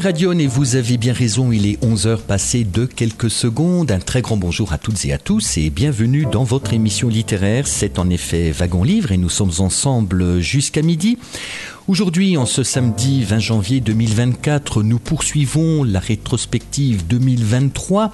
Radion 0.00 0.38
et 0.38 0.46
vous 0.46 0.76
avez 0.76 0.96
bien 0.96 1.12
raison, 1.12 1.50
il 1.50 1.66
est 1.66 1.82
11h 1.82 2.18
passé 2.18 2.64
de 2.64 2.84
quelques 2.84 3.30
secondes. 3.30 3.90
Un 3.90 3.98
très 3.98 4.22
grand 4.22 4.36
bonjour 4.36 4.72
à 4.72 4.78
toutes 4.78 5.04
et 5.04 5.12
à 5.12 5.18
tous 5.18 5.56
et 5.56 5.70
bienvenue 5.70 6.26
dans 6.30 6.44
votre 6.44 6.72
émission 6.72 7.08
littéraire. 7.08 7.66
C'est 7.66 7.98
en 7.98 8.08
effet 8.10 8.52
Wagon 8.52 8.84
Livre 8.84 9.12
et 9.12 9.16
nous 9.16 9.28
sommes 9.28 9.52
ensemble 9.58 10.40
jusqu'à 10.40 10.82
midi. 10.82 11.18
Aujourd'hui, 11.88 12.36
en 12.36 12.44
ce 12.44 12.62
samedi 12.64 13.24
20 13.24 13.38
janvier 13.38 13.80
2024, 13.80 14.82
nous 14.82 14.98
poursuivons 14.98 15.84
la 15.84 16.00
rétrospective 16.00 17.06
2023. 17.06 18.12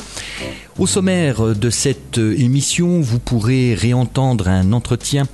Au 0.79 0.87
sommaire 0.87 1.57
de 1.57 1.71
cette 1.71 2.19
émission, 2.19 3.01
vous 3.01 3.19
pourrez 3.19 3.75
réentendre 3.75 4.47
un 4.47 4.73
entretien 4.73 5.27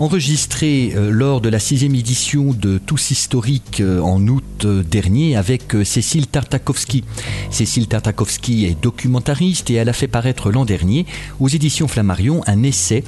enregistré 0.00 0.92
euh, 0.96 1.10
lors 1.12 1.40
de 1.40 1.48
la 1.48 1.60
sixième 1.60 1.94
édition 1.94 2.52
de 2.52 2.78
Tous 2.78 3.12
Historiques 3.12 3.80
euh, 3.80 4.00
en 4.00 4.26
août 4.26 4.64
euh, 4.64 4.82
dernier 4.82 5.36
avec 5.36 5.76
Cécile 5.84 6.26
Tartakovsky. 6.26 7.04
Cécile 7.50 7.86
Tartakovsky 7.86 8.64
est 8.64 8.82
documentariste 8.82 9.70
et 9.70 9.74
elle 9.74 9.88
a 9.88 9.92
fait 9.92 10.08
paraître 10.08 10.50
l'an 10.50 10.64
dernier 10.64 11.06
aux 11.38 11.48
éditions 11.48 11.86
Flammarion 11.86 12.42
un 12.48 12.64
essai 12.64 13.04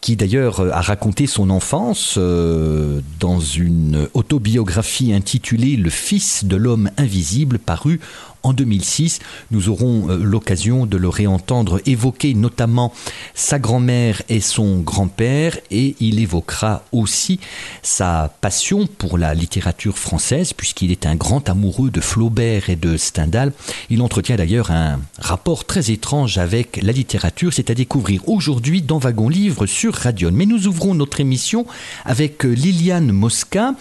qui 0.00 0.16
d'ailleurs 0.16 0.60
a 0.60 0.80
raconté 0.80 1.26
son 1.26 1.50
enfance 1.50 2.14
euh, 2.18 3.00
dans 3.20 3.40
une 3.40 4.08
autobiographie 4.14 5.12
intitulée 5.12 5.76
Le 5.76 5.90
fils 5.90 6.44
de 6.44 6.56
l'homme 6.56 6.90
invisible, 6.96 7.58
parue 7.58 8.00
en 8.46 8.52
2006. 8.52 9.18
Nous 9.50 9.68
aurons 9.68 10.08
euh, 10.08 10.18
l'occasion 10.22 10.86
de 10.86 10.96
le 10.96 11.08
réentendre 11.08 11.80
évoquer 11.84 12.34
notamment 12.34 12.92
sa 13.34 13.58
grand-mère 13.58 14.22
et 14.28 14.40
son 14.40 14.78
grand-père 14.80 15.58
et 15.70 15.96
il 16.00 16.20
évoquera 16.20 16.84
aussi 16.92 17.40
sa 17.82 18.32
passion 18.40 18.86
pour 18.86 19.18
la 19.18 19.34
littérature 19.34 19.98
française 19.98 20.52
puisqu'il 20.52 20.92
est 20.92 21.06
un 21.06 21.16
grand 21.16 21.48
amoureux 21.48 21.90
de 21.90 22.00
Flaubert 22.00 22.70
et 22.70 22.76
de 22.76 22.96
Stendhal. 22.96 23.52
Il 23.90 24.00
entretient 24.00 24.36
d'ailleurs 24.36 24.70
un 24.70 25.00
rapport 25.18 25.64
très 25.64 25.90
étrange 25.90 26.38
avec 26.38 26.80
la 26.82 26.92
littérature, 26.92 27.52
c'est 27.52 27.70
à 27.70 27.74
découvrir 27.74 28.28
aujourd'hui 28.28 28.82
dans 28.82 28.98
Wagon 28.98 29.28
Livre 29.28 29.66
sur 29.66 29.95
Mais 30.32 30.46
nous 30.46 30.66
ouvrons 30.66 30.94
notre 30.94 31.20
émission 31.20 31.66
avec 32.04 32.44
Liliane 32.44 33.12
Mosca 33.12 33.74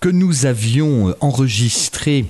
que 0.00 0.08
nous 0.08 0.46
avions 0.46 1.14
enregistré 1.20 2.26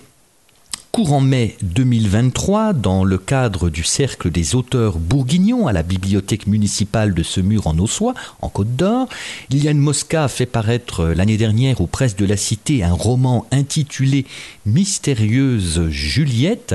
Courant 0.92 1.22
mai 1.22 1.56
2023, 1.62 2.74
dans 2.74 3.02
le 3.02 3.16
cadre 3.16 3.70
du 3.70 3.82
Cercle 3.82 4.30
des 4.30 4.54
auteurs 4.54 4.98
bourguignons 4.98 5.66
à 5.66 5.72
la 5.72 5.82
bibliothèque 5.82 6.46
municipale 6.46 7.14
de 7.14 7.22
Semur 7.22 7.66
en 7.66 7.78
Ossois, 7.78 8.12
en 8.42 8.50
Côte 8.50 8.76
d'Or, 8.76 9.08
Liliane 9.48 9.78
Mosca 9.78 10.24
a 10.24 10.28
fait 10.28 10.44
paraître 10.44 11.06
l'année 11.06 11.38
dernière 11.38 11.80
aux 11.80 11.86
presses 11.86 12.14
de 12.14 12.26
la 12.26 12.36
Cité 12.36 12.84
un 12.84 12.92
roman 12.92 13.46
intitulé 13.52 14.26
Mystérieuse 14.66 15.88
Juliette. 15.88 16.74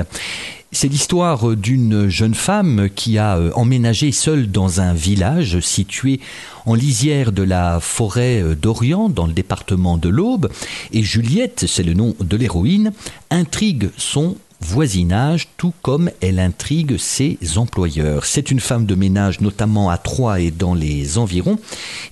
C'est 0.70 0.88
l'histoire 0.88 1.56
d'une 1.56 2.08
jeune 2.08 2.34
femme 2.34 2.88
qui 2.94 3.16
a 3.16 3.40
emménagé 3.54 4.12
seule 4.12 4.50
dans 4.50 4.82
un 4.82 4.92
village 4.92 5.60
situé 5.60 6.20
en 6.66 6.74
lisière 6.74 7.32
de 7.32 7.42
la 7.42 7.80
forêt 7.80 8.42
d'Orient 8.54 9.08
dans 9.08 9.26
le 9.26 9.32
département 9.32 9.96
de 9.96 10.10
l'Aube. 10.10 10.50
Et 10.92 11.02
Juliette, 11.02 11.64
c'est 11.66 11.82
le 11.82 11.94
nom 11.94 12.14
de 12.20 12.36
l'héroïne, 12.36 12.92
intrigue 13.30 13.88
son 13.96 14.36
voisinage, 14.60 15.48
tout 15.56 15.72
comme 15.82 16.10
elle 16.20 16.40
intrigue 16.40 16.96
ses 16.98 17.38
employeurs. 17.56 18.24
C'est 18.24 18.50
une 18.50 18.60
femme 18.60 18.86
de 18.86 18.94
ménage, 18.94 19.40
notamment 19.40 19.88
à 19.88 19.98
Troyes 19.98 20.40
et 20.40 20.50
dans 20.50 20.74
les 20.74 21.16
environs, 21.16 21.58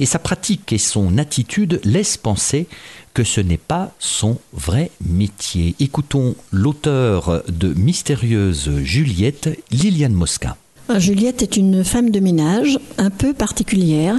et 0.01 0.07
sa 0.07 0.19
pratique 0.19 0.73
et 0.73 0.79
son 0.79 1.19
attitude 1.19 1.81
laissent 1.85 2.17
penser 2.17 2.69
que 3.17 3.25
ce 3.25 3.41
n'est 3.41 3.57
pas 3.57 3.93
son 3.99 4.37
vrai 4.53 4.91
métier. 5.03 5.75
Écoutons 5.81 6.35
l'auteur 6.53 7.43
de 7.49 7.73
Mystérieuse 7.73 8.71
Juliette, 8.83 9.59
Liliane 9.71 10.13
Mosca. 10.13 10.59
Juliette 10.99 11.41
est 11.41 11.57
une 11.57 11.83
femme 11.83 12.11
de 12.11 12.21
ménage 12.21 12.79
un 12.99 13.09
peu 13.09 13.33
particulière. 13.33 14.19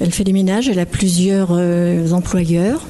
Elle 0.00 0.10
fait 0.10 0.24
des 0.24 0.32
ménages, 0.32 0.68
elle 0.68 0.80
a 0.80 0.84
plusieurs 0.84 1.50
euh, 1.52 2.10
employeurs. 2.10 2.84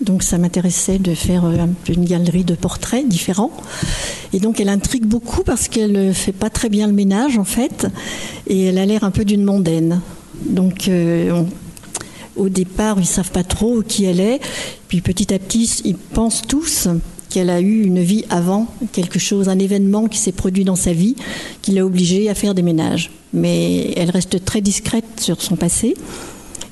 Donc 0.00 0.22
ça 0.22 0.38
m'intéressait 0.38 1.00
de 1.00 1.12
faire 1.12 1.44
euh, 1.44 1.66
une 1.88 2.04
galerie 2.04 2.44
de 2.44 2.54
portraits 2.54 3.08
différents. 3.08 3.50
Et 4.32 4.38
donc 4.38 4.60
elle 4.60 4.68
intrigue 4.68 5.06
beaucoup 5.06 5.42
parce 5.42 5.66
qu'elle 5.66 5.90
ne 5.90 6.12
fait 6.12 6.30
pas 6.30 6.50
très 6.50 6.68
bien 6.68 6.86
le 6.86 6.92
ménage 6.92 7.36
en 7.36 7.42
fait. 7.42 7.88
Et 8.46 8.66
elle 8.66 8.78
a 8.78 8.86
l'air 8.86 9.02
un 9.02 9.10
peu 9.10 9.24
d'une 9.24 9.42
mondaine. 9.42 10.02
Donc 10.46 10.86
euh, 10.86 11.32
on, 11.32 11.48
au 12.38 12.48
départ, 12.48 12.96
ils 12.96 13.02
ne 13.02 13.06
savent 13.06 13.30
pas 13.30 13.44
trop 13.44 13.82
qui 13.82 14.04
elle 14.04 14.20
est. 14.20 14.40
Puis 14.88 15.00
petit 15.00 15.34
à 15.34 15.38
petit, 15.38 15.82
ils 15.84 15.96
pensent 15.96 16.42
tous 16.46 16.88
qu'elle 17.28 17.50
a 17.50 17.60
eu 17.60 17.82
une 17.82 18.00
vie 18.00 18.24
avant, 18.30 18.68
quelque 18.92 19.18
chose, 19.18 19.48
un 19.48 19.58
événement 19.58 20.06
qui 20.06 20.18
s'est 20.18 20.32
produit 20.32 20.64
dans 20.64 20.76
sa 20.76 20.92
vie, 20.92 21.14
qui 21.62 21.72
l'a 21.72 21.84
obligée 21.84 22.30
à 22.30 22.34
faire 22.34 22.54
des 22.54 22.62
ménages. 22.62 23.10
Mais 23.34 23.92
elle 23.96 24.10
reste 24.10 24.44
très 24.44 24.60
discrète 24.60 25.04
sur 25.20 25.42
son 25.42 25.56
passé. 25.56 25.94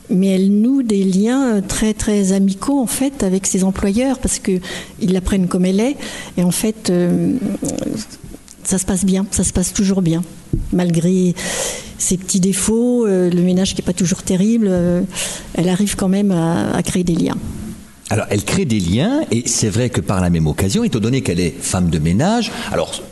Mais 0.09 0.29
elle 0.29 0.51
noue 0.51 0.83
des 0.83 1.03
liens 1.03 1.61
très 1.61 1.93
très 1.93 2.33
amicaux 2.33 2.79
en 2.79 2.87
fait 2.87 3.25
avec 3.25 3.45
ses 3.45 3.65
employeurs 3.65 4.21
parce 4.21 4.39
que 4.39 4.61
ils 5.01 5.13
la 5.13 5.21
prennent 5.21 5.49
comme 5.49 5.65
elle 5.65 5.81
est 5.81 5.97
et 6.39 6.45
en 6.45 6.53
fait 6.53 6.91
euh, 6.91 7.33
ça 8.67 8.79
se 8.79 8.85
passe 8.85 9.05
bien, 9.05 9.27
ça 9.31 9.45
se 9.45 9.53
passe 9.53 9.73
toujours 9.73 10.03
bien 10.03 10.23
malgré 10.73 11.35
ses 11.99 12.17
petits 12.17 12.41
défauts, 12.41 13.07
euh, 13.07 13.31
le 13.31 13.43
ménage 13.43 13.75
qui 13.75 13.81
n'est 13.81 13.87
pas 13.87 13.93
toujours 13.93 14.23
terrible, 14.23 14.67
euh, 14.69 15.03
elle 15.55 15.69
arrive 15.69 15.97
quand 15.97 16.09
même 16.09 16.31
à, 16.31 16.75
à, 16.75 16.83
créer 16.83 17.05
des 17.05 17.15
liens. 17.15 17.37
Alors, 18.11 18.27
elle 18.31 18.45
crée 18.45 18.65
des 18.65 18.79
liens, 18.79 19.23
et 19.31 19.45
c'est 19.47 19.69
vrai 19.69 19.91
que 19.91 20.01
par 20.01 20.21
la 20.21 20.31
même 20.31 20.47
occasion, 20.47 20.85
étant 20.85 21.01
donné 21.01 21.23
qu'elle 21.23 21.41
est 21.41 21.55
femme 21.59 21.91
de 21.91 21.99
ménage, 21.99 22.53
alors. 22.73 23.03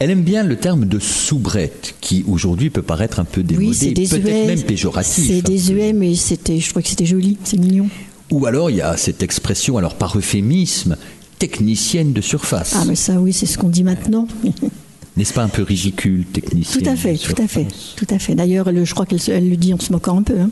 Elle 0.00 0.10
aime 0.10 0.22
bien 0.22 0.42
le 0.42 0.56
terme 0.56 0.86
de 0.86 0.98
soubrette, 0.98 1.94
qui 2.00 2.24
aujourd'hui 2.26 2.68
peut 2.68 2.82
paraître 2.82 3.20
un 3.20 3.24
peu 3.24 3.44
démodé, 3.44 3.94
oui, 3.96 4.08
peut-être 4.08 4.46
même 4.46 4.62
péjoratif. 4.62 5.28
C'est 5.28 5.40
désuet, 5.40 5.92
mais 5.92 6.16
c'était, 6.16 6.58
je 6.58 6.68
crois 6.70 6.82
que 6.82 6.88
c'était 6.88 7.06
joli, 7.06 7.38
c'est 7.44 7.58
mignon. 7.58 7.88
Ou 8.32 8.44
alors 8.44 8.70
il 8.70 8.78
y 8.78 8.82
a 8.82 8.96
cette 8.96 9.22
expression, 9.22 9.78
alors 9.78 9.94
par 9.94 10.18
euphémisme, 10.18 10.96
technicienne 11.38 12.12
de 12.12 12.20
surface. 12.20 12.74
Ah, 12.76 12.84
mais 12.86 12.96
ça, 12.96 13.20
oui, 13.20 13.32
c'est 13.32 13.46
ce 13.46 13.56
qu'on 13.56 13.68
dit 13.68 13.84
maintenant. 13.84 14.26
N'est-ce 15.16 15.32
pas 15.32 15.42
un 15.42 15.48
peu 15.48 15.62
ridicule, 15.62 16.24
technicien 16.26 16.80
Tout 16.80 16.88
à 16.88 16.96
fait, 16.96 17.16
tout 17.16 17.40
à 17.40 17.46
fait, 17.46 17.66
tout 17.96 18.06
à 18.10 18.18
fait. 18.18 18.34
D'ailleurs, 18.34 18.68
je 18.84 18.94
crois 18.94 19.06
qu'elle 19.06 19.20
elle 19.28 19.48
le 19.48 19.56
dit 19.56 19.72
en 19.72 19.78
se 19.78 19.92
moquant 19.92 20.18
un 20.18 20.22
peu. 20.22 20.34
Hein. 20.40 20.50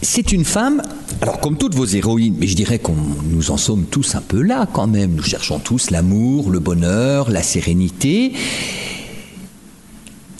C'est 0.00 0.32
une 0.32 0.44
femme, 0.44 0.80
alors 1.20 1.40
comme 1.40 1.58
toutes 1.58 1.74
vos 1.74 1.84
héroïnes, 1.84 2.36
mais 2.38 2.46
je 2.46 2.54
dirais 2.54 2.78
qu'on 2.78 2.94
nous 3.30 3.50
en 3.50 3.56
sommes 3.56 3.84
tous 3.84 4.14
un 4.14 4.20
peu 4.22 4.40
là 4.40 4.66
quand 4.72 4.86
même. 4.86 5.12
Nous 5.14 5.22
cherchons 5.24 5.58
tous 5.58 5.90
l'amour, 5.90 6.50
le 6.50 6.60
bonheur, 6.60 7.30
la 7.30 7.42
sérénité. 7.42 8.32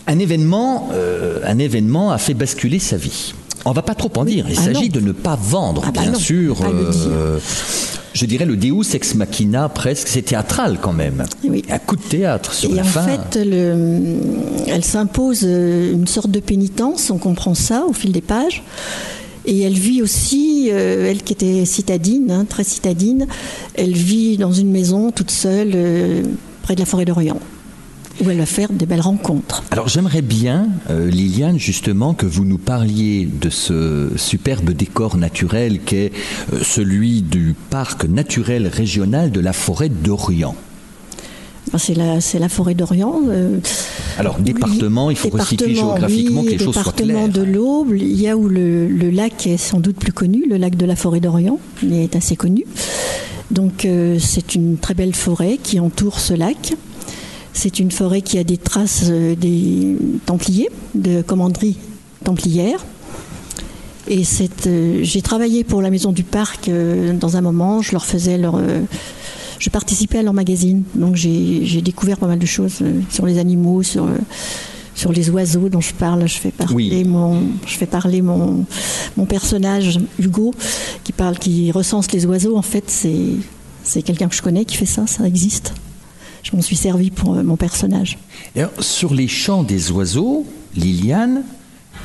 Un 0.06 0.18
événement, 0.18 0.88
euh, 0.92 1.40
un 1.44 1.58
événement 1.58 2.12
a 2.12 2.18
fait 2.18 2.34
basculer 2.34 2.78
sa 2.78 2.96
vie. 2.96 3.34
On 3.66 3.72
va 3.72 3.82
pas 3.82 3.94
trop 3.94 4.10
en 4.16 4.24
dire. 4.24 4.46
Il 4.48 4.56
Ah 4.58 4.62
s'agit 4.62 4.88
de 4.88 5.00
ne 5.00 5.12
pas 5.12 5.36
vendre, 5.36 5.82
Ah 5.86 5.90
bah 5.90 6.02
bien 6.02 6.12
non, 6.12 6.18
sûr. 6.18 6.56
Je 8.18 8.26
dirais 8.26 8.44
le 8.44 8.56
Deus 8.56 8.94
ex 8.94 9.14
machina 9.14 9.68
presque, 9.68 10.08
c'est 10.08 10.22
théâtral 10.22 10.78
quand 10.80 10.92
même. 10.92 11.24
Oui. 11.44 11.62
Un 11.70 11.78
coup 11.78 11.96
de 11.96 12.02
théâtre 12.02 12.52
sur 12.52 12.70
Et 12.70 12.74
la 12.74 12.82
en 12.82 12.84
fin. 12.84 13.02
fait, 13.06 13.44
le- 13.44 14.16
elle 14.66 14.84
s'impose 14.84 15.42
euh, 15.44 15.92
une 15.92 16.06
sorte 16.06 16.30
de 16.30 16.40
pénitence, 16.40 17.10
on 17.10 17.18
comprend 17.18 17.54
ça 17.54 17.84
au 17.88 17.92
fil 17.92 18.10
des 18.12 18.20
pages. 18.20 18.62
Et 19.46 19.60
elle 19.62 19.72
vit 19.74 20.02
aussi, 20.02 20.68
euh, 20.70 21.08
elle 21.10 21.22
qui 21.22 21.32
était 21.32 21.64
citadine, 21.64 22.30
hein, 22.30 22.44
très 22.46 22.64
citadine, 22.64 23.26
elle 23.74 23.92
vit 23.94 24.36
dans 24.36 24.52
une 24.52 24.70
maison 24.70 25.10
toute 25.10 25.30
seule 25.30 25.72
euh, 25.74 26.22
près 26.62 26.74
de 26.74 26.80
la 26.80 26.86
forêt 26.86 27.04
d'Orient, 27.06 27.40
où 28.24 28.30
elle 28.30 28.38
va 28.38 28.46
faire 28.46 28.72
des 28.72 28.86
belles 28.86 29.00
rencontres. 29.00 29.62
Alors 29.70 29.88
j'aimerais 29.88 30.22
bien, 30.22 30.68
euh, 30.90 31.08
Liliane, 31.08 31.58
justement, 31.58 32.14
que 32.14 32.26
vous 32.26 32.44
nous 32.44 32.58
parliez 32.58 33.26
de 33.26 33.50
ce 33.50 34.10
superbe 34.16 34.70
décor 34.70 35.16
naturel 35.16 35.80
qu'est 35.80 36.12
euh, 36.52 36.60
celui 36.62 37.22
du 37.22 37.54
parc 37.70 38.04
naturel 38.04 38.66
régional 38.66 39.30
de 39.30 39.40
la 39.40 39.52
forêt 39.52 39.88
d'Orient. 39.88 40.54
Enfin, 41.72 42.18
C'est 42.20 42.38
la, 42.38 42.48
forêt 42.48 42.74
d'Orient. 42.74 43.20
euh, 43.28 43.58
Alors, 44.18 44.38
département, 44.38 45.10
il 45.10 45.16
faut 45.16 45.28
Département, 45.28 45.74
géographiquement 45.74 46.40
oui, 46.40 46.46
que 46.46 46.52
les 46.52 46.58
choses 46.58 46.74
soient 46.74 46.92
département 46.96 47.28
de 47.28 47.42
l'Aube, 47.42 47.94
il 47.94 48.18
y 48.20 48.26
a 48.26 48.36
où 48.38 48.48
le, 48.48 48.88
le 48.88 49.10
lac 49.10 49.46
est 49.46 49.58
sans 49.58 49.78
doute 49.78 49.96
plus 49.96 50.12
connu, 50.12 50.46
le 50.48 50.56
lac 50.56 50.76
de 50.76 50.86
la 50.86 50.96
forêt 50.96 51.20
d'Orient, 51.20 51.58
il 51.82 51.92
est 51.92 52.16
assez 52.16 52.36
connu. 52.36 52.64
Donc 53.50 53.84
euh, 53.84 54.18
c'est 54.18 54.54
une 54.54 54.76
très 54.78 54.94
belle 54.94 55.14
forêt 55.14 55.58
qui 55.62 55.80
entoure 55.80 56.20
ce 56.20 56.34
lac. 56.34 56.74
C'est 57.52 57.80
une 57.80 57.90
forêt 57.90 58.22
qui 58.22 58.38
a 58.38 58.44
des 58.44 58.56
traces 58.58 59.04
euh, 59.08 59.34
des 59.34 59.96
Templiers, 60.26 60.68
de 60.94 61.22
commanderie 61.22 61.76
templière. 62.24 62.84
Et 64.08 64.22
euh, 64.66 65.00
j'ai 65.02 65.22
travaillé 65.22 65.64
pour 65.64 65.82
la 65.82 65.90
maison 65.90 66.12
du 66.12 66.22
parc 66.22 66.68
euh, 66.68 67.12
dans 67.12 67.36
un 67.36 67.40
moment, 67.42 67.82
je 67.82 67.92
leur 67.92 68.04
faisais 68.06 68.38
leur... 68.38 68.56
euh, 68.56 68.80
je 69.58 69.70
participais 69.70 70.18
à 70.18 70.22
leur 70.22 70.32
magazine, 70.34 70.84
donc 70.94 71.16
j'ai 71.16 71.82
découvert 71.82 72.16
pas 72.16 72.28
mal 72.28 72.38
de 72.38 72.46
choses 72.46 72.78
sur 73.10 73.26
les 73.26 73.38
animaux, 73.38 73.82
sur, 73.82 74.06
sur 74.94 75.12
les 75.12 75.30
oiseaux 75.30 75.68
dont 75.68 75.80
je 75.80 75.92
parle. 75.94 76.28
Je 76.28 76.38
fais 76.38 76.52
parler, 76.52 76.74
Oui. 76.74 77.04
mon, 77.04 77.42
je 77.66 77.74
fais 77.76 77.86
parler 77.86 78.22
mon, 78.22 78.64
mon 79.16 79.26
personnage, 79.26 79.98
Hugo, 80.20 80.54
qui, 81.02 81.10
parle, 81.12 81.38
qui 81.38 81.72
recense 81.72 82.12
les 82.12 82.24
oiseaux. 82.24 82.56
En 82.56 82.62
fait, 82.62 82.84
c'est 82.86 83.16
c'est 83.82 84.02
quelqu'un 84.02 84.28
que 84.28 84.36
je 84.36 84.42
connais 84.42 84.64
qui 84.64 84.76
fait 84.76 84.86
ça, 84.86 85.06
ça 85.08 85.26
existe. 85.26 85.72
Je 86.42 86.54
m'en 86.56 86.62
suis 86.62 86.76
servi 86.76 87.10
pour 87.10 87.34
euh, 87.34 87.42
mon 87.42 87.56
personnage. 87.56 88.18
Alors, 88.56 88.70
sur 88.80 89.14
les 89.14 89.28
chants 89.28 89.62
des 89.62 89.90
oiseaux, 89.90 90.46
Liliane, 90.76 91.44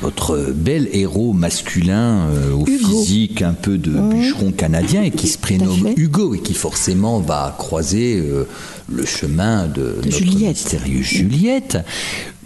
votre 0.02 0.52
bel 0.54 0.88
héros 0.92 1.32
masculin 1.32 2.28
euh, 2.28 2.52
au 2.52 2.66
Hugo. 2.66 2.88
physique 2.88 3.42
un 3.42 3.52
peu 3.52 3.78
de 3.78 3.90
bûcheron 3.90 4.52
canadien 4.52 5.02
et 5.02 5.10
qui 5.10 5.28
se 5.28 5.38
prénomme. 5.38 5.92
Hugo 5.96 6.34
et 6.34 6.40
qui 6.40 6.54
forcément 6.54 7.20
va 7.20 7.54
croiser 7.56 8.18
euh, 8.18 8.46
le 8.90 9.06
chemin 9.06 9.66
de, 9.66 9.96
notre 10.04 10.16
Juliette. 10.16 10.56
mystérieuse 10.56 11.06
Juliette. 11.06 11.78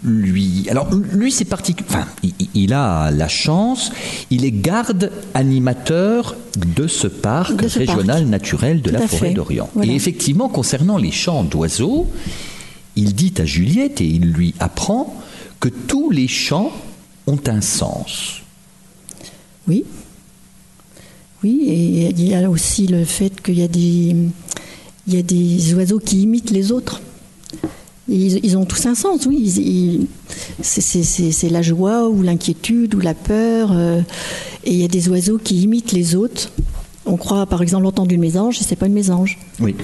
Lui, 0.03 0.67
alors 0.69 0.89
lui 0.93 1.31
c'est 1.31 1.45
particulier. 1.45 1.89
Enfin, 1.89 2.07
il, 2.23 2.33
il 2.55 2.73
a 2.73 3.11
la 3.11 3.27
chance. 3.27 3.91
Il 4.29 4.45
est 4.45 4.51
garde 4.51 5.11
animateur 5.33 6.35
de 6.75 6.87
ce 6.87 7.07
parc 7.07 7.55
De 7.55 7.67
ce 7.67 7.79
régional 7.79 8.21
parc. 8.21 8.29
naturel 8.29 8.81
de 8.81 8.89
Tout 8.91 8.95
la 8.95 9.07
forêt 9.07 9.33
d'Orient. 9.33 9.69
Voilà. 9.73 9.91
Et 9.91 9.95
effectivement, 9.95 10.47
concernant 10.47 10.97
les 10.97 11.11
chants 11.11 11.43
d'oiseaux, 11.43 12.07
il 12.95 13.13
dit 13.13 13.33
à 13.39 13.45
Juliette 13.45 13.99
et 14.01 14.05
il 14.07 14.31
lui 14.31 14.53
apprend 14.59 15.15
que 15.59 15.69
tous 15.69 16.09
les 16.11 16.27
chants 16.27 16.71
ont 17.27 17.39
un 17.47 17.61
sens. 17.61 18.41
Oui. 19.67 19.83
Oui, 21.43 21.63
et 21.67 22.09
il 22.09 22.27
y 22.27 22.33
a 22.35 22.49
aussi 22.49 22.87
le 22.87 23.05
fait 23.05 23.41
qu'il 23.41 23.59
y 23.59 23.63
a 23.63 23.67
des, 23.67 24.15
il 25.07 25.13
y 25.13 25.17
a 25.17 25.21
des 25.21 25.73
oiseaux 25.73 25.99
qui 25.99 26.23
imitent 26.23 26.51
les 26.51 26.71
autres. 26.71 27.01
Ils, 28.09 28.43
ils 28.43 28.57
ont 28.57 28.65
tous 28.65 28.85
un 28.87 28.95
sens, 28.95 29.25
oui. 29.25 29.37
Ils- 29.39 29.59
ils- 29.59 30.07
c'est- 30.61 31.49
la 31.49 31.61
joie 31.61 32.09
ou 32.09 32.21
l'inquiétude 32.23 32.95
ou 32.95 32.99
la 32.99 33.13
peur. 33.13 33.69
euh, 33.71 34.01
et 34.65 34.71
il 34.71 34.77
y 34.79 34.83
a 34.83 34.87
des 34.87 35.07
oiseaux 35.09 35.37
qui 35.37 35.61
imitent 35.61 35.91
les 35.91 36.15
autres. 36.15 36.51
On 37.05 37.17
croit 37.17 37.45
par 37.45 37.61
exemple 37.61 37.85
entendre 37.85 38.11
une 38.11 38.21
mésange 38.21 38.59
et 38.59 38.63
c'est 38.63 38.75
pas 38.75 38.87
une 38.87 38.93
mésange. 38.93 39.37
Oui. 39.59 39.75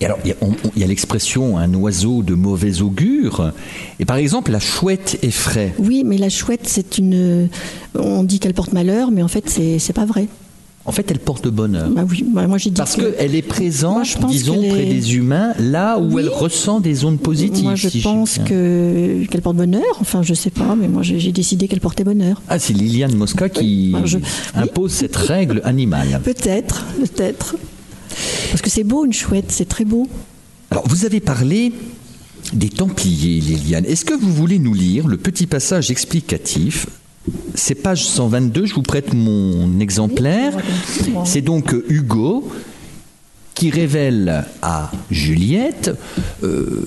Et 0.00 0.06
alors, 0.06 0.18
il 0.24 0.34
y 0.76 0.84
a, 0.84 0.86
l'expression 0.86 1.56
un 1.56 1.72
oiseau 1.74 2.22
de 2.22 2.34
mauvais 2.34 2.82
augure. 2.82 3.52
Et 4.00 4.04
par 4.04 4.16
exemple, 4.16 4.50
la 4.50 4.58
chouette 4.60 5.18
effraie. 5.22 5.72
Oui, 5.78 6.02
mais 6.04 6.18
la 6.18 6.28
chouette, 6.28 6.62
c'est 6.64 6.98
une. 6.98 7.48
On 7.94 8.22
dit 8.24 8.38
qu'elle 8.40 8.54
porte 8.54 8.72
malheur, 8.72 9.10
mais 9.10 9.22
en 9.22 9.28
fait, 9.28 9.48
c'est 9.48 9.92
pas 9.92 10.04
vrai. 10.04 10.26
En 10.86 10.92
fait, 10.92 11.10
elle 11.10 11.18
porte 11.18 11.48
bonheur. 11.48 11.88
Bah 11.88 12.04
oui, 12.06 12.24
bah 12.28 12.46
moi 12.46 12.58
j'ai 12.58 12.68
dit 12.68 12.76
Parce 12.76 12.96
que- 12.96 13.10
qu'elle 13.16 13.34
est 13.34 13.40
présente, 13.40 14.20
Moi, 14.20 14.30
disons, 14.30 14.58
près 14.68 14.86
est- 14.86 14.90
des 14.92 15.14
humains, 15.16 15.54
là 15.58 15.98
où 15.98 16.12
Oui. 16.16 16.22
elle 16.22 16.28
ressent 16.28 16.78
des 16.80 17.04
ondes 17.06 17.18
positives. 17.18 17.64
Moi, 17.64 17.74
je 17.74 17.88
si 17.88 18.00
pense 18.00 18.38
qu'elle 18.46 19.26
porte 19.42 19.56
bonheur. 19.56 19.82
Enfin, 20.00 20.22
je 20.22 20.34
sais 20.34 20.50
pas, 20.50 20.76
mais 20.78 20.88
moi, 20.88 21.02
j'ai 21.02 21.32
décidé 21.32 21.68
qu'elle 21.68 21.80
portait 21.80 22.04
bonheur. 22.04 22.42
Ah, 22.50 22.58
c'est 22.58 22.74
Liliane 22.74 23.14
Mosca 23.16 23.48
qui 23.48 23.88
Moi, 23.92 24.02
je- 24.04 24.18
oui. 24.18 24.24
impose 24.56 24.92
cette 24.92 25.16
règle 25.16 25.62
animale. 25.64 26.20
Peut-être, 26.24 26.84
peut-être. 27.00 27.56
Parce 28.50 28.60
que 28.60 28.68
c'est 28.68 28.84
beau, 28.84 29.06
une 29.06 29.12
chouette, 29.14 29.46
c'est 29.48 29.68
très 29.68 29.86
beau. 29.86 30.06
Alors, 30.70 30.86
vous 30.86 31.06
avez 31.06 31.20
parlé 31.20 31.72
des 32.52 32.68
Templiers, 32.68 33.40
Liliane. 33.40 33.86
Est-ce 33.86 34.04
que 34.04 34.12
vous 34.14 34.32
voulez 34.32 34.58
nous 34.58 34.74
lire 34.74 35.08
le 35.08 35.16
petit 35.16 35.46
passage 35.46 35.90
explicatif 35.90 36.86
C'est 37.54 37.74
page 37.74 38.04
122, 38.06 38.66
je 38.66 38.74
vous 38.74 38.82
prête 38.82 39.14
mon 39.14 39.80
exemplaire. 39.80 40.56
C'est 41.24 41.40
donc 41.40 41.74
Hugo 41.88 42.50
qui 43.54 43.70
révèle 43.70 44.44
à 44.62 44.90
Juliette 45.10 45.90
euh, 46.42 46.84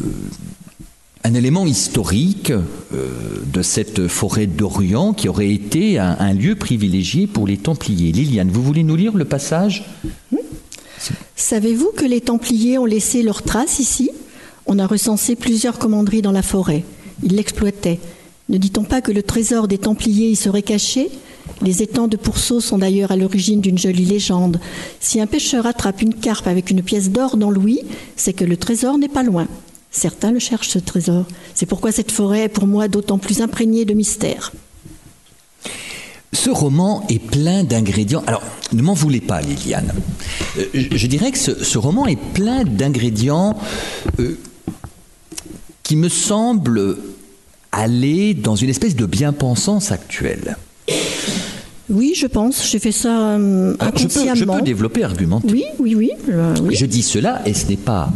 un 1.23 1.33
élément 1.33 1.65
historique 1.65 2.51
euh, 2.51 3.09
de 3.45 3.61
cette 3.61 4.07
forêt 4.07 4.47
d'Orient 4.47 5.13
qui 5.13 5.29
aurait 5.29 5.51
été 5.53 5.97
un, 5.97 6.15
un 6.19 6.33
lieu 6.33 6.55
privilégié 6.55 7.27
pour 7.27 7.47
les 7.47 7.57
Templiers. 7.57 8.11
Liliane, 8.11 8.49
vous 8.49 8.61
voulez 8.61 8.83
nous 8.83 8.95
lire 8.95 9.15
le 9.15 9.25
passage? 9.25 9.85
Savez-vous 11.35 11.91
que 11.95 12.05
les 12.05 12.21
Templiers 12.21 12.77
ont 12.77 12.85
laissé 12.85 13.23
leurs 13.23 13.43
traces 13.43 13.79
ici? 13.79 14.09
On 14.65 14.79
a 14.79 14.87
recensé 14.87 15.35
plusieurs 15.35 15.79
commanderies 15.79 16.21
dans 16.21 16.31
la 16.31 16.41
forêt. 16.41 16.83
Ils 17.23 17.35
l'exploitaient. 17.35 17.99
Ne 18.49 18.57
dit-on 18.57 18.83
pas 18.83 19.01
que 19.01 19.11
le 19.11 19.23
trésor 19.23 19.67
des 19.67 19.77
Templiers 19.77 20.29
y 20.29 20.35
serait 20.35 20.61
caché? 20.61 21.09
Les 21.61 21.81
étangs 21.81 22.07
de 22.07 22.17
Pourceau 22.17 22.61
sont 22.61 22.77
d'ailleurs 22.77 23.11
à 23.11 23.17
l'origine 23.17 23.61
d'une 23.61 23.77
jolie 23.77 24.05
légende. 24.05 24.59
Si 24.99 25.19
un 25.19 25.27
pêcheur 25.27 25.65
attrape 25.65 26.01
une 26.01 26.13
carpe 26.13 26.47
avec 26.47 26.69
une 26.69 26.81
pièce 26.81 27.09
d'or 27.09 27.35
dans 27.35 27.49
l'ouïe, 27.49 27.81
c'est 28.15 28.33
que 28.33 28.45
le 28.45 28.57
trésor 28.57 28.97
n'est 28.97 29.09
pas 29.09 29.23
loin. 29.23 29.47
Certains 29.91 30.31
le 30.31 30.39
cherchent, 30.39 30.69
ce 30.69 30.79
trésor. 30.79 31.25
C'est 31.55 31.65
pourquoi 31.65 31.91
cette 31.91 32.11
forêt 32.11 32.43
est 32.43 32.49
pour 32.49 32.67
moi 32.67 32.87
d'autant 32.87 33.17
plus 33.17 33.41
imprégnée 33.41 33.85
de 33.85 33.93
mystère. 33.93 34.53
Ce 36.33 36.49
roman 36.49 37.05
est 37.09 37.19
plein 37.19 37.63
d'ingrédients. 37.63 38.23
Alors, 38.27 38.43
ne 38.73 38.81
m'en 38.81 38.93
voulez 38.93 39.21
pas, 39.21 39.41
Liliane. 39.41 39.93
Euh, 40.57 40.65
je, 40.73 41.07
dirais 41.07 41.31
que 41.31 41.37
ce, 41.37 41.63
ce 41.63 41.77
roman 41.77 42.05
est 42.05 42.19
plein 42.33 42.63
d'ingrédients 42.63 43.57
euh, 44.19 44.37
qui 45.83 45.95
me 45.95 46.09
semblent 46.09 46.97
aller 47.71 48.33
dans 48.33 48.55
une 48.55 48.69
espèce 48.69 48.95
de 48.95 49.05
bien-pensance 49.05 49.91
actuelle. 49.91 50.57
Oui, 51.89 52.13
je 52.15 52.27
pense. 52.27 52.69
J'ai 52.69 52.79
fait 52.79 52.91
ça 52.91 53.31
euh, 53.37 53.75
Alors, 53.79 53.97
je, 53.97 54.03
peux, 54.07 54.09
je 54.13 54.19
inconsciemment. 54.19 54.57
peux 54.57 54.61
développer, 54.63 55.03
argumenter. 55.03 55.47
Oui, 55.51 55.63
oui, 55.79 55.95
oui. 55.95 56.11
euh, 56.29 56.53
oui. 56.63 56.75
Je 56.75 56.85
dis 56.85 57.01
cela 57.03 57.41
et 57.45 57.53
ce 57.53 57.67
n'est 57.67 57.77
pas 57.77 58.09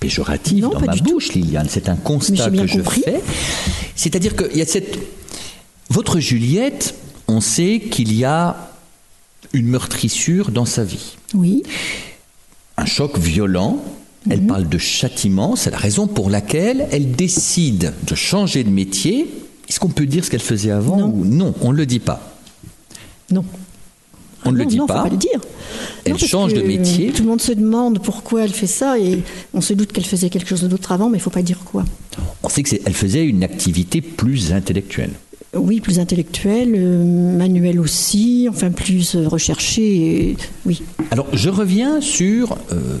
péjoratif 0.00 0.62
Non, 0.62 0.70
dans 0.70 0.80
pas 0.80 0.86
ma 0.86 0.92
du 0.94 1.02
tout. 1.02 1.10
bouche, 1.12 1.32
Liliane. 1.32 1.66
C'est 1.68 1.88
un 1.88 1.96
constat 1.96 2.50
que 2.50 2.66
je 2.66 2.78
compris. 2.78 3.02
fais. 3.02 3.20
C'est-à-dire 3.96 4.34
qu'il 4.36 4.56
y 4.56 4.62
a 4.62 4.66
cette. 4.66 4.98
Votre 5.90 6.20
Juliette, 6.20 6.94
on 7.28 7.40
sait 7.40 7.80
qu'il 7.90 8.14
y 8.14 8.24
a 8.24 8.70
une 9.52 9.66
meurtrissure 9.68 10.50
dans 10.50 10.64
sa 10.66 10.84
vie. 10.84 11.16
Oui. 11.34 11.62
Un 12.78 12.86
choc 12.86 13.18
violent. 13.18 13.82
Elle 14.30 14.42
parle 14.46 14.68
de 14.68 14.78
châtiment. 14.78 15.56
C'est 15.56 15.70
la 15.70 15.78
raison 15.78 16.06
pour 16.06 16.28
laquelle 16.30 16.86
elle 16.90 17.12
décide 17.12 17.92
de 18.06 18.14
changer 18.14 18.64
de 18.64 18.70
métier. 18.70 19.26
Est-ce 19.68 19.80
qu'on 19.80 19.88
peut 19.88 20.06
dire 20.06 20.24
ce 20.24 20.30
qu'elle 20.30 20.40
faisait 20.40 20.70
avant 20.70 20.96
Non. 20.98 21.06
ou 21.14 21.24
non 21.24 21.54
On 21.62 21.72
ne 21.72 21.76
le 21.76 21.86
dit 21.86 21.98
pas. 22.00 22.36
Non. 23.30 23.44
On 24.44 24.52
ne 24.52 24.56
le 24.58 24.64
non, 24.64 24.70
dit 24.70 24.76
non, 24.78 24.86
pas. 24.86 24.98
Faut 24.98 25.02
pas 25.04 25.10
le 25.10 25.16
dire. 25.16 25.40
Elle 26.04 26.18
change 26.18 26.54
de 26.54 26.62
métier. 26.62 27.10
Tout 27.10 27.22
le 27.22 27.28
monde 27.28 27.40
se 27.40 27.52
demande 27.52 28.00
pourquoi 28.02 28.44
elle 28.44 28.52
fait 28.52 28.66
ça 28.68 28.98
et 28.98 29.22
on 29.52 29.60
se 29.60 29.74
doute 29.74 29.92
qu'elle 29.92 30.06
faisait 30.06 30.30
quelque 30.30 30.48
chose 30.48 30.62
d'autre 30.62 30.92
avant, 30.92 31.08
mais 31.10 31.18
il 31.18 31.20
faut 31.20 31.28
pas 31.30 31.42
dire 31.42 31.58
quoi. 31.64 31.84
On 32.42 32.48
sait 32.48 32.62
qu'elle 32.62 32.94
faisait 32.94 33.24
une 33.24 33.42
activité 33.42 34.00
plus 34.00 34.52
intellectuelle. 34.52 35.10
Oui, 35.56 35.80
plus 35.80 35.98
intellectuelle, 35.98 36.74
euh, 36.76 37.04
manuelle 37.36 37.80
aussi, 37.80 38.46
enfin 38.50 38.70
plus 38.70 39.16
euh, 39.16 39.26
recherchée. 39.28 40.30
et- 40.30 40.36
Oui. 40.66 40.82
Alors, 41.10 41.26
je 41.32 41.48
reviens 41.48 42.00
sur 42.00 42.56
euh, 42.72 42.98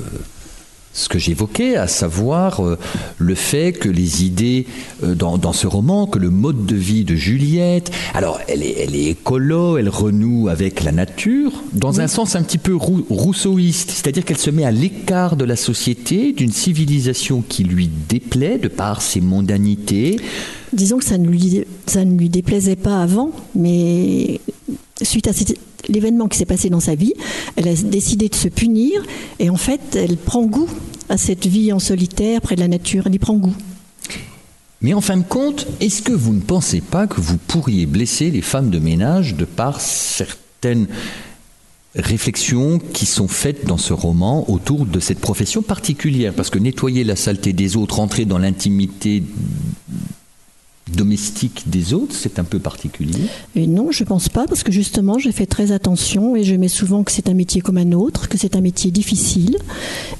ce 0.98 1.08
que 1.08 1.18
j'évoquais, 1.18 1.76
à 1.76 1.86
savoir 1.86 2.60
euh, 2.60 2.76
le 3.18 3.34
fait 3.36 3.72
que 3.72 3.88
les 3.88 4.24
idées 4.24 4.66
euh, 5.04 5.14
dans, 5.14 5.52
ce 5.52 5.68
roman, 5.68 6.06
que 6.06 6.18
le 6.18 6.28
mode 6.28 6.66
de 6.66 6.74
vie 6.74 7.04
de 7.04 7.14
Juliette, 7.14 7.92
alors 8.14 8.40
elle 8.48 8.64
est, 8.64 8.76
elle 8.80 8.96
est 8.96 9.04
écolo, 9.04 9.78
elle 9.78 9.88
renoue 9.88 10.48
avec 10.48 10.82
la 10.82 10.90
nature, 10.90 11.52
dans 11.72 12.00
un 12.00 12.08
sens 12.08 12.34
un 12.34 12.42
petit 12.42 12.58
peu 12.58 12.74
rousseauiste, 12.74 13.92
c'est-à-dire 13.92 14.24
qu'elle 14.24 14.38
se 14.38 14.50
met 14.50 14.64
à 14.64 14.72
l'écart 14.72 15.36
de 15.36 15.44
la 15.44 15.56
société, 15.56 16.32
d'une 16.32 16.52
civilisation 16.52 17.44
qui 17.48 17.62
lui 17.62 17.88
déplaît 18.08 18.58
de 18.58 18.68
par 18.68 19.00
ses 19.00 19.20
mondanités. 19.20 20.16
Disons 20.72 20.98
que 20.98 21.04
ça 21.04 21.16
ne 21.16 21.28
lui, 21.28 21.64
ça 21.86 22.04
ne 22.04 22.18
lui 22.18 22.28
déplaisait 22.28 22.76
pas 22.76 23.00
avant, 23.02 23.30
mais 23.54 24.40
suite 25.02 25.28
à 25.28 25.32
l'événement 25.88 26.26
qui 26.28 26.38
s'est 26.38 26.44
passé 26.44 26.70
dans 26.70 26.80
sa 26.80 26.94
vie, 26.94 27.14
elle 27.56 27.68
a 27.68 27.74
décidé 27.74 28.28
de 28.28 28.34
se 28.34 28.48
punir 28.48 29.02
et 29.38 29.48
en 29.48 29.56
fait, 29.56 29.80
elle 29.94 30.16
prend 30.16 30.44
goût 30.44 30.68
à 31.08 31.16
cette 31.16 31.46
vie 31.46 31.72
en 31.72 31.78
solitaire 31.78 32.40
près 32.40 32.54
de 32.54 32.60
la 32.60 32.68
nature, 32.68 33.04
elle 33.06 33.14
y 33.14 33.18
prend 33.18 33.34
goût. 33.34 33.54
Mais 34.80 34.94
en 34.94 35.00
fin 35.00 35.16
de 35.16 35.24
compte, 35.24 35.66
est-ce 35.80 36.02
que 36.02 36.12
vous 36.12 36.32
ne 36.32 36.40
pensez 36.40 36.80
pas 36.80 37.06
que 37.06 37.20
vous 37.20 37.36
pourriez 37.36 37.86
blesser 37.86 38.30
les 38.30 38.42
femmes 38.42 38.70
de 38.70 38.78
ménage 38.78 39.34
de 39.34 39.44
par 39.44 39.80
certaines 39.80 40.86
réflexions 41.96 42.78
qui 42.78 43.04
sont 43.06 43.26
faites 43.26 43.66
dans 43.66 43.76
ce 43.76 43.92
roman 43.92 44.48
autour 44.48 44.86
de 44.86 45.00
cette 45.00 45.18
profession 45.18 45.62
particulière? 45.62 46.32
Parce 46.32 46.50
que 46.50 46.60
nettoyer 46.60 47.02
la 47.02 47.16
saleté 47.16 47.52
des 47.52 47.76
autres, 47.76 47.98
entrer 47.98 48.24
dans 48.24 48.38
l'intimité 48.38 49.24
domestique 50.94 51.64
des 51.66 51.94
autres, 51.94 52.14
c'est 52.14 52.38
un 52.38 52.44
peu 52.44 52.58
particulier 52.58 53.26
et 53.54 53.66
Non, 53.66 53.90
je 53.90 54.02
ne 54.02 54.08
pense 54.08 54.28
pas, 54.28 54.46
parce 54.46 54.62
que 54.62 54.72
justement, 54.72 55.18
j'ai 55.18 55.32
fait 55.32 55.46
très 55.46 55.72
attention 55.72 56.36
et 56.36 56.44
je 56.44 56.54
mets 56.54 56.68
souvent 56.68 57.04
que 57.04 57.12
c'est 57.12 57.28
un 57.28 57.34
métier 57.34 57.60
comme 57.60 57.78
un 57.78 57.92
autre, 57.92 58.28
que 58.28 58.38
c'est 58.38 58.56
un 58.56 58.60
métier 58.60 58.90
difficile 58.90 59.58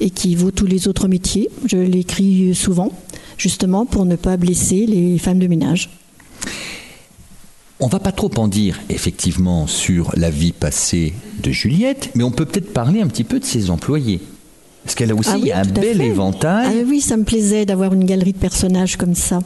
et 0.00 0.10
qui 0.10 0.34
vaut 0.34 0.50
tous 0.50 0.66
les 0.66 0.88
autres 0.88 1.08
métiers. 1.08 1.50
Je 1.66 1.78
l'écris 1.78 2.54
souvent, 2.54 2.92
justement, 3.36 3.86
pour 3.86 4.04
ne 4.04 4.16
pas 4.16 4.36
blesser 4.36 4.86
les 4.86 5.18
femmes 5.18 5.38
de 5.38 5.46
ménage. 5.46 5.90
On 7.80 7.86
va 7.86 8.00
pas 8.00 8.12
trop 8.12 8.30
en 8.38 8.48
dire 8.48 8.80
effectivement 8.88 9.68
sur 9.68 10.10
la 10.16 10.30
vie 10.30 10.52
passée 10.52 11.14
de 11.40 11.50
Juliette, 11.50 12.10
mais 12.16 12.24
on 12.24 12.32
peut 12.32 12.44
peut-être 12.44 12.72
parler 12.72 13.00
un 13.00 13.06
petit 13.06 13.24
peu 13.24 13.38
de 13.38 13.44
ses 13.44 13.70
employés. 13.70 14.20
Parce 14.82 14.94
qu'elle 14.94 15.12
a 15.12 15.14
aussi 15.14 15.52
ah 15.52 15.60
un 15.60 15.64
bel 15.64 16.00
éventail. 16.00 16.66
Ah 16.80 16.84
oui, 16.88 17.00
ça 17.00 17.16
me 17.16 17.24
plaisait 17.24 17.66
d'avoir 17.66 17.92
une 17.92 18.04
galerie 18.04 18.32
de 18.32 18.38
personnages 18.38 18.96
comme 18.96 19.14
ça. 19.14 19.40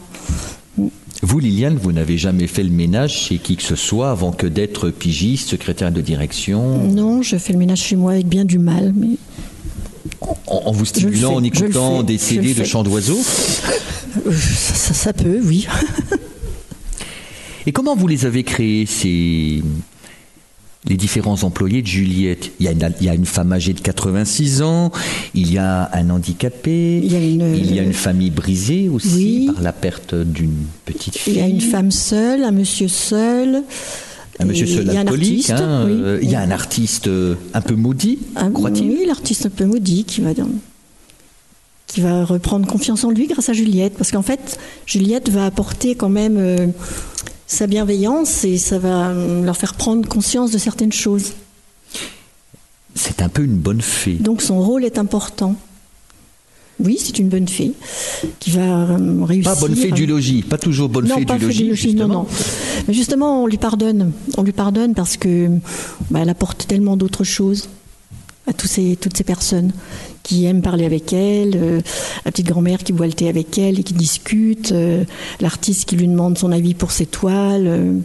Vous, 0.77 1.39
Liliane, 1.39 1.77
vous 1.77 1.93
n'avez 1.93 2.19
jamais 2.19 2.47
fait 2.47 2.63
le 2.63 2.71
ménage 2.71 3.17
chez 3.17 3.39
qui 3.39 3.57
que 3.57 3.63
ce 3.63 3.77
soit 3.77 4.11
avant 4.11 4.33
que 4.33 4.47
d'être 4.47 4.91
pigiste, 4.91 5.51
secrétaire 5.51 5.93
de 5.93 6.01
direction 6.01 6.79
Non, 6.89 7.23
je 7.23 7.37
fais 7.37 7.53
le 7.53 7.59
ménage 7.59 7.81
chez 7.81 7.97
moi 7.97 8.13
avec 8.13 8.27
bien 8.27 8.45
du 8.45 8.59
mal, 8.59 8.93
mais. 8.97 9.17
En, 10.47 10.73
vous 10.73 10.85
stimulant, 10.85 11.35
en 11.35 11.43
écoutant 11.43 12.03
des 12.03 12.19
CD 12.19 12.55
de 12.55 12.65
chants 12.65 12.83
d'oiseaux 12.85 13.21
euh, 14.27 14.33
ça, 14.33 15.13
peut, 15.13 15.41
oui. 15.43 15.67
Et 17.67 17.73
comment 17.73 17.97
vous 17.97 18.07
les 18.07 18.27
avez 18.27 18.45
créés, 18.45 18.87
ces, 18.87 19.63
les 20.89 20.97
différents 20.97 21.43
employés 21.45 21.83
de 21.83 21.87
Juliette. 21.87 22.51
Il 22.59 22.67
y, 22.67 22.69
a 22.69 22.73
une, 22.73 22.93
il 23.01 23.07
y, 23.07 23.09
a 23.09 23.15
une, 23.15 23.25
femme 23.25 23.53
âgée 23.53 23.73
de 23.73 23.81
86 23.81 24.63
ans, 24.63 24.91
il 25.35 25.53
y 25.53 25.59
a 25.59 25.89
un 25.93 26.11
handicapé, 26.11 26.99
il 26.99 27.13
y 27.13 27.79
a 27.79 27.83
une, 27.83 27.93
famille 27.93 28.31
brisée 28.31 28.89
aussi 28.89 29.51
par 29.53 29.63
la 29.63 29.73
perte 29.73 30.15
d'une 30.15 30.67
petite 30.85 31.17
fille. 31.17 31.35
Il 31.35 31.39
y 31.39 31.43
a 31.43 31.47
une 31.47 31.61
femme 31.61 31.91
seule, 31.91 32.43
un 32.43 32.51
monsieur 32.51 32.89
seul. 32.89 33.63
Un 34.41 34.45
monsieur 34.47 34.67
seul 34.67 34.91
alcoolique, 34.91 35.49
il 35.49 35.53
y 35.53 35.53
a 35.53 35.61
un 35.61 35.61
artiste, 35.61 35.61
hein, 35.61 35.87
euh, 35.87 36.19
il 36.23 36.31
y 36.31 36.35
a 36.35 36.41
un 36.41 36.51
artiste 36.51 37.07
euh, 37.07 37.35
un 37.55 37.61
peu 37.61 37.75
maudit, 37.75 38.19
croit-il 38.55 38.89
Oui, 38.89 39.05
l'artiste 39.07 39.47
un 39.47 39.51
peu 39.51 39.67
maudit 39.67 40.05
qui 40.05 40.21
va 40.23 40.33
qui 41.93 42.01
va 42.01 42.25
reprendre 42.25 42.67
confiance 42.67 43.05
en 43.05 43.11
lui 43.11 43.27
grâce 43.27 43.51
à 43.51 43.53
Juliette. 43.53 43.95
Parce 43.99 44.11
qu'en 44.11 44.23
fait, 44.23 44.59
Juliette 44.87 45.29
va 45.29 45.45
apporter 45.45 45.95
quand 45.95 46.09
même 46.09 46.37
euh, 46.39 46.69
sa 47.53 47.67
bienveillance 47.67 48.45
et 48.45 48.57
ça 48.57 48.79
va 48.79 49.13
leur 49.13 49.57
faire 49.57 49.75
prendre 49.75 50.09
conscience 50.09 50.51
de 50.51 50.59
certaines 50.59 50.93
choses. 50.93 51.33
C'est 52.95 53.23
un 53.23 53.29
peu 53.29 53.43
une 53.43 53.57
bonne 53.57 53.81
fée. 53.81 54.15
Donc 54.15 54.43
son 54.43 54.61
rôle 54.61 54.85
est 54.85 54.99
important. 54.99 55.57
Oui, 56.81 56.99
c'est 56.99 57.19
une 57.19 57.29
bonne 57.29 57.47
fée 57.47 57.73
qui 58.41 58.51
va 58.51 58.61
euh, 58.63 59.25
réussir. 59.25 59.53
Pas 59.53 59.61
bonne 59.61 59.77
fée 59.77 59.93
du 59.93 60.07
logis, 60.07 60.43
pas 60.43 60.59
toujours 60.59 60.89
bonne 60.89 61.07
fée 61.07 61.25
du 61.25 61.39
logis. 61.39 61.75
justement. 61.75 62.09
Non, 62.09 62.15
non. 62.15 62.27
Mais 62.89 62.95
justement, 62.95 63.45
on 63.45 63.47
lui 63.47 63.59
pardonne. 63.59 64.13
On 64.37 64.43
lui 64.43 64.53
pardonne 64.53 64.95
parce 64.95 65.17
que 65.17 65.49
bah, 66.11 66.21
elle 66.23 66.31
apporte 66.31 66.67
tellement 66.67 66.97
d'autres 66.97 67.25
choses 67.25 67.69
à 68.47 68.53
ces, 68.65 68.97
toutes 68.97 69.17
ces 69.17 69.25
personnes 69.25 69.73
qui 70.23 70.47
aiment 70.47 70.63
parler 70.63 70.85
avec 70.85 71.13
elle, 71.13 71.53
euh, 71.57 71.81
la 72.25 72.31
petite 72.31 72.47
grand-mère 72.47 72.79
qui 72.79 72.93
boit 72.93 73.07
le 73.07 73.13
thé 73.13 73.29
avec 73.29 73.59
elle 73.59 73.81
et 73.81 73.83
qui 73.83 73.95
discute, 73.95 74.73
euh, 74.73 75.05
l'artiste 75.41 75.85
qui 75.85 75.97
lui 75.97 76.09
demande 76.09 76.39
son 76.39 76.53
avis 76.53 76.75
pour 76.75 76.93
ses 76.93 77.07
toiles. 77.07 77.67
Euh, 77.67 77.99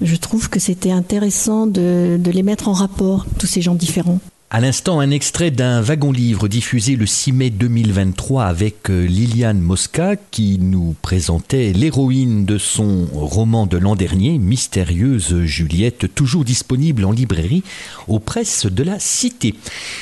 je 0.00 0.16
trouve 0.16 0.48
que 0.48 0.58
c'était 0.58 0.90
intéressant 0.90 1.66
de 1.66 2.18
les 2.24 2.42
mettre 2.42 2.68
en 2.68 2.72
rapport, 2.72 3.26
tous 3.38 3.46
ces 3.46 3.62
gens 3.62 3.76
différents. 3.76 4.18
À 4.54 4.60
l'instant, 4.60 5.00
un 5.00 5.10
extrait 5.10 5.50
d'un 5.50 5.80
wagon-livre 5.80 6.46
diffusé 6.46 6.94
le 6.94 7.06
6 7.06 7.32
mai 7.32 7.48
2023 7.48 8.44
avec 8.44 8.90
euh, 8.90 9.06
Liliane 9.06 9.62
Mosca 9.62 10.16
qui 10.30 10.58
nous 10.58 10.94
présentait 11.00 11.72
l'héroïne 11.72 12.44
de 12.44 12.58
son 12.58 13.06
roman 13.14 13.64
de 13.64 13.78
l'an 13.78 13.96
dernier, 13.96 14.36
Mystérieuse 14.36 15.44
Juliette, 15.44 16.14
toujours 16.14 16.44
disponible 16.44 17.06
en 17.06 17.12
librairie 17.12 17.62
aux 18.08 18.18
presses 18.18 18.66
de 18.66 18.82
la 18.82 18.98
Cité. 18.98 19.54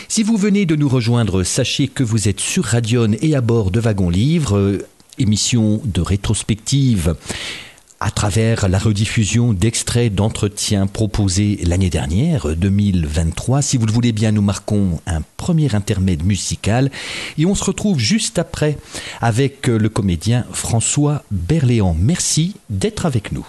Si 0.08 0.24
vous 0.24 0.36
venez 0.36 0.66
de 0.66 0.74
nous 0.74 0.88
rejoindre, 0.88 1.44
sachez 1.44 1.86
que 1.86 2.02
vous 2.02 2.28
êtes 2.28 2.40
sur 2.40 2.64
Radion 2.64 3.12
et 3.22 3.36
à 3.36 3.40
bord 3.42 3.70
de 3.70 3.78
Wagon-Livre, 3.78 4.56
euh, 4.56 4.84
émission 5.18 5.80
de 5.84 6.00
rétrospective 6.00 7.14
à 8.00 8.10
travers 8.10 8.68
la 8.68 8.78
rediffusion 8.78 9.52
d'extraits 9.52 10.14
d'entretiens 10.14 10.86
proposés 10.86 11.60
l'année 11.64 11.90
dernière, 11.90 12.56
2023. 12.56 13.60
Si 13.60 13.76
vous 13.76 13.84
le 13.84 13.92
voulez 13.92 14.12
bien, 14.12 14.32
nous 14.32 14.42
marquons 14.42 15.00
un 15.06 15.20
premier 15.36 15.74
intermède 15.74 16.24
musical 16.24 16.90
et 17.36 17.44
on 17.44 17.54
se 17.54 17.64
retrouve 17.64 17.98
juste 17.98 18.38
après 18.38 18.78
avec 19.20 19.66
le 19.66 19.88
comédien 19.90 20.46
François 20.52 21.22
Berléand. 21.30 21.94
Merci 21.98 22.56
d'être 22.70 23.04
avec 23.04 23.32
nous. 23.32 23.46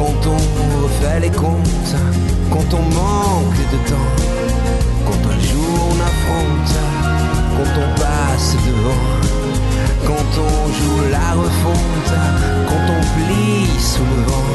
Quand 0.00 0.26
on 0.28 0.82
refait 0.82 1.20
les 1.20 1.30
comptes, 1.30 1.94
quand 2.50 2.68
on 2.72 2.84
manque 3.00 3.62
de 3.74 3.78
temps, 3.90 4.12
quand 5.04 5.22
un 5.34 5.40
jour 5.50 5.74
on 5.92 5.98
affronte, 6.10 6.76
quand 7.56 7.72
on 7.84 7.88
passe 8.00 8.56
devant, 8.66 9.06
quand 10.06 10.30
on 10.48 10.72
joue 10.78 11.02
la 11.10 11.30
refonte, 11.42 12.14
quand 12.68 12.84
on 12.96 13.02
plie 13.14 13.68
sous 13.78 14.08
le 14.16 14.22
vent, 14.30 14.52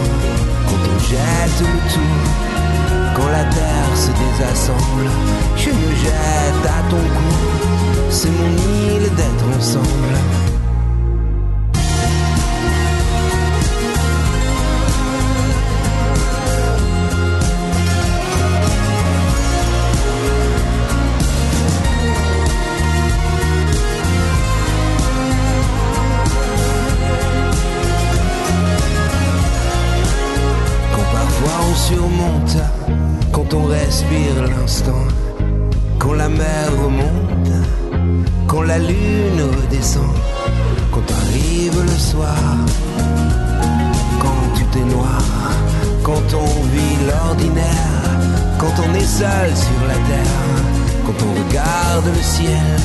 quand 0.68 0.84
on 0.94 1.00
jette 1.12 1.60
le 1.60 1.78
tout, 1.94 2.18
quand 3.16 3.30
la 3.30 3.44
terre 3.44 3.94
se 4.04 4.12
désassemble, 4.24 5.10
je 5.56 5.70
me 5.70 5.90
jette 6.06 6.66
à 6.66 6.90
ton 6.90 6.98
cou 7.18 7.36
c'est 8.10 8.30
mon 8.30 8.96
île 8.96 9.10
d'être 9.16 9.58
ensemble. 9.58 10.55
Quand 33.32 33.54
on 33.54 33.66
respire 33.66 34.36
l'instant, 34.50 35.06
quand 36.00 36.14
la 36.14 36.30
mer 36.30 36.72
remonte 36.84 37.36
quand 38.48 38.62
la 38.62 38.78
lune 38.78 39.42
redescend, 39.60 40.16
quand 40.92 41.04
arrive 41.22 41.82
le 41.82 41.98
soir, 41.98 42.38
quand 44.22 44.44
tu 44.56 44.64
t'es 44.66 44.86
noir, 44.96 45.22
quand 46.04 46.28
on 46.34 46.64
vit 46.74 46.98
l'ordinaire, 47.08 48.10
quand 48.58 48.74
on 48.86 48.94
est 48.96 49.12
seul 49.22 49.50
sur 49.56 49.82
la 49.88 49.96
terre, 50.10 50.56
quand 51.06 51.26
on 51.28 51.32
regarde 51.44 52.06
le 52.06 52.24
ciel, 52.24 52.78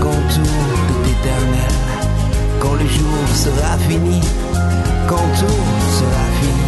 quand 0.00 0.22
tout 0.34 0.42
est 0.94 1.10
éternel, 1.10 1.74
quand 2.60 2.74
le 2.74 2.86
jour 2.86 3.26
sera 3.34 3.76
fini, 3.88 4.20
quand 5.08 5.28
tout 5.40 5.64
sera 5.98 6.24
fini, 6.40 6.63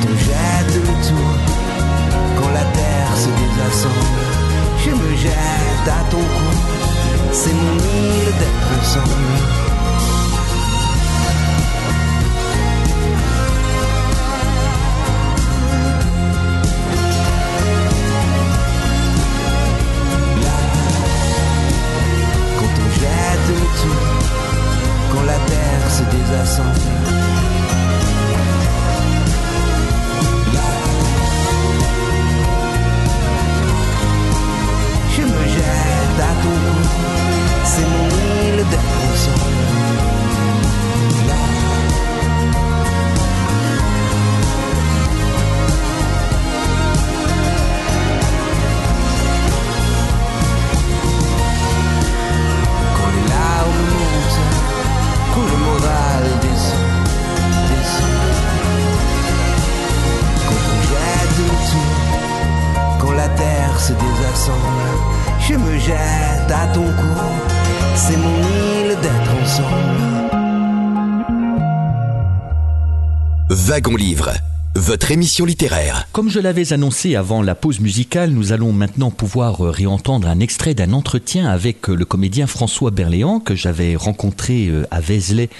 quand 0.00 0.08
on 0.10 0.16
jette 0.18 0.74
le 0.74 0.80
tout, 1.06 1.36
quand 2.36 2.50
la 2.50 2.64
terre 2.64 3.16
se 3.16 3.28
désassemble, 3.28 4.22
je 4.84 4.90
me 4.90 5.16
jette 5.16 5.88
à 5.88 6.10
ton 6.10 6.18
cou, 6.18 6.54
c'est 7.32 7.52
mon 7.52 7.76
île 7.76 8.32
d'être 8.38 8.80
ensemble. 8.80 9.64
quand 25.12 25.22
la 25.22 25.38
terre 25.46 25.90
se 25.90 26.02
désassemble. 26.16 27.03
Wagon 73.56 73.94
Livre, 73.94 74.32
votre 74.74 75.12
émission 75.12 75.44
littéraire. 75.44 76.08
Comme 76.10 76.28
je 76.28 76.40
l'avais 76.40 76.72
annoncé 76.72 77.14
avant 77.14 77.40
la 77.40 77.54
pause 77.54 77.78
musicale, 77.78 78.30
nous 78.30 78.50
allons 78.50 78.72
maintenant 78.72 79.12
pouvoir 79.12 79.60
réentendre 79.60 80.26
un 80.26 80.40
extrait 80.40 80.74
d'un 80.74 80.92
entretien 80.92 81.46
avec 81.46 81.86
le 81.86 82.04
comédien 82.04 82.48
François 82.48 82.90
Berléand 82.90 83.38
que 83.38 83.54
j'avais 83.54 83.94
rencontré 83.94 84.66
euh, 84.66 84.88
à 84.90 85.00
Vézelay 85.00 85.50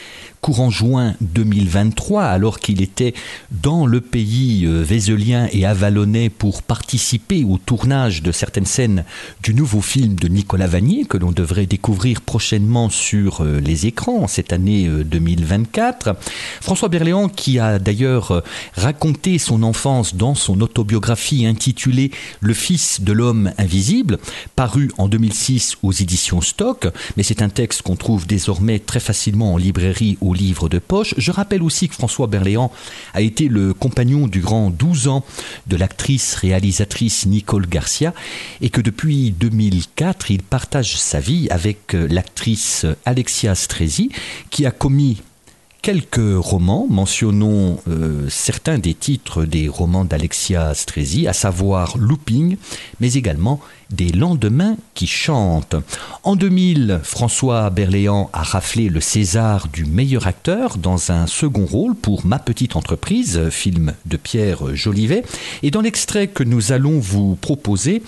courant 0.45 0.69
juin 0.69 1.15
2023, 1.23 2.23
alors 2.25 2.59
qu'il 2.61 2.83
était 2.83 3.15
dans 3.51 3.87
le 3.87 4.03
pays 4.03 4.67
euh, 4.67 4.83
vézelien 4.83 5.49
et 5.53 5.65
avalonnais 5.65 6.29
pour 6.29 6.63
participer 6.63 7.45
au 7.45 7.57
tournage 7.57 8.23
de 8.23 8.31
certaines 8.31 8.67
scènes 8.67 9.07
du 9.43 9.55
nouveau 9.55 9.81
film 9.81 10.17
de 10.17 10.29
Nicolas 10.29 10.67
Vanier 10.67 11.07
que 11.07 11.17
l'on 11.17 11.33
devrait 11.33 11.65
découvrir 11.65 12.21
prochainement 12.21 12.91
sur 12.91 13.41
euh, 13.41 13.59
les 13.59 13.87
écrans 13.87 14.27
cette 14.27 14.53
année 14.53 14.87
2024. 14.87 16.09
Euh, 16.09 16.13
François 16.61 16.91
Berléand, 16.91 17.31
qui 17.31 17.59
a 17.59 17.79
d'ailleurs 17.79 18.43
raconté 18.75 19.39
son 19.39 19.63
enfance 19.63 20.15
dans 20.15 20.35
son 20.35 20.61
autobiographie 20.61 21.47
intitulée 21.47 22.11
Le 22.41 22.53
fils 22.53 23.01
de 23.01 23.15
l'homme 23.15 23.51
invisible, 23.57 24.19
paru 24.57 24.91
en 24.99 25.09
2006 25.09 25.79
aux 25.83 25.93
éditions 25.93 26.43
Stock, 26.43 26.89
mais 27.17 27.23
c'est 27.23 27.41
un 27.41 27.49
texte 27.49 27.81
qu'on 27.81 27.97
trouve 27.97 28.27
désormais 28.27 28.79
très 28.79 29.01
facilement 29.01 29.55
en 29.55 29.57
librairie 29.57 30.19
livre 30.35 30.69
de 30.69 30.79
poche. 30.79 31.15
Je 31.17 31.31
rappelle 31.31 31.63
aussi 31.63 31.89
que 31.89 31.95
François 31.95 32.27
Berléand 32.27 32.71
a 33.15 33.21
été 33.21 33.49
le 33.49 33.73
compagnon 33.73 34.27
durant 34.27 34.71
12 34.71 35.09
ans 35.09 35.25
de 35.67 35.77
l'actrice 35.77 36.35
réalisatrice 36.35 37.27
Nicole 37.27 37.67
Garcia 37.67 38.13
et 38.61 38.71
que 38.71 38.81
depuis 38.81 39.31
2004, 39.31 40.31
il 40.31 40.43
partage 40.43 40.97
sa 40.97 41.21
vie 41.21 41.49
avec 41.51 41.95
l'actrice 41.95 42.87
Alexia 43.05 43.55
Strezi 43.55 44.11
qui 44.51 44.67
a 44.67 44.71
commis 44.71 45.23
quelques 45.85 46.39
romans, 46.39 46.87
mentionnons 46.89 47.79
euh, 47.89 48.27
certains 48.31 48.79
des 48.79 48.95
titres 48.95 49.45
des 49.45 49.69
romans 49.69 50.07
d'Alexia 50.07 50.73
Strezi, 50.73 51.29
à 51.29 51.35
savoir 51.35 51.99
Looping, 51.99 52.57
mais 53.01 53.13
également 53.13 53.61
Des 53.91 54.09
lendemains 54.09 54.79
qui 54.95 55.07
chantent. 55.07 55.77
En 56.23 56.37
2000, 56.37 57.01
François 57.03 57.69
Berléand 57.69 58.31
a 58.33 58.43
raflé 58.43 58.89
le 58.89 59.03
César 59.03 59.69
du 59.69 59.85
meilleur 59.85 60.27
acteur 60.27 60.79
dans 60.79 61.13
un 61.13 61.27
second 61.27 61.67
rôle 61.67 61.95
pour 61.95 62.25
Ma 62.25 62.39
petite 62.39 62.77
entreprise, 62.77 63.51
film 63.51 63.93
de 64.07 64.17
Pierre 64.17 64.75
Jolivet. 64.75 65.23
Et 65.63 65.71
dans 65.71 65.83
l'extrait 65.83 66.29
que 66.29 66.45
nous 66.45 66.73
allons 66.73 66.99
vous 66.99 67.37
proposer, 67.37 68.03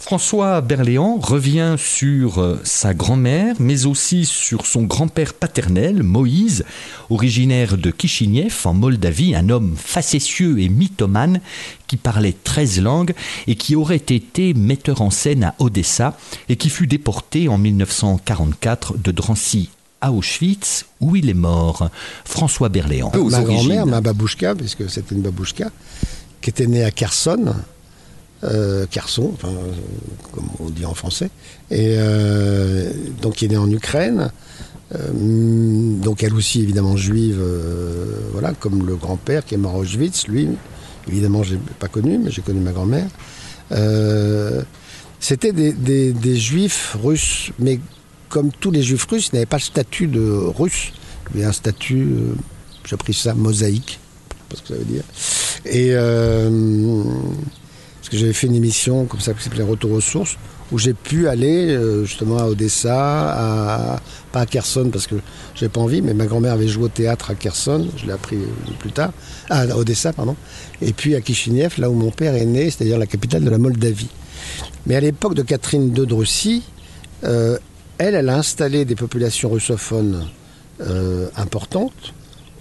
François 0.00 0.60
Berléand 0.60 1.18
revient 1.18 1.74
sur 1.76 2.38
euh, 2.38 2.60
sa 2.62 2.94
grand-mère, 2.94 3.56
mais 3.58 3.84
aussi 3.84 4.26
sur 4.26 4.64
son 4.64 4.84
grand-père 4.84 5.34
paternel, 5.34 6.04
Moïse, 6.04 6.64
originaire 7.10 7.76
de 7.76 7.90
Kishinev 7.90 8.54
en 8.64 8.74
Moldavie, 8.74 9.34
un 9.34 9.48
homme 9.48 9.74
facétieux 9.76 10.60
et 10.60 10.68
mythomane 10.68 11.40
qui 11.88 11.96
parlait 11.96 12.34
13 12.44 12.80
langues 12.80 13.12
et 13.48 13.56
qui 13.56 13.74
aurait 13.74 13.96
été 13.96 14.54
metteur 14.54 15.02
en 15.02 15.10
scène 15.10 15.42
à 15.42 15.56
Odessa 15.58 16.16
et 16.48 16.54
qui 16.54 16.70
fut 16.70 16.86
déporté 16.86 17.48
en 17.48 17.58
1944 17.58 18.98
de 18.98 19.10
Drancy 19.10 19.68
à 20.00 20.12
Auschwitz, 20.12 20.86
où 21.00 21.16
il 21.16 21.28
est 21.28 21.34
mort. 21.34 21.90
François 22.24 22.68
Berléand. 22.68 23.10
Ma 23.30 23.42
grand-mère, 23.42 23.84
ma 23.84 24.00
babouchka, 24.00 24.54
puisque 24.54 24.88
c'était 24.88 25.16
une 25.16 25.22
babouchka, 25.22 25.70
qui 26.40 26.50
était 26.50 26.68
née 26.68 26.84
à 26.84 26.92
Kherson, 26.92 27.52
euh, 28.44 28.86
Kherson, 28.88 29.32
enfin, 29.34 29.52
comme 30.32 30.48
on 30.60 30.70
dit 30.70 30.86
en 30.86 30.94
français, 30.94 31.28
et 31.72 31.96
euh, 31.98 32.92
donc 33.20 33.34
qui 33.34 33.46
est 33.46 33.48
née 33.48 33.56
en 33.56 33.70
Ukraine. 33.70 34.30
Euh, 34.94 35.10
donc 35.12 36.22
elle 36.22 36.32
aussi 36.34 36.62
évidemment 36.62 36.96
juive, 36.96 37.42
voilà, 38.32 38.52
comme 38.52 38.86
le 38.86 38.94
grand-père 38.94 39.44
qui 39.44 39.54
est 39.54 39.58
mort 39.58 39.74
à 39.74 39.78
Auschwitz, 39.78 40.28
lui, 40.28 40.48
évidemment 41.08 41.42
je 41.42 41.54
l'ai 41.54 41.60
pas 41.80 41.88
connu, 41.88 42.18
mais 42.18 42.30
j'ai 42.30 42.42
connu 42.42 42.60
ma 42.60 42.72
grand-mère. 42.72 43.08
C'était 45.20 45.52
des, 45.52 46.36
juifs 46.36 46.96
russes, 47.02 47.50
mais 47.58 47.80
comme 48.28 48.52
tous 48.52 48.70
les 48.70 48.84
juifs 48.84 49.04
russes, 49.10 49.30
ils 49.32 49.34
n'avaient 49.34 49.46
pas 49.46 49.56
le 49.56 49.62
statut 49.62 50.06
de 50.06 50.30
russe, 50.30 50.92
mais 51.34 51.42
un 51.42 51.52
statut, 51.52 52.06
j'ai 52.84 52.96
pris 52.96 53.14
ça, 53.14 53.34
mosaïque, 53.34 53.98
je 54.30 54.34
sais 54.36 54.42
pas 54.48 54.56
ce 54.56 54.62
que 54.62 54.68
ça 54.68 54.74
veut 54.74 54.84
dire. 54.84 55.02
Et 55.66 55.92
parce 58.08 58.16
que 58.16 58.20
j'avais 58.20 58.32
fait 58.32 58.46
une 58.46 58.54
émission 58.54 59.04
comme 59.04 59.20
ça 59.20 59.34
qui 59.34 59.42
s'appelait 59.42 59.62
Retour 59.62 59.92
aux 59.92 60.00
sources, 60.00 60.38
où 60.72 60.78
j'ai 60.78 60.94
pu 60.94 61.28
aller 61.28 61.68
euh, 61.68 62.06
justement 62.06 62.38
à 62.38 62.44
Odessa, 62.44 62.94
à, 62.96 64.00
pas 64.32 64.40
à 64.40 64.46
Kherson 64.46 64.88
parce 64.90 65.06
que 65.06 65.16
j'ai 65.54 65.68
pas 65.68 65.82
envie, 65.82 66.00
mais 66.00 66.14
ma 66.14 66.24
grand-mère 66.24 66.54
avait 66.54 66.68
joué 66.68 66.84
au 66.84 66.88
théâtre 66.88 67.30
à 67.30 67.34
Kherson, 67.34 67.86
je 67.98 68.06
l'ai 68.06 68.12
appris 68.12 68.36
euh, 68.36 68.72
plus 68.78 68.92
tard, 68.92 69.12
à 69.50 69.66
Odessa, 69.76 70.14
pardon, 70.14 70.36
et 70.80 70.94
puis 70.94 71.16
à 71.16 71.20
Kishinev, 71.20 71.74
là 71.76 71.90
où 71.90 71.92
mon 71.92 72.10
père 72.10 72.34
est 72.34 72.46
né, 72.46 72.70
c'est-à-dire 72.70 72.96
la 72.96 73.06
capitale 73.06 73.44
de 73.44 73.50
la 73.50 73.58
Moldavie. 73.58 74.08
Mais 74.86 74.96
à 74.96 75.00
l'époque 75.00 75.34
de 75.34 75.42
Catherine 75.42 75.94
II 75.94 76.06
de 76.06 76.14
Russie, 76.14 76.62
euh, 77.24 77.58
elle, 77.98 78.14
elle 78.14 78.30
a 78.30 78.38
installé 78.38 78.86
des 78.86 78.94
populations 78.94 79.50
russophones 79.50 80.24
importantes 81.36 82.14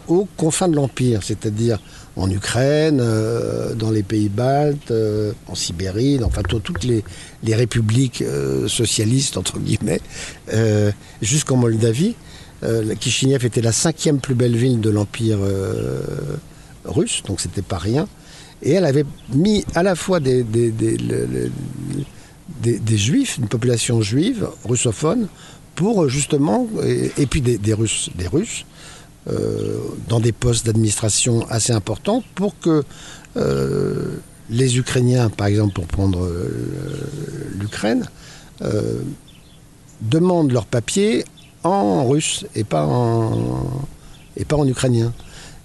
aux 0.07 0.27
confins 0.37 0.67
de 0.67 0.75
l'Empire, 0.75 1.21
c'est-à-dire 1.21 1.79
en 2.17 2.29
Ukraine, 2.29 2.99
euh, 2.99 3.75
dans 3.75 3.91
les 3.91 4.03
pays 4.03 4.29
baltes, 4.29 4.91
euh, 4.91 5.33
en 5.47 5.55
Sibérie, 5.55 6.19
enfin 6.23 6.41
toutes 6.41 6.83
les, 6.83 7.03
républiques 7.53 8.23
euh, 8.23 8.67
socialistes, 8.67 9.37
entre 9.37 9.59
guillemets, 9.59 10.01
jusqu'en 11.21 11.57
Moldavie. 11.57 12.15
Kishinev 12.99 13.45
était 13.45 13.61
la 13.61 13.71
cinquième 13.71 14.19
plus 14.19 14.33
belle 14.33 14.55
ville 14.55 14.81
de 14.81 14.89
l'Empire 14.89 15.37
russe, 16.85 17.21
donc 17.27 17.39
c'était 17.39 17.61
pas 17.61 17.77
rien. 17.77 18.07
Et 18.63 18.71
elle 18.71 18.85
avait 18.85 19.05
mis 19.31 19.63
à 19.75 19.83
la 19.83 19.93
fois 19.93 20.19
des, 20.19 20.43
juifs, 22.87 23.37
une 23.37 23.47
population 23.47 24.01
juive, 24.01 24.49
russophone, 24.65 25.27
pour 25.75 26.09
justement, 26.09 26.67
et, 26.83 27.27
puis 27.27 27.41
des, 27.41 27.73
Russes, 27.75 28.09
des 28.15 28.27
Russes, 28.27 28.65
dans 30.07 30.19
des 30.19 30.31
postes 30.31 30.65
d'administration 30.65 31.45
assez 31.49 31.73
importants 31.73 32.23
pour 32.35 32.57
que 32.59 32.83
euh, 33.35 34.17
les 34.49 34.77
Ukrainiens, 34.77 35.29
par 35.29 35.47
exemple 35.47 35.73
pour 35.73 35.85
prendre 35.85 36.23
euh, 36.23 36.49
l'Ukraine, 37.59 38.05
demandent 40.01 40.51
leurs 40.51 40.65
papiers 40.65 41.25
en 41.63 42.07
russe 42.07 42.45
et 42.55 42.63
pas 42.63 42.85
en, 42.85 43.67
et 44.35 44.45
pas 44.45 44.55
en 44.55 44.67
ukrainien. 44.67 45.13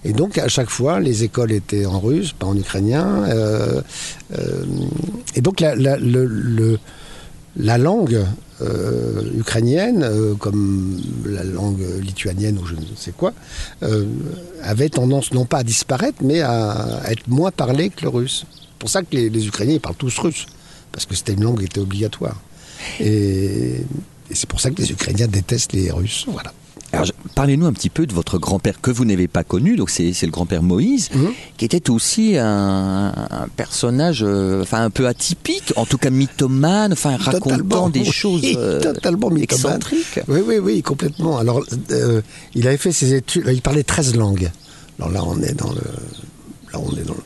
Et 0.04 0.12
donc 0.12 0.38
à 0.38 0.48
chaque 0.48 0.70
fois, 0.70 1.00
les 1.00 1.22
écoles 1.22 1.52
étaient 1.52 1.86
en 1.86 2.00
russe, 2.00 2.32
pas 2.32 2.46
en 2.46 2.56
ukrainien. 2.56 3.24
Euh, 3.28 3.80
euh, 4.36 4.64
et 5.36 5.40
donc 5.40 5.60
le, 5.60 6.78
la 7.56 7.78
langue 7.78 8.24
euh, 8.60 9.22
ukrainienne, 9.36 10.02
euh, 10.02 10.34
comme 10.34 11.00
la 11.26 11.44
langue 11.44 11.84
lituanienne 12.00 12.58
ou 12.58 12.66
je 12.66 12.74
ne 12.74 12.96
sais 12.96 13.12
quoi, 13.12 13.32
euh, 13.82 14.06
avait 14.62 14.88
tendance 14.88 15.32
non 15.32 15.44
pas 15.44 15.58
à 15.58 15.64
disparaître, 15.64 16.18
mais 16.22 16.40
à, 16.40 17.02
être 17.08 17.28
moins 17.28 17.50
parlée 17.50 17.90
que 17.90 18.02
le 18.02 18.08
russe. 18.08 18.44
C'est 18.50 18.78
pour 18.78 18.90
ça 18.90 19.02
que 19.02 19.16
les, 19.16 19.46
Ukrainiens 19.46 19.78
parlent 19.78 19.96
tous 19.96 20.18
russe, 20.18 20.46
parce 20.92 21.06
que 21.06 21.14
c'était 21.14 21.34
une 21.34 21.44
langue 21.44 21.58
qui 21.58 21.66
était 21.66 21.80
obligatoire. 21.80 22.40
Et, 23.00 23.84
et 24.30 24.34
c'est 24.34 24.48
pour 24.48 24.60
ça 24.60 24.70
que 24.70 24.80
les 24.80 24.90
Ukrainiens 24.90 25.28
détestent 25.28 25.72
les 25.72 25.90
Russes. 25.90 26.26
Voilà. 26.28 26.52
Parlez-nous 27.34 27.66
un 27.66 27.72
petit 27.72 27.88
peu 27.88 28.06
de 28.06 28.12
votre 28.12 28.38
grand-père 28.38 28.80
que 28.80 28.90
vous 28.90 29.04
n'avez 29.06 29.26
pas 29.26 29.42
connu, 29.44 29.76
donc 29.76 29.88
c'est 29.88 30.12
c'est 30.12 30.26
le 30.26 30.32
grand-père 30.32 30.62
Moïse, 30.62 31.08
Mhm. 31.14 31.30
qui 31.56 31.64
était 31.64 31.88
aussi 31.90 32.36
un, 32.36 32.46
un 33.30 33.48
personnage, 33.56 34.22
euh, 34.22 34.62
enfin 34.62 34.82
un 34.84 34.90
peu 34.90 35.06
atypique, 35.08 35.72
en 35.76 35.86
tout 35.86 35.96
cas 35.98 36.10
mythomane, 36.10 36.92
enfin 36.92 37.16
racontant 37.16 37.56
Totalement, 37.56 37.88
des 37.88 38.04
choses 38.04 38.42
euh, 38.56 38.80
totalement 38.80 39.30
mythomane. 39.30 39.76
excentriques. 39.76 40.20
Oui, 40.28 40.40
oui, 40.46 40.58
oui, 40.58 40.82
complètement. 40.82 41.38
Alors, 41.38 41.64
euh, 41.90 42.20
il 42.54 42.68
avait 42.68 42.76
fait 42.76 42.92
ses 42.92 43.14
études, 43.14 43.44
il 43.50 43.62
parlait 43.62 43.82
13 43.84 44.14
langues. 44.14 44.50
Alors 44.98 45.10
là, 45.12 45.22
on 45.26 45.40
est 45.42 45.54
dans 45.54 45.70
le. 45.72 45.80
Là, 46.72 46.78
on 46.78 46.90
est 46.96 47.04
dans 47.06 47.14
le. 47.14 47.22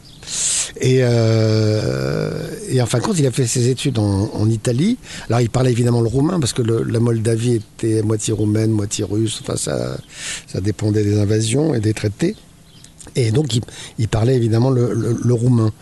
Et, 0.81 0.99
euh, 1.01 2.31
et 2.69 2.81
en 2.81 2.87
fin 2.87 2.99
de 2.99 3.03
compte, 3.03 3.19
il 3.19 3.27
a 3.27 3.31
fait 3.31 3.47
ses 3.47 3.69
études 3.69 3.99
en, 3.99 4.49
Italie. 4.49 4.99
Alors, 5.29 5.41
il 5.41 5.51
parlait 5.51 5.73
évidemment 5.73 6.01
le 6.01 6.09
roumain 6.09 6.39
parce 6.39 6.53
que 6.53 6.63
la 6.63 7.01
Moldavie 7.01 7.55
était 7.55 8.03
moitié 8.03 8.33
roumaine, 8.33 8.71
moitié 8.71 9.05
russe. 9.05 9.41
Enfin, 9.43 9.57
ça, 9.57 9.97
ça 10.47 10.61
dépendait 10.61 11.05
des 11.05 11.19
invasions 11.19 11.75
et 11.75 11.81
des 11.81 11.95
traités. 11.95 12.37
Et 13.15 13.31
donc, 13.31 13.59
il, 13.99 14.09
parlait 14.09 14.37
évidemment 14.37 14.71
le 14.71 15.33
roumain. 15.33 15.73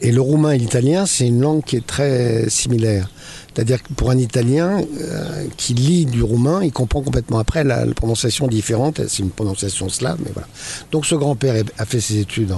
Et 0.00 0.12
le 0.12 0.20
roumain 0.20 0.52
et 0.52 0.58
l'italien, 0.58 1.06
c'est 1.06 1.26
une 1.26 1.40
langue 1.40 1.64
qui 1.64 1.76
est 1.76 1.86
très 1.86 2.48
similaire. 2.48 3.10
C'est-à-dire 3.54 3.82
que 3.82 3.92
pour 3.94 4.10
un 4.10 4.18
Italien 4.18 4.80
euh, 5.00 5.44
qui 5.56 5.74
lit 5.74 6.06
du 6.06 6.22
roumain, 6.22 6.62
il 6.62 6.72
comprend 6.72 7.02
complètement. 7.02 7.38
Après, 7.38 7.64
la, 7.64 7.86
prononciation 7.86 8.46
est 8.46 8.50
différente, 8.50 9.00
c'est 9.08 9.22
une 9.22 9.30
prononciation 9.30 9.88
slave, 9.88 10.18
mais 10.24 10.30
voilà. 10.32 10.48
Donc 10.92 11.06
ce 11.06 11.14
grand-père 11.14 11.64
a 11.76 11.84
fait 11.84 12.00
ses 12.00 12.18
études 12.18 12.54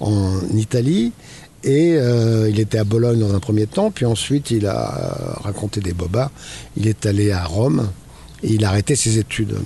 en, 0.00 0.40
Italie, 0.54 1.12
et 1.64 1.96
euh, 1.96 2.48
il 2.48 2.60
était 2.60 2.78
à 2.78 2.84
Bologne 2.84 3.18
dans 3.18 3.34
un 3.34 3.40
premier 3.40 3.66
temps, 3.66 3.90
puis 3.90 4.06
ensuite 4.06 4.50
il 4.50 4.66
a 4.66 4.94
euh, 4.96 5.32
raconté 5.42 5.80
des 5.80 5.92
bobas. 5.92 6.30
Il 6.76 6.86
est 6.86 7.04
allé 7.04 7.30
à 7.30 7.44
Rome, 7.44 7.90
et 8.42 8.52
il 8.52 8.64
a 8.64 8.68
arrêté 8.68 8.96
ses 8.96 9.18
études. 9.18 9.56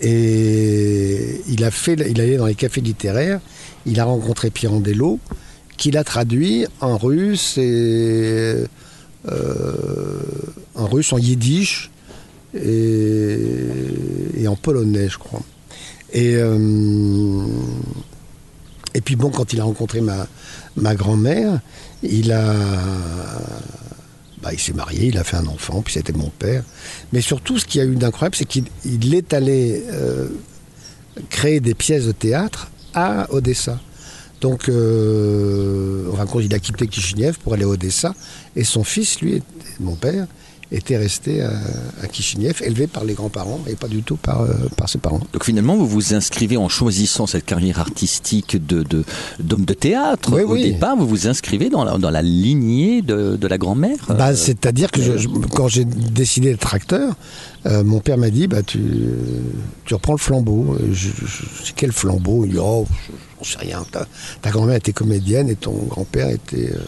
Et 0.00 1.42
il 1.48 1.64
a 1.64 1.70
fait, 1.70 1.94
il 1.94 2.20
allait 2.20 2.36
dans 2.36 2.46
les 2.46 2.54
cafés 2.54 2.80
littéraires, 2.80 3.40
il 3.86 3.98
a 3.98 4.04
rencontré 4.04 4.50
Pirandello, 4.50 5.18
qui 5.76 5.90
l'a 5.90 6.04
traduit 6.04 6.66
en 6.80 6.96
russe 6.96 7.58
et 7.58 8.64
en 9.28 10.86
russe, 10.86 11.12
en 11.12 11.18
yiddish 11.18 11.90
et, 12.54 14.46
en 14.46 14.56
polonais, 14.56 15.08
je 15.08 15.18
crois. 15.18 15.42
Et, 16.12 16.36
euh, 16.36 17.46
et 18.94 19.00
puis 19.00 19.16
bon, 19.16 19.30
quand 19.30 19.52
il 19.52 19.60
a 19.60 19.64
rencontré 19.64 20.00
ma, 20.00 20.26
ma 20.76 20.94
grand-mère, 20.94 21.60
il 22.02 22.32
a, 22.32 22.54
bah, 24.42 24.52
il 24.52 24.60
s'est 24.60 24.72
marié, 24.72 25.08
il 25.08 25.18
a 25.18 25.24
fait 25.24 25.36
un 25.36 25.46
enfant, 25.46 25.82
puis 25.82 25.94
c'était 25.94 26.12
mon 26.12 26.30
père. 26.30 26.62
Mais 27.12 27.20
surtout, 27.20 27.58
ce 27.58 27.66
qu'il 27.66 27.80
y 27.80 27.84
a 27.84 27.86
eu 27.86 27.96
d'incroyable, 27.96 28.36
c'est 28.36 28.44
qu'il 28.44 28.64
il 28.84 29.14
est 29.14 29.34
allé 29.34 29.82
euh, 29.90 30.28
créer 31.28 31.60
des 31.60 31.74
pièces 31.74 32.06
de 32.06 32.12
théâtre 32.12 32.70
à 32.94 33.26
Odessa. 33.32 33.80
Donc, 34.46 34.68
euh, 34.68 36.04
en 36.12 36.16
fin 36.16 36.24
de 36.24 36.30
compte, 36.30 36.44
il 36.44 36.54
a 36.54 36.60
quitté 36.60 36.86
Kishinev 36.86 37.34
pour 37.42 37.54
aller 37.54 37.64
à 37.64 37.68
Odessa. 37.68 38.14
Et 38.54 38.62
son 38.62 38.84
fils, 38.84 39.20
lui, 39.20 39.42
mon 39.80 39.96
père, 39.96 40.26
était 40.70 40.96
resté 40.96 41.42
à, 41.42 41.50
à 42.02 42.06
Kishinev, 42.06 42.60
élevé 42.62 42.86
par 42.86 43.04
les 43.04 43.14
grands-parents 43.14 43.60
et 43.68 43.74
pas 43.74 43.88
du 43.88 44.02
tout 44.02 44.16
par, 44.16 44.42
euh, 44.42 44.52
par 44.76 44.88
ses 44.88 44.98
parents. 44.98 45.20
Donc 45.32 45.44
finalement, 45.44 45.76
vous 45.76 45.86
vous 45.88 46.14
inscrivez 46.14 46.56
en 46.56 46.68
choisissant 46.68 47.26
cette 47.26 47.44
carrière 47.44 47.78
artistique 47.80 48.56
de- 48.66 48.84
d'homme 49.40 49.64
de, 49.64 49.74
théâtre. 49.74 50.30
Oui, 50.34 50.42
Au 50.42 50.52
oui. 50.54 50.62
départ, 50.72 50.96
vous 50.96 51.06
vous 51.08 51.26
inscrivez 51.28 51.70
dans 51.70 51.82
la, 51.84 51.98
dans 51.98 52.10
la 52.10 52.22
lignée 52.22 53.02
de, 53.02 53.36
de 53.36 53.46
la 53.48 53.58
grand-mère. 53.58 53.98
Bah, 54.08 54.30
Euh, 54.30 54.34
C'est-à-dire 54.36 54.90
que 54.92 55.00
je- 55.02 55.18
je- 55.18 55.28
quand 55.28 55.66
j'ai 55.68 55.84
décidé 55.84 56.50
d'être 56.50 56.72
acteur, 56.74 57.14
euh, 57.66 57.82
mon 57.84 58.00
père 58.00 58.18
m'a 58.18 58.30
dit 58.30 58.46
bah, 58.48 58.62
tu, 58.64 58.80
tu 59.84 59.94
reprends 59.94 60.14
le 60.14 60.18
flambeau. 60.18 60.76
Je, 60.92 61.08
je, 61.64 61.72
quel 61.76 61.90
flambeau? 61.92 62.44
Il 62.44 62.52
dit 62.52 62.58
Oh, 62.60 62.86
je- 63.42 63.52
j'en 63.52 63.58
sais 63.58 63.64
rien. 63.64 63.84
Ta, 63.90 64.06
ta 64.42 64.50
grand-mère 64.50 64.76
était 64.76 64.92
comédienne 64.92 65.48
et 65.48 65.56
ton 65.56 65.72
grand-père 65.72 66.28
était. 66.30 66.70
euh, 66.72 66.78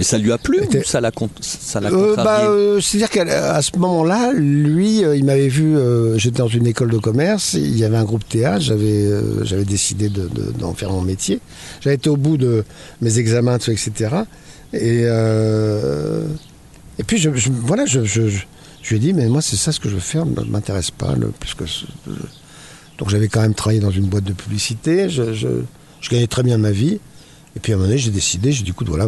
Et 0.00 0.04
ça 0.04 0.16
lui 0.18 0.30
a 0.32 0.38
plu 0.38 0.62
était- 0.62 0.80
ou 0.80 0.84
ça 0.84 1.00
l'a 1.00 1.10
ça 1.40 1.80
l'a 1.80 1.90
Euh, 1.92 2.14
bah, 2.16 2.42
euh, 2.50 2.80
C'est-à-dire 2.80 3.10
qu'à 3.10 3.60
ce 3.62 3.76
moment-là, 3.78 4.32
lui, 4.32 5.04
euh, 5.04 5.16
il 5.16 5.24
m'avait 5.24 5.48
vu, 5.48 5.76
j'étais 6.16 6.38
dans 6.38 6.46
une 6.48 6.66
école 6.66 6.90
de 6.90 6.98
commerce, 6.98 7.54
il 7.54 7.76
y 7.76 7.84
avait 7.84 7.96
un 7.96 8.04
groupe 8.04 8.28
théâtre, 8.28 8.60
j'avais 8.60 9.08
j'avais 9.42 9.64
décidé 9.64 10.08
de- 10.08 10.28
de- 10.28 10.52
d'en 10.58 10.74
faire 10.74 10.90
mon 10.92 11.00
métier. 11.02 11.40
J'avais 11.80 11.96
été 11.96 12.08
au 12.10 12.16
bout 12.16 12.36
de 12.36 12.64
mes 13.00 13.18
examens, 13.18 13.58
tout, 13.58 13.70
etc. 13.72 13.90
Et, 14.72 15.02
et 16.98 17.04
puis, 17.04 17.18
je, 17.18 17.32
je- 17.34 17.50
voilà, 17.50 17.86
je, 17.86 18.04
je, 18.04 18.20
lui 18.22 18.96
ai 18.96 18.98
dit, 18.98 19.12
mais 19.12 19.26
moi, 19.28 19.42
c'est 19.42 19.56
ça 19.56 19.72
ce 19.72 19.80
que 19.80 19.88
je 19.88 19.94
veux 19.94 20.00
faire, 20.00 20.26
ne 20.26 20.40
m'intéresse 20.44 20.90
pas. 20.90 21.14
Le, 21.14 21.32
donc, 22.98 23.10
j'avais 23.10 23.28
quand 23.28 23.40
même 23.40 23.54
travaillé 23.54 23.80
dans 23.80 23.92
une 23.92 24.06
boîte 24.06 24.24
de 24.24 24.32
publicité, 24.32 25.08
je, 25.08 25.62
gagnais 26.10 26.26
très 26.26 26.42
bien 26.42 26.58
ma 26.58 26.72
vie. 26.72 26.98
Et 27.56 27.60
puis 27.60 27.72
à 27.72 27.74
un 27.74 27.78
moment 27.78 27.88
donné, 27.88 27.98
j'ai 27.98 28.10
décidé, 28.10 28.52
j'ai 28.52 28.62
dit, 28.62 28.70
écoute, 28.70 28.88
voilà, 28.88 29.06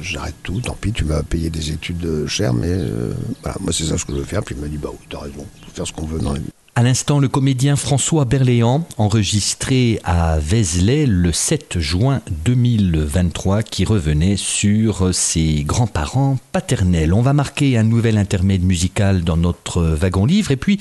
j'arrête 0.00 0.34
tout, 0.42 0.60
tant 0.60 0.76
pis, 0.80 0.92
tu 0.92 1.04
m'as 1.04 1.22
payé 1.22 1.50
des 1.50 1.70
études 1.72 2.04
euh, 2.04 2.26
chères, 2.26 2.54
mais 2.54 2.68
euh, 2.70 3.12
voilà, 3.42 3.58
moi 3.60 3.72
c'est 3.72 3.84
ça 3.84 3.98
ce 3.98 4.06
que 4.06 4.12
je 4.12 4.18
veux 4.18 4.24
faire. 4.24 4.42
Puis 4.42 4.54
il 4.56 4.62
m'a 4.62 4.68
dit, 4.68 4.78
bah 4.78 4.88
oui, 4.90 4.98
t'as 5.10 5.18
raison, 5.18 5.44
faut 5.66 5.74
faire 5.74 5.86
ce 5.86 5.92
qu'on 5.92 6.06
veut 6.06 6.18
dans 6.18 6.32
la 6.32 6.38
vie. 6.38 6.46
À 6.74 6.82
l'instant, 6.82 7.18
le 7.18 7.28
comédien 7.28 7.76
François 7.76 8.24
Berléand, 8.24 8.86
enregistré 8.96 10.00
à 10.04 10.38
Vézelay 10.38 11.04
le 11.04 11.30
7 11.30 11.78
juin 11.78 12.22
2023, 12.46 13.62
qui 13.62 13.84
revenait 13.84 14.38
sur 14.38 15.14
ses 15.14 15.64
grands-parents 15.64 16.38
paternels. 16.52 17.12
On 17.12 17.20
va 17.20 17.34
marquer 17.34 17.76
un 17.76 17.82
nouvel 17.82 18.16
intermède 18.16 18.62
musical 18.62 19.24
dans 19.24 19.36
notre 19.36 19.82
wagon 19.82 20.24
livre 20.24 20.52
et 20.52 20.56
puis 20.56 20.78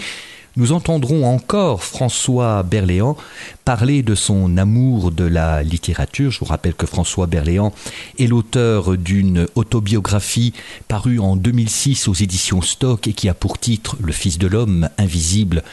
nous 0.57 0.73
entendrons 0.73 1.25
encore 1.25 1.83
François 1.83 2.63
Berléand 2.63 3.15
parler 3.63 4.03
de 4.03 4.15
son 4.15 4.57
amour 4.57 5.11
de 5.11 5.23
la 5.23 5.63
littérature. 5.63 6.31
Je 6.31 6.39
vous 6.39 6.45
rappelle 6.45 6.73
que 6.73 6.85
François 6.85 7.25
Berléand 7.25 7.73
est 8.19 8.27
l'auteur 8.27 8.97
d'une 8.97 9.47
autobiographie 9.55 10.53
parue 10.89 11.19
en 11.19 11.37
2006 11.37 12.09
aux 12.09 12.13
éditions 12.13 12.61
Stock 12.61 13.07
et 13.07 13.13
qui 13.13 13.29
a 13.29 13.33
pour 13.33 13.59
titre 13.59 13.95
Le 14.01 14.11
Fils 14.11 14.37
de 14.37 14.47
l'homme 14.47 14.89
invisible 14.97 15.63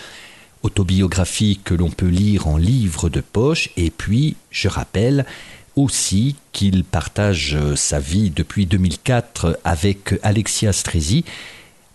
autobiographie 0.62 1.60
que 1.64 1.74
l'on 1.74 1.90
peut 1.90 2.06
lire 2.06 2.46
en 2.46 2.56
livre 2.56 3.08
de 3.08 3.20
poche. 3.20 3.70
Et 3.76 3.90
puis, 3.90 4.36
je 4.50 4.68
rappelle 4.68 5.26
aussi 5.74 6.36
qu'il 6.52 6.84
partage 6.84 7.56
sa 7.74 7.98
vie 8.00 8.30
depuis 8.30 8.66
2004 8.66 9.60
avec 9.64 10.14
Alexia 10.22 10.72
Strezi, 10.72 11.24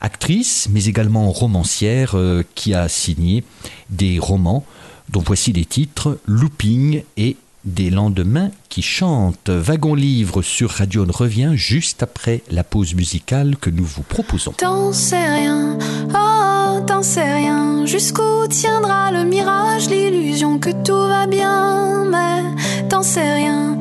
actrice, 0.04 0.68
mais 0.72 0.86
également 0.86 1.32
romancière, 1.32 2.12
euh, 2.16 2.44
qui 2.54 2.76
a 2.76 2.88
signé 2.88 3.44
des 3.90 4.20
romans 4.20 4.64
dont 5.10 5.24
voici 5.26 5.52
les 5.54 5.66
titres 5.66 6.20
Looping 6.26 7.04
et 7.18 7.38
Des 7.66 7.90
lendemains 7.90 8.52
qui 8.68 8.82
chantent. 8.82 9.50
Wagon 9.50 9.96
Livre 9.96 10.42
sur 10.42 10.70
Radio 10.70 11.06
revient 11.08 11.54
juste 11.56 12.04
après 12.04 12.44
la 12.52 12.66
pause 12.66 12.94
musicale 12.94 13.56
que 13.56 13.70
nous 13.70 13.86
vous 13.86 14.04
proposons. 14.04 14.52
T'en 14.52 14.92
sais 14.92 15.34
rien, 15.34 15.78
oh, 16.14 16.82
t'en 16.86 17.02
sais 17.02 17.34
rien. 17.34 17.86
Jusqu'où 17.86 18.48
tiendra 18.50 19.12
le 19.12 19.24
mirage, 19.24 19.90
l'illusion 19.90 20.60
que 20.60 20.72
tout 20.84 21.08
va 21.08 21.26
bien. 21.26 22.04
Mais 22.04 22.44
t'en 22.90 23.02
sais 23.02 23.34
rien, 23.34 23.78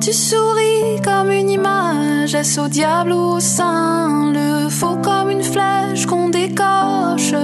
Tu 0.00 0.14
souris 0.14 0.98
comme 1.04 1.30
une 1.30 1.50
image, 1.50 2.34
est-ce 2.34 2.58
au 2.58 2.68
diable 2.68 3.12
au 3.12 3.38
saint? 3.38 4.32
Le 4.32 4.70
faux 4.70 4.96
comme 4.96 5.30
une 5.30 5.42
flèche 5.42 6.06
qu'on 6.06 6.30
décoche. 6.30 7.34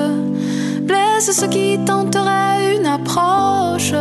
Blesse 0.80 1.30
ce 1.38 1.44
qui 1.44 1.78
tenterait 1.84 2.76
une 2.76 2.86
approche. 2.86 3.92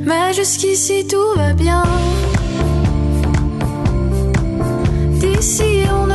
Mais 0.00 0.32
jusqu'ici 0.32 1.06
tout 1.06 1.36
va 1.36 1.52
bien. 1.52 1.84
D'ici 5.20 5.84
on 5.92 6.13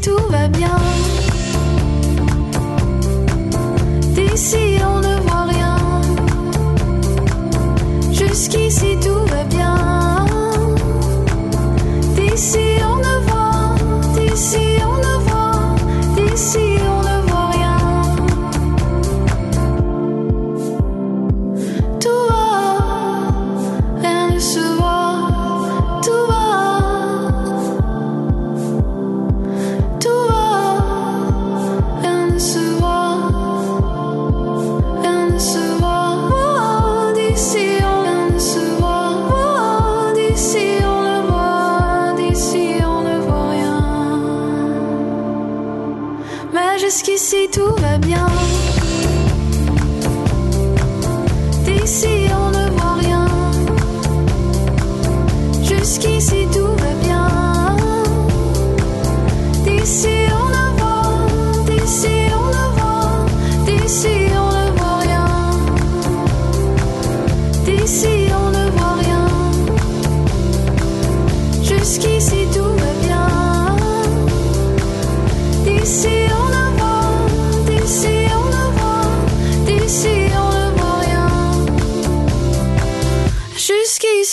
tout 0.00 0.37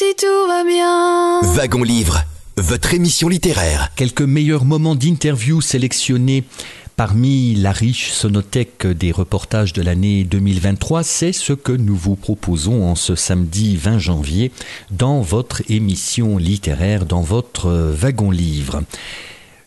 Jusqu'ici, 0.06 0.15
tout 0.18 0.48
va 0.48 0.63
bien. 0.63 1.41
Wagon 1.54 1.84
Livre, 1.84 2.24
votre 2.58 2.94
émission 2.94 3.30
littéraire. 3.30 3.91
Quelques 3.96 4.22
meilleurs 4.22 4.65
moments 4.65 4.96
d'interview 4.96 5.62
sélectionnés 5.62 6.44
parmi 6.96 7.56
la 7.56 7.72
riche 7.72 8.12
sonothèque 8.12 8.88
des 8.88 9.12
reportages 9.12 9.74
de 9.74 9.82
l'année 9.82 10.24
2023, 10.24 11.04
c'est 11.04 11.34
ce 11.34 11.54
que 11.54 11.72
nous 11.72 11.96
vous 11.96 12.15
proposons 12.15 12.86
en 12.86 12.96
ce 12.96 13.15
samedi 13.15 13.78
20 13.78 14.00
janvier 14.00 14.52
dans 14.91 15.22
votre 15.22 15.62
émission 15.70 16.38
littéraire, 16.38 17.06
dans 17.06 17.22
votre 17.22 17.70
wagon 17.70 18.32
livre. 18.32 18.84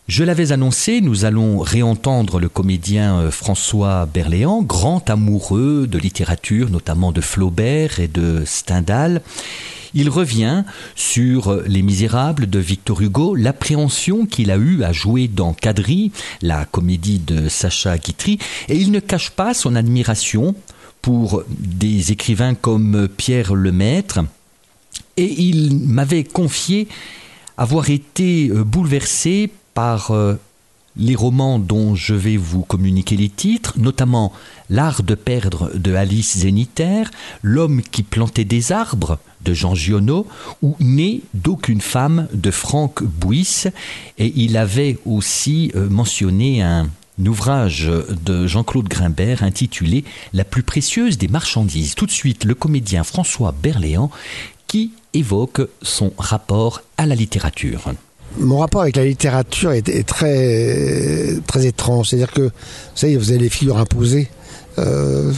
Je 0.07 0.23
l'avais 0.23 0.51
annoncé, 0.51 1.01
nous 1.01 1.25
allons 1.25 1.59
réentendre 1.59 2.39
le 2.39 2.49
comédien 2.49 3.19
euh, 3.19 3.31
François 3.31 4.07
Berléand, 4.07 4.63
grand 4.63 5.07
amoureux 5.09 5.85
de 5.85 5.99
littérature, 5.99 6.71
notamment 6.71 7.11
de 7.11 7.21
Flaubert 7.21 7.99
et 7.99 8.07
de 8.07 8.41
Stendhal. 8.45 9.21
Il 9.93 10.09
revient 10.09 10.63
sur 10.95 11.61
Les 11.65 11.81
Misérables 11.81 12.49
de 12.49 12.59
Victor 12.59 13.01
Hugo, 13.01 13.35
l'appréhension 13.35 14.25
qu'il 14.25 14.51
a 14.51 14.57
eue 14.57 14.83
à 14.83 14.91
jouer 14.91 15.27
dans 15.27 15.53
Quadrille, 15.53 16.11
la 16.41 16.65
comédie 16.65 17.19
de 17.19 17.49
Sacha 17.49 17.97
Guitry, 17.97 18.39
et 18.67 18.75
il 18.75 18.91
ne 18.91 18.99
cache 18.99 19.31
pas 19.31 19.53
son 19.53 19.75
admiration 19.75 20.55
pour 21.01 21.43
des 21.49 22.11
écrivains 22.11 22.55
comme 22.55 23.07
Pierre 23.07 23.53
Lemaître, 23.53 24.19
et 25.17 25.41
il 25.41 25.75
m'avait 25.75 26.23
confié 26.23 26.87
avoir 27.57 27.89
été 27.89 28.49
bouleversé 28.49 29.51
par 29.73 30.11
euh, 30.11 30.35
les 30.99 31.15
romans 31.15 31.57
dont 31.57 31.95
je 31.95 32.13
vais 32.13 32.37
vous 32.37 32.61
communiquer 32.61 33.15
les 33.15 33.29
titres, 33.29 33.73
notamment 33.77 34.33
L'art 34.69 35.01
de 35.01 35.15
perdre 35.15 35.71
de 35.73 35.95
Alice 35.95 36.37
Zénitaire, 36.37 37.09
L'homme 37.41 37.81
qui 37.81 38.03
plantait 38.03 38.45
des 38.45 38.71
arbres 38.71 39.17
de 39.43 39.53
Jean 39.53 39.73
Giono 39.73 40.27
ou 40.61 40.75
Né 40.79 41.21
d'aucune 41.33 41.81
femme 41.81 42.27
de 42.33 42.51
Franck 42.51 43.01
Bouys. 43.01 43.63
Et 44.19 44.31
il 44.35 44.57
avait 44.57 44.99
aussi 45.05 45.71
euh, 45.75 45.89
mentionné 45.89 46.61
un 46.61 46.87
ouvrage 47.25 47.89
de 48.25 48.45
Jean-Claude 48.45 48.87
Grimbert 48.87 49.43
intitulé 49.43 50.03
La 50.33 50.43
plus 50.43 50.63
précieuse 50.63 51.17
des 51.17 51.27
marchandises. 51.27 51.95
Tout 51.95 52.05
de 52.05 52.11
suite, 52.11 52.43
le 52.43 52.53
comédien 52.53 53.03
François 53.03 53.53
Berléand 53.63 54.11
qui 54.67 54.91
évoque 55.13 55.61
son 55.81 56.13
rapport 56.17 56.81
à 56.97 57.07
la 57.07 57.15
littérature. 57.15 57.91
Mon 58.39 58.59
rapport 58.59 58.81
avec 58.81 58.95
la 58.95 59.05
littérature 59.05 59.71
est, 59.73 60.07
très, 60.07 61.35
très 61.45 61.65
étrange. 61.65 62.09
C'est-à-dire 62.09 62.31
que, 62.31 62.41
vous 62.41 62.51
savez, 62.95 63.17
vous 63.17 63.31
avez 63.31 63.39
les 63.39 63.49
figures 63.49 63.77
imposées. 63.77 64.29
euh, 64.77 65.33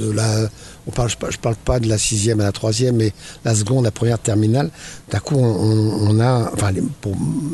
de, 0.00 0.10
la, 0.12 0.48
on 0.86 0.90
parle, 0.90 1.08
je, 1.08 1.16
je 1.30 1.38
parle 1.38 1.56
pas 1.56 1.80
de 1.80 1.88
la 1.88 1.98
sixième 1.98 2.40
à 2.40 2.44
la 2.44 2.52
troisième, 2.52 2.96
mais 2.96 3.12
la 3.44 3.54
seconde, 3.54 3.84
la 3.84 3.90
première 3.90 4.18
terminale. 4.18 4.70
D'un 5.10 5.18
coup, 5.18 5.36
on, 5.36 6.20
a, 6.20 6.50
enfin, 6.52 6.72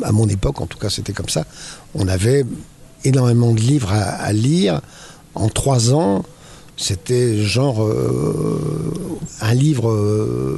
à 0.03 0.11
mon 0.11 0.27
époque, 0.27 0.61
en 0.61 0.67
tout 0.67 0.77
cas, 0.77 0.89
c'était 0.89 1.13
comme 1.13 1.29
ça. 1.29 1.45
On 1.95 2.07
avait 2.07 2.45
énormément 3.03 3.51
de 3.53 3.59
livres 3.59 3.91
à 3.91 4.31
lire 4.33 4.81
en 5.35 5.49
trois 5.49 5.93
ans. 5.93 6.23
C'était 6.81 7.35
genre 7.43 7.83
euh, 7.83 8.57
un 9.41 9.53
livre, 9.53 9.89
euh, 9.91 10.57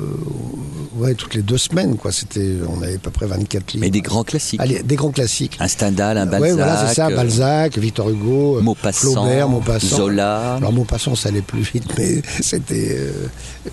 ouais, 0.98 1.16
toutes 1.16 1.34
les 1.34 1.42
deux 1.42 1.58
semaines, 1.58 1.98
quoi. 1.98 2.12
C'était, 2.12 2.58
on 2.70 2.80
avait 2.84 2.94
à 2.94 3.00
peu 3.00 3.10
près 3.10 3.26
24 3.26 3.74
livres. 3.74 3.82
Mais 3.84 3.90
des 3.90 4.02
grands 4.02 4.24
classiques. 4.24 4.60
Allez, 4.62 4.84
des 4.84 4.96
grands 4.96 5.10
classiques. 5.10 5.58
Un 5.60 5.68
Stendhal, 5.68 6.20
un 6.20 6.28
Balzac. 6.28 6.42
Ouais, 6.42 6.54
voilà, 6.54 6.88
c'est 6.88 6.94
ça, 6.94 7.08
euh, 7.08 7.16
Balzac, 7.16 7.78
Victor 7.80 8.08
Hugo, 8.12 8.62
Maupassant, 8.62 9.14
Flaubert, 9.14 9.50
Maupassant. 9.50 9.98
Zola. 9.98 10.54
Alors 10.58 10.72
Maupassant, 10.72 11.16
ça 11.16 11.30
allait 11.30 11.42
plus 11.42 11.62
vite, 11.64 11.86
mais 11.98 12.22
c'était. 12.40 13.00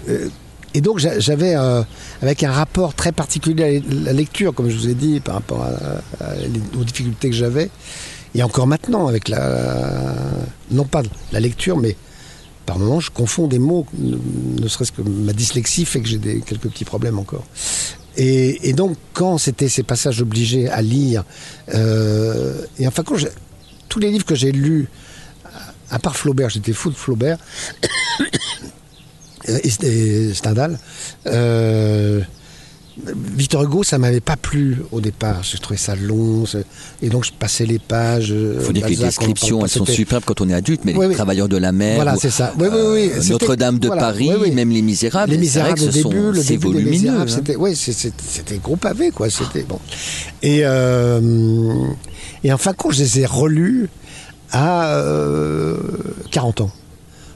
euh, 0.09 0.29
et 0.73 0.81
donc 0.81 1.01
j'a- 1.01 1.19
j'avais, 1.19 1.55
euh, 1.55 1.83
avec 2.23 2.43
un 2.45 2.51
rapport 2.53 2.95
très 2.95 3.13
particulier 3.13 3.83
à 3.91 4.05
la 4.05 4.13
lecture, 4.15 4.55
comme 4.55 4.71
je 4.71 4.77
vous 4.77 4.89
ai 4.89 4.95
dit, 4.95 5.21
par 5.21 5.35
rapport 5.35 5.65
à- 5.65 6.25
à 6.25 6.35
les- 6.37 6.81
aux 6.81 6.85
difficultés 6.85 7.29
que 7.29 7.37
j'avais, 7.37 7.69
et 8.35 8.43
encore 8.43 8.67
maintenant 8.67 9.07
avec 9.07 9.29
la, 9.29 10.15
non 10.71 10.85
pas 10.85 11.03
la 11.33 11.41
lecture, 11.41 11.77
mais 11.77 11.95
par 12.69 12.79
moments 12.79 13.01
je 13.01 13.11
confonds 13.11 13.47
des 13.47 13.59
mots, 13.59 13.87
ne, 13.97 14.69
serait-ce 14.69 14.93
que 14.93 15.01
ma 15.01 15.33
dyslexie 15.33 15.87
fait 15.87 16.03
que 16.03 16.07
j'ai 16.07 16.19
des, 16.19 16.41
quelques 16.43 16.69
petits 16.69 16.85
problèmes 16.85 17.19
encore. 17.19 17.47
Et, 18.19 18.75
donc 18.75 18.95
quand 19.15 19.39
c'était 19.39 19.71
ces 19.71 19.83
passages 19.83 20.21
obligés 20.21 20.69
à 20.69 20.83
lire, 20.83 21.25
euh, 21.73 22.61
et 22.79 22.87
enfin 22.87 23.05
quand 23.05 23.15
tous 23.89 24.01
les 24.01 24.11
livres 24.11 24.27
que 24.27 24.35
j'ai 24.35 24.53
lus, 24.53 24.87
à 25.91 25.99
part 25.99 26.15
Flaubert, 26.15 26.51
j'étais 26.51 26.75
fou 26.75 26.91
de 26.91 26.95
Flaubert, 26.95 27.39
et, 29.49 29.73
et 29.83 30.35
Stendhal. 30.35 30.79
Euh, 31.27 32.21
Victor 33.37 33.63
Hugo, 33.63 33.83
ça 33.85 33.99
m'avait 33.99 34.21
pas 34.21 34.37
plu 34.37 34.79
au 34.93 35.01
départ. 35.01 35.43
Je 35.43 35.57
trouvais 35.59 35.79
ça 35.79 35.95
long, 35.95 36.45
et 37.01 37.09
donc 37.09 37.25
je 37.25 37.33
passais 37.33 37.65
les 37.65 37.79
pages. 37.79 38.31
Il 38.31 38.61
faut 38.61 38.73
dire 38.73 38.85
que 38.87 38.91
les 38.91 38.97
descriptions, 38.97 39.63
elles 39.63 39.69
sont 39.69 39.85
superbes 39.87 40.25
quand 40.27 40.41
on 40.41 40.49
est 40.49 40.55
adulte, 40.55 40.81
mais 40.85 40.95
Oui, 40.95 41.03
les 41.03 41.07
oui. 41.11 41.15
travailleurs 41.15 41.49
de 41.49 41.57
la 41.57 41.73
mer, 41.73 41.97
Voilà, 41.97 42.17
c'est 42.17 42.31
ça. 42.31 42.53
Oui, 42.59 42.67
oui, 42.71 42.79
oui. 42.93 43.11
euh, 43.15 43.23
Notre-Dame 43.31 43.79
de 43.79 43.87
voilà, 43.87 44.03
Paris, 44.03 44.31
oui, 44.41 44.51
même 44.51 44.71
Les 44.71 44.83
Misérables. 44.83 45.31
Les 45.33 45.39
Misérables 45.39 45.79
ce 45.79 45.91
début, 45.91 46.17
c'est 46.35 46.49
des 46.49 46.57
volumineux. 46.57 46.91
Misérables, 46.91 47.31
hein. 47.31 47.35
c'était, 47.37 47.57
ouais, 47.57 47.75
gros 48.63 48.77
pavé, 48.77 49.11
quoi. 49.11 49.31
C'était 49.31 49.63
bon. 49.63 49.79
Et 50.43 50.61
euh, 50.65 51.21
et 52.45 52.53
en 52.53 52.59
fin 52.59 52.73
de 52.73 52.77
compte, 52.77 52.93
je 52.95 53.01
les 53.03 53.21
ai 53.21 53.27
relus 53.27 53.89
à 54.51 54.95
euh, 54.97 55.77
40 56.31 56.63
ans. 56.63 56.71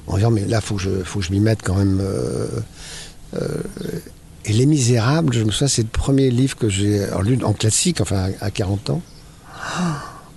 En 0.08 0.16
disant, 0.16 0.30
mais 0.32 0.44
là, 0.46 0.60
faut 0.60 0.74
que 0.74 0.82
je, 0.82 0.90
faut 1.04 1.20
que 1.20 1.24
je 1.24 1.30
m'y 1.32 1.40
mette 1.40 1.60
quand 1.62 1.76
même. 1.76 2.00
euh, 2.02 2.46
euh, 3.40 3.46
et 4.44 4.52
Les 4.52 4.66
Misérables, 4.66 5.32
je 5.32 5.44
me 5.44 5.50
souviens, 5.50 5.68
c'est 5.68 5.82
le 5.82 5.88
premier 5.88 6.30
livre 6.30 6.56
que 6.56 6.68
j'ai 6.68 7.06
lu 7.22 7.38
en 7.44 7.52
classique, 7.52 8.00
enfin 8.00 8.30
à 8.40 8.50
40 8.50 8.90
ans. 8.90 9.02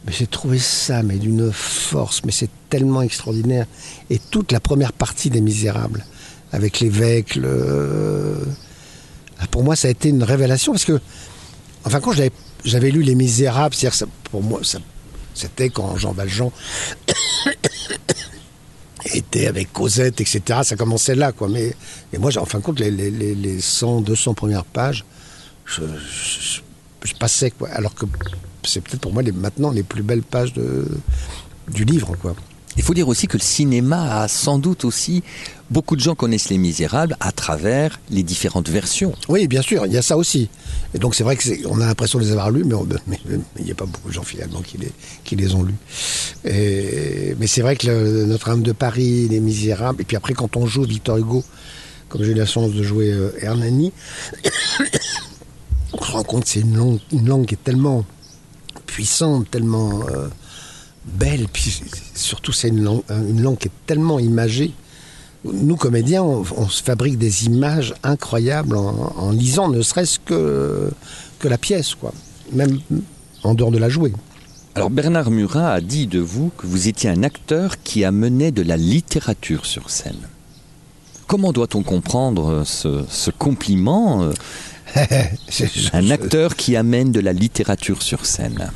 Mais 0.06 0.12
j'ai 0.12 0.28
trouvé 0.28 0.60
ça, 0.60 1.02
mais 1.02 1.16
d'une 1.16 1.52
force, 1.52 2.24
mais 2.26 2.32
c'est 2.32 2.52
tellement 2.70 3.02
extraordinaire. 3.02 3.66
Et 4.12 4.20
toute 4.20 4.52
la 4.52 4.60
première 4.60 4.94
partie 4.94 5.32
des 5.32 5.42
Misérables, 5.42 6.06
avec 6.52 6.80
l'évêque, 6.80 7.36
le... 7.36 8.38
Ah, 9.40 9.48
pour 9.48 9.64
moi, 9.64 9.76
ça 9.76 9.88
a 9.88 9.92
été 9.92 10.10
une 10.10 10.22
révélation 10.22 10.74
parce 10.74 10.86
que, 10.86 11.02
enfin, 11.86 12.00
quand 12.02 12.12
j'avais, 12.12 12.92
lu 12.92 13.02
Les 13.02 13.16
Misérables, 13.16 13.74
c'est-à-dire 13.74 14.08
pour 14.30 14.44
moi, 14.44 14.62
c'était 15.34 15.70
quand 15.70 15.98
Jean 15.98 16.12
Valjean 16.12 16.52
était 19.14 19.48
avec 19.48 19.72
Cosette, 19.72 20.22
etc. 20.22 20.60
Ça 20.64 20.76
commençait 20.76 21.16
là, 21.16 21.32
quoi. 21.32 21.48
Mais 21.48 21.76
et 22.14 22.18
moi, 22.18 22.32
en 22.38 22.46
fin 22.46 22.60
de 22.60 22.64
compte, 22.64 22.80
les, 22.80 22.92
les, 22.92 23.12
les, 23.12 23.36
les 23.36 23.62
100, 23.62 24.02
200 24.02 24.34
premières 24.34 24.66
pages, 24.66 25.06
je 25.66 27.14
passais, 27.20 27.52
quoi. 27.52 27.70
Alors 27.70 27.94
que 27.94 28.06
c'est 28.64 28.82
peut-être 28.82 29.02
pour 29.02 29.14
moi 29.14 29.22
les, 29.22 29.32
maintenant 29.32 29.72
les 29.72 29.84
plus 29.84 30.04
belles 30.04 30.24
pages 30.24 30.54
de, 30.54 30.88
du 31.72 31.86
livre, 31.86 32.16
quoi. 32.16 32.36
Il 32.78 32.84
faut 32.84 32.94
dire 32.94 33.08
aussi 33.08 33.28
que 33.28 33.38
le 33.38 33.44
cinéma 33.44 34.22
a 34.22 34.28
sans 34.28 34.60
doute 34.60 34.86
aussi 34.86 35.24
beaucoup 35.70 35.96
de 35.96 36.02
gens 36.02 36.16
connaissent 36.16 36.50
Les 36.50 36.58
Misérables 36.58 37.16
à 37.20 37.32
travers 37.32 38.00
les 38.10 38.24
différentes 38.24 38.70
versions. 38.70 39.14
Oui, 39.30 39.48
bien 39.48 39.62
sûr, 39.62 39.86
il 39.86 39.94
y 39.94 39.98
a 39.98 40.02
ça 40.02 40.18
aussi. 40.18 40.50
Et 40.94 41.00
donc 41.00 41.16
c'est 41.16 41.24
vrai 41.24 41.38
qu'on 41.38 41.82
a 41.82 41.86
l'impression 41.86 42.20
de 42.20 42.24
les 42.24 42.32
avoir 42.32 42.52
lus, 42.52 42.66
mais 42.66 43.20
il 43.60 43.66
n'y 43.66 43.72
a 43.72 43.76
pas 43.76 43.86
beaucoup 43.86 44.10
de 44.10 44.14
gens 44.14 44.24
finalement 44.24 44.62
qui 44.62 44.78
les, 44.78 44.92
qui 45.24 45.36
les 45.36 45.56
ont 45.56 45.64
lus. 45.64 45.76
Mais 46.44 47.48
c'est 47.48 47.62
vrai 47.62 47.76
que 47.76 48.26
Notre-Dame 48.26 48.64
de 48.64 48.72
Paris, 48.72 49.28
Les 49.30 49.40
Misérables, 49.40 50.02
et 50.02 50.06
puis 50.06 50.18
après 50.18 50.34
quand 50.34 50.58
on 50.58 50.66
joue 50.66 50.84
Victor 50.84 51.18
Hugo, 51.18 51.44
comme 52.10 52.24
j'ai 52.24 52.32
eu 52.32 52.36
la 52.36 52.46
chance 52.46 52.72
de 52.72 52.84
jouer 52.84 53.12
euh, 53.12 53.32
Hernani, 53.42 53.92
on 55.94 56.04
se 56.04 56.12
rend 56.12 56.24
compte 56.24 56.44
que 56.44 56.50
c'est 56.50 56.60
une 56.60 56.78
langue, 56.78 57.00
une 57.12 57.28
langue 57.28 57.46
qui 57.48 57.56
est 57.56 57.64
tellement 57.64 58.06
puissante, 58.86 59.50
tellement 59.50 60.08
euh, 60.08 60.28
belle, 61.06 61.48
puis 61.52 61.82
surtout 62.14 62.52
c'est 62.52 62.70
une 62.70 62.84
langue, 62.84 63.04
une 63.10 63.42
langue 63.42 63.58
qui 63.58 63.68
est 63.68 63.86
tellement 63.86 64.20
imagée. 64.20 64.72
Nous, 65.44 65.76
comédiens, 65.76 66.24
on, 66.24 66.44
on 66.58 66.68
se 66.68 66.82
fabrique 66.82 67.18
des 67.18 67.46
images 67.46 67.94
incroyables 68.04 68.76
en, 68.76 69.14
en 69.16 69.32
lisant 69.32 69.70
ne 69.70 69.82
serait-ce 69.82 70.18
que, 70.20 70.92
que 71.40 71.48
la 71.48 71.60
pièce, 71.60 71.94
quoi. 71.94 72.14
Même 72.52 72.80
en 73.44 73.54
dehors 73.54 73.72
de 73.72 73.78
la 73.78 73.90
jouer. 73.90 74.12
Alors 74.74 74.90
Bernard 74.90 75.32
Murat 75.32 75.72
a 75.72 75.82
dit 75.82 76.08
de 76.08 76.20
vous 76.20 76.52
que 76.58 76.68
vous 76.68 76.88
étiez 76.88 77.10
un 77.10 77.24
acteur 77.24 77.82
qui 77.82 78.04
amenait 78.04 78.52
de 78.52 78.62
la 78.62 78.76
littérature 78.76 79.66
sur 79.66 79.90
scène. 79.90 80.28
Comment 81.28 81.54
doit-on 81.54 81.82
comprendre 81.82 82.50
euh, 82.50 82.64
ce, 82.66 83.06
ce 83.10 83.32
compliment 83.32 84.24
euh, 84.24 84.34
Un 85.94 86.10
acteur 86.10 86.56
qui 86.56 86.76
amène 86.76 87.12
de 87.12 87.20
la 87.20 87.34
littérature 87.34 88.02
sur 88.02 88.26
scène? 88.26 88.70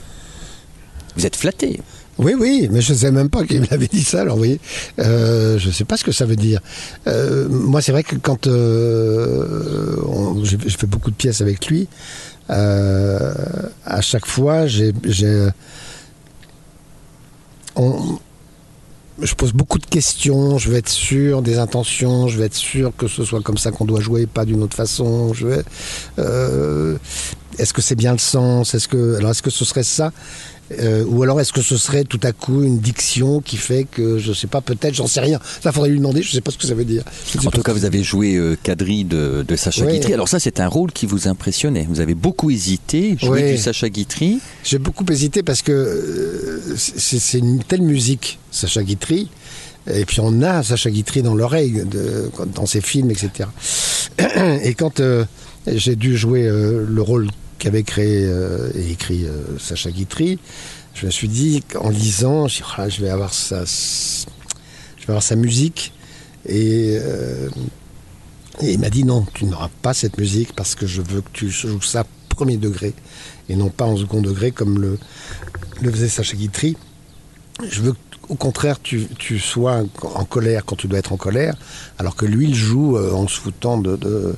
Vous 1.16 1.26
êtes 1.26 1.36
flatté. 1.36 1.82
Oui, 2.20 2.36
oui, 2.38 2.68
mais 2.70 2.82
je 2.82 2.92
ne 2.92 2.98
sais 2.98 3.12
même 3.12 3.30
pas 3.30 3.46
qui 3.46 3.60
me 3.60 3.88
dit 3.88 4.04
ça, 4.04 4.22
alors 4.22 4.36
voyez. 4.36 4.60
Euh, 5.00 5.58
je 5.58 5.68
ne 5.68 5.72
sais 5.72 5.86
pas 5.86 5.96
ce 5.96 6.04
que 6.04 6.12
ça 6.12 6.26
veut 6.26 6.36
dire. 6.36 6.60
Euh, 7.08 7.48
moi, 7.50 7.82
c'est 7.82 7.94
vrai 7.94 8.04
que 8.04 8.18
quand 8.18 8.46
euh, 8.48 9.96
j'ai 10.44 10.58
fait 10.58 10.86
beaucoup 10.86 11.12
de 11.12 11.16
pièces 11.16 11.40
avec 11.40 11.68
lui, 11.68 11.88
à 12.50 14.02
chaque 14.02 14.26
fois, 14.26 14.68
je 14.68 15.52
pose 19.38 19.54
beaucoup 19.54 19.80
de 19.80 19.86
questions, 19.86 20.58
je 20.58 20.70
veux 20.70 20.78
être 20.78 20.90
sûr 20.90 21.42
des 21.42 21.58
intentions, 21.58 22.28
je 22.28 22.38
veux 22.38 22.44
être 22.44 22.54
sûr 22.54 22.92
que 22.98 23.08
ce 23.08 23.24
soit 23.24 23.42
comme 23.42 23.58
ça 23.58 23.72
qu'on 23.72 23.86
doit 23.86 24.02
jouer, 24.02 24.26
pas 24.26 24.44
d'une 24.44 24.62
autre 24.62 24.76
façon. 24.76 25.34
Je 25.34 25.62
est-ce 27.60 27.74
que 27.74 27.82
c'est 27.82 27.96
bien 27.96 28.14
le 28.14 28.20
sens 28.20 28.74
Est-ce 28.74 28.88
que 28.88 29.18
alors 29.18 29.32
est-ce 29.32 29.42
que 29.42 29.50
ce 29.50 29.66
serait 29.66 29.84
ça? 29.84 30.12
Euh, 30.78 31.04
ou 31.06 31.24
alors 31.24 31.42
est-ce 31.42 31.52
que 31.52 31.62
ce 31.62 31.78
serait 31.78 32.04
tout 32.04 32.20
à 32.24 32.32
coup 32.32 32.64
une 32.64 32.78
diction 32.78 33.42
qui 33.42 33.58
fait 33.58 33.86
que 33.90 34.20
je 34.20 34.34
sais 34.34 34.46
pas 34.46 34.62
peut-être 34.62 34.94
j'en 34.94 35.08
sais 35.08 35.20
rien 35.20 35.40
ça 35.62 35.72
faudrait 35.72 35.90
lui 35.90 35.98
demander 35.98 36.22
je 36.22 36.32
sais 36.32 36.42
pas 36.42 36.52
ce 36.52 36.60
que 36.60 36.68
ça 36.68 36.76
veut 36.76 36.86
dire 36.86 37.04
En 37.44 37.50
tout 37.50 37.64
cas, 37.64 37.74
vous 37.74 37.86
avez 37.86 38.04
joué 38.04 38.36
euh, 38.36 38.56
Kadri 38.62 39.04
de, 39.04 39.44
de 39.48 39.56
Sacha. 39.56 39.86
Guitry. 39.86 40.14
Alors 40.14 40.28
ça, 40.28 40.40
c'est 40.40 40.60
un 40.60 40.68
rôle 40.68 40.92
qui 40.92 41.06
vous 41.06 41.28
impressionnait. 41.28 41.88
Vous 41.90 42.02
avez 42.02 42.14
beaucoup 42.14 42.52
hésité, 42.52 43.18
jouer 43.20 43.52
du 43.52 43.58
Sacha 43.58 43.90
Guitry. 43.90 44.40
J'ai 44.64 44.78
beaucoup 44.78 45.06
hésité 45.10 45.44
parce 45.44 45.62
que 45.62 45.72
euh, 45.72 46.76
c'est 46.76 47.40
une 47.40 47.64
telle 47.64 47.82
musique, 47.82 48.40
Sacha 48.52 48.84
Guitry, 48.84 49.30
et 49.92 50.06
puis 50.06 50.20
on 50.20 50.42
a 50.42 50.64
Sacha 50.64 50.90
Guitry 50.92 51.22
dans 51.22 51.36
l'oreille, 51.36 51.84
dans 52.56 52.66
ses 52.66 52.82
films, 52.82 53.12
etc. 53.12 53.50
Et 54.64 54.74
quand 54.74 55.00
euh, 55.00 55.26
j'ai 55.68 55.96
dû 55.96 56.16
jouer 56.18 56.44
le 56.44 57.02
rôle 57.02 57.30
qu'avait 57.60 57.84
créé 57.84 58.24
euh, 58.26 58.72
et 58.76 58.92
écrit 58.92 59.26
euh, 59.26 59.58
Sacha 59.60 59.92
Guitry, 59.92 60.40
je 60.96 61.06
me 61.06 61.12
suis 61.12 61.28
dit, 61.28 61.64
en 61.80 61.90
lisant, 61.90 62.48
Ah, 62.78 62.90
je 62.90 63.02
vais 63.02 63.10
avoir 63.10 63.34
sa, 63.34 63.64
je 63.66 64.26
vais 65.06 65.10
avoir 65.10 65.24
sa 65.24 65.36
musique. 65.36 65.94
Et, 66.48 66.98
euh, 67.00 67.50
et 68.62 68.72
il 68.74 68.80
m'a 68.80 68.90
dit 68.90 69.04
non, 69.04 69.26
tu 69.34 69.46
n'auras 69.46 69.70
pas 69.82 69.94
cette 69.94 70.18
musique 70.18 70.54
parce 70.56 70.74
que 70.76 70.88
je 70.88 71.02
veux 71.02 71.22
que 71.22 71.30
tu 71.34 71.50
joues 71.50 71.82
ça 71.82 72.06
premier 72.30 72.58
degré 72.58 72.94
et 73.50 73.56
non 73.58 73.70
pas 73.70 73.86
en 73.86 73.98
second 73.98 74.22
degré 74.22 74.52
comme 74.52 74.80
le, 74.82 74.98
le 75.82 75.92
faisait 75.92 76.08
Sacha 76.08 76.36
Guitry. 76.38 76.78
Je 77.70 77.82
veux 77.82 77.94
qu'au 78.22 78.36
contraire 78.36 78.82
tu, 78.82 79.08
tu 79.18 79.40
sois 79.40 79.84
en 80.04 80.24
colère 80.24 80.64
quand 80.66 80.78
tu 80.78 80.88
dois 80.88 81.00
être 81.00 81.12
en 81.12 81.18
colère, 81.18 81.56
alors 81.98 82.16
que 82.16 82.26
lui 82.26 82.48
il 82.48 82.56
joue 82.56 82.98
en 82.98 83.28
se 83.28 83.40
foutant 83.40 83.78
de- 83.78 84.34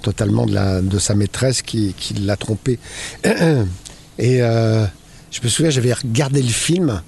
totalement 0.00 0.46
de, 0.46 0.54
la, 0.54 0.80
de 0.80 0.98
sa 0.98 1.14
maîtresse 1.14 1.62
qui, 1.62 1.94
qui 1.98 2.14
l'a 2.14 2.36
trompé. 2.36 2.78
Et 4.18 4.42
euh, 4.42 4.84
je 5.30 5.40
me 5.42 5.48
souviens, 5.48 5.70
j'avais 5.70 5.92
regardé 5.92 6.42
le 6.42 6.48
film 6.48 7.02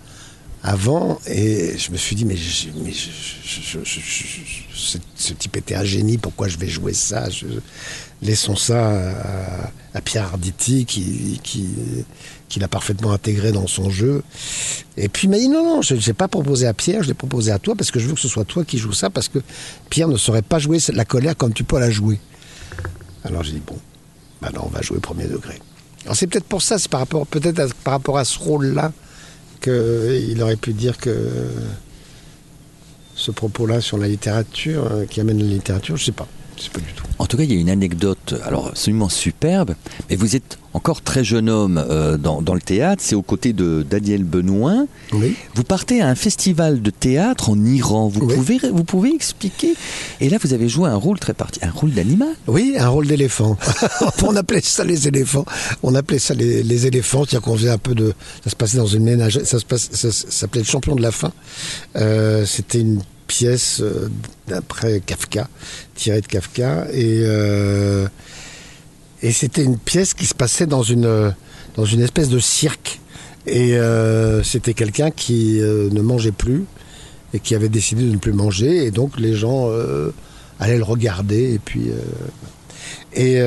avant 0.62 1.18
et 1.26 1.76
je 1.76 1.90
me 1.90 1.96
suis 1.96 2.14
dit 2.14 2.24
mais, 2.24 2.36
mais 2.84 2.92
ce, 2.94 3.08
type 5.32 5.56
était 5.56 5.74
un 5.74 5.82
génie 5.82 6.18
pourquoi 6.18 6.46
je 6.46 6.56
vais 6.56 6.68
jouer 6.68 6.92
ça? 6.92 7.26
Laissons 8.22 8.54
ça 8.54 8.88
à, 8.88 9.72
à 9.94 10.00
Pierre 10.00 10.26
Arditi 10.26 10.86
qui, 10.86 11.40
qui, 11.42 11.66
qui 12.48 12.60
l'a 12.60 12.68
parfaitement 12.68 13.10
intégré 13.10 13.50
dans 13.50 13.66
son 13.66 13.90
jeu. 13.90 14.22
Et 14.96 15.08
puis 15.08 15.26
il 15.26 15.30
m'a 15.30 15.38
dit 15.38 15.48
non 15.48 15.64
non 15.64 15.82
je 15.82 15.94
ne 15.94 16.00
l'ai 16.00 16.12
pas 16.12 16.28
proposé 16.28 16.68
à 16.68 16.74
Pierre 16.74 17.02
je 17.02 17.08
l'ai 17.08 17.14
proposé 17.14 17.50
à 17.50 17.58
toi 17.58 17.74
parce 17.74 17.90
que 17.90 17.98
je 17.98 18.06
veux 18.06 18.14
que 18.14 18.20
ce 18.20 18.28
soit 18.28 18.44
toi 18.44 18.64
qui 18.64 18.78
joues 18.78 18.92
ça 18.92 19.10
parce 19.10 19.28
que 19.28 19.40
Pierre 19.90 20.06
ne 20.06 20.16
saurait 20.16 20.42
pas 20.42 20.60
jouer 20.60 20.78
la 20.92 21.04
colère 21.04 21.36
comme 21.36 21.52
tu 21.52 21.64
peux 21.64 21.80
la 21.80 21.90
jouer 21.90 22.20
alors 23.24 23.42
j'ai 23.42 23.52
dit 23.52 23.62
bon 23.66 23.78
maintenant 24.40 24.64
on 24.66 24.70
va 24.70 24.82
jouer 24.82 24.98
premier 24.98 25.26
degré 25.26 25.58
alors 26.04 26.16
c'est 26.16 26.26
peut-être 26.26 26.46
pour 26.46 26.62
ça 26.62 26.78
c'est 26.78 26.90
par 26.90 27.00
rapport 27.00 27.26
peut-être 27.26 27.74
par 27.84 27.94
rapport 27.94 28.18
à 28.18 28.24
ce 28.24 28.38
rôle 28.38 28.66
là 28.66 28.92
qu'il 29.60 30.42
aurait 30.42 30.56
pu 30.56 30.72
dire 30.72 30.98
que 30.98 31.10
ce 33.14 33.30
propos-là 33.30 33.80
sur 33.80 33.98
la 33.98 34.08
littérature, 34.08 34.88
euh, 34.90 35.04
qui 35.06 35.20
amène 35.20 35.38
la 35.38 35.44
littérature, 35.44 35.96
je 35.96 36.04
sais 36.06 36.12
pas. 36.12 36.26
Sais 36.62 36.70
pas 36.70 36.80
du 36.80 36.92
tout. 36.94 37.04
En 37.18 37.26
tout 37.26 37.36
cas, 37.36 37.42
il 37.44 37.52
y 37.52 37.56
a 37.56 37.60
une 37.60 37.70
anecdote, 37.70 38.34
alors 38.44 38.68
absolument 38.68 39.08
superbe, 39.08 39.74
mais 40.08 40.16
vous 40.16 40.36
êtes 40.36 40.58
encore 40.74 41.02
très 41.02 41.22
jeune 41.24 41.50
homme 41.50 41.76
euh, 41.90 42.16
dans, 42.16 42.40
dans 42.40 42.54
le 42.54 42.60
théâtre, 42.60 43.02
c'est 43.04 43.14
aux 43.14 43.22
côtés 43.22 43.52
de 43.52 43.84
Daniel 43.88 44.24
Benoît. 44.24 44.84
Oui. 45.12 45.34
Vous 45.54 45.64
partez 45.64 46.00
à 46.00 46.08
un 46.08 46.14
festival 46.14 46.80
de 46.80 46.90
théâtre 46.90 47.50
en 47.50 47.62
Iran. 47.64 48.08
Vous, 48.08 48.20
Oui. 48.24 48.34
pouvez, 48.34 48.58
vous 48.72 48.84
pouvez 48.84 49.14
expliquer? 49.14 49.74
Et 50.20 50.28
là, 50.30 50.38
vous 50.42 50.52
avez 50.54 50.68
joué 50.68 50.88
un 50.88 50.96
rôle 50.96 51.18
très 51.18 51.34
particulier, 51.34 51.70
un 51.70 51.78
rôle 51.78 51.90
d'animal. 51.92 52.34
Oui, 52.46 52.74
un 52.78 52.88
rôle 52.88 53.06
d'éléphant. 53.06 53.56
on 54.22 54.34
appelait 54.36 54.60
ça 54.62 54.84
les 54.84 55.08
éléphants. 55.08 55.44
On 55.82 55.94
appelait 55.94 56.18
ça 56.18 56.32
les, 56.34 56.62
les 56.62 56.86
éléphants, 56.86 57.24
c'est-à-dire 57.24 57.42
qu'on 57.42 57.56
faisait 57.56 57.70
un 57.70 57.78
peu 57.78 57.94
de. 57.94 58.14
Ça 58.44 58.50
se 58.50 58.56
passait 58.56 58.78
dans 58.78 58.86
une. 58.86 59.30
Ça 59.30 59.58
ça, 59.58 59.58
ça 59.78 60.10
s'appelait 60.10 60.62
le 60.62 60.66
champion 60.66 60.94
de 60.96 61.02
la 61.02 61.10
faim. 61.12 61.32
Euh, 61.96 62.46
C'était 62.46 62.80
une 62.80 63.02
pièce 63.26 63.80
euh, 63.80 64.10
d'après 64.48 65.00
Kafka, 65.00 65.48
tirée 65.94 66.20
de 66.20 66.26
Kafka, 66.26 66.86
et 66.92 67.22
euh, 67.24 68.06
et 69.22 69.32
c'était 69.32 69.64
une 69.64 69.78
pièce 69.78 70.14
qui 70.14 70.26
se 70.26 70.34
passait 70.34 70.66
dans 70.66 70.82
une 70.82 71.34
dans 71.76 71.84
une 71.84 72.00
espèce 72.00 72.28
de 72.28 72.38
cirque. 72.38 73.00
Et 73.46 73.76
euh, 73.76 74.42
c'était 74.44 74.74
quelqu'un 74.74 75.10
qui 75.10 75.58
ne 75.60 76.00
mangeait 76.00 76.30
plus 76.30 76.64
et 77.34 77.40
qui 77.40 77.54
avait 77.56 77.68
décidé 77.68 78.04
de 78.04 78.12
ne 78.12 78.18
plus 78.18 78.32
manger, 78.32 78.84
et 78.84 78.90
donc 78.90 79.18
les 79.18 79.34
gens 79.34 79.70
allaient 80.60 80.76
le 80.76 80.84
regarder, 80.84 81.54
et 81.54 81.58
puis 81.58 81.90
et, 83.14 83.40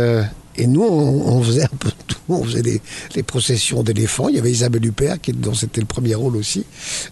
et 0.58 0.68
nous, 0.68 0.84
on, 0.84 1.38
on 1.38 1.44
faisait 1.44 1.64
un 1.64 1.78
peu 1.80 1.92
tout. 2.08 2.18
On 2.30 2.44
faisait 2.44 2.62
des, 2.62 3.24
processions 3.24 3.84
d'éléphants. 3.84 4.30
Il 4.30 4.36
y 4.36 4.40
avait 4.40 4.52
Isabelle 4.52 4.86
Huppert, 4.86 5.20
qui, 5.22 5.32
dont 5.34 5.54
c'était 5.54 5.82
le 5.82 5.88
premier 5.88 6.16
rôle 6.16 6.36
aussi, 6.36 6.66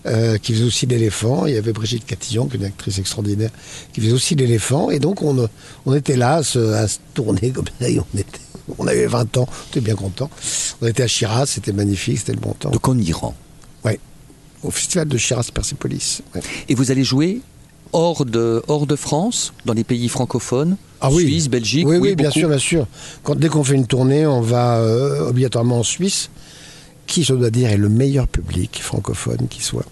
euh, 0.05 0.37
qui 0.37 0.53
faisait 0.53 0.63
aussi 0.63 0.85
l'éléphant. 0.85 1.45
Il 1.45 1.53
y 1.53 1.57
avait 1.57 1.73
Brigitte 1.73 2.05
Catillon, 2.05 2.47
qui 2.47 2.55
est 2.55 2.59
une 2.59 2.65
actrice 2.65 2.97
extraordinaire, 2.99 3.51
qui 3.91 4.01
faisait 4.01 4.13
aussi 4.13 4.35
l'éléphant. 4.35 4.89
Et 4.89 4.99
donc, 4.99 5.21
on, 5.21 5.47
on 5.85 5.93
était 5.93 6.15
là 6.15 6.35
à 6.35 6.43
se, 6.43 6.59
à 6.59 6.87
se 6.87 6.99
tourner 7.13 7.51
comme 7.51 7.65
ça. 7.79 7.89
Et 7.89 7.99
on, 7.99 8.17
était, 8.17 8.39
on 8.77 8.87
avait 8.87 9.05
20 9.05 9.37
ans, 9.37 9.47
on 9.47 9.69
était 9.69 9.81
bien 9.81 9.95
contents. 9.95 10.29
On 10.81 10.87
était 10.87 11.03
à 11.03 11.07
Shiraz, 11.07 11.47
c'était 11.47 11.73
magnifique, 11.73 12.19
c'était 12.19 12.33
le 12.33 12.39
bon 12.39 12.53
temps. 12.53 12.71
Donc 12.71 12.87
en 12.87 12.97
Iran. 12.97 13.35
Ouais, 13.85 13.99
au 14.63 14.71
festival 14.71 15.07
de 15.07 15.17
Shiraz-Persépolis. 15.17 16.21
Ouais. 16.33 16.41
Et 16.69 16.75
vous 16.75 16.91
allez 16.91 17.03
jouer 17.03 17.41
hors 17.91 18.25
de, 18.25 18.63
hors 18.67 18.87
de 18.87 18.95
France, 18.95 19.53
dans 19.65 19.73
les 19.73 19.83
pays 19.83 20.09
francophones 20.09 20.77
Ah 21.03 21.09
oui. 21.11 21.23
Suisse, 21.23 21.49
Belgique 21.49 21.85
Oui, 21.87 21.97
oui, 21.97 22.15
bien 22.15 22.31
sûr, 22.31 22.49
bien 22.49 22.57
sûr. 22.57 22.87
Quand, 23.23 23.35
dès 23.35 23.49
qu'on 23.49 23.63
fait 23.63 23.75
une 23.75 23.87
tournée, 23.87 24.25
on 24.25 24.41
va 24.41 24.77
euh, 24.77 25.27
obligatoirement 25.27 25.79
en 25.79 25.83
Suisse, 25.83 26.29
qui, 27.07 27.23
je 27.23 27.33
dois 27.33 27.49
dire, 27.49 27.69
est 27.69 27.77
le 27.77 27.89
meilleur 27.89 28.27
public 28.27 28.79
francophone 28.81 29.47
qui 29.49 29.61
soit. 29.61 29.85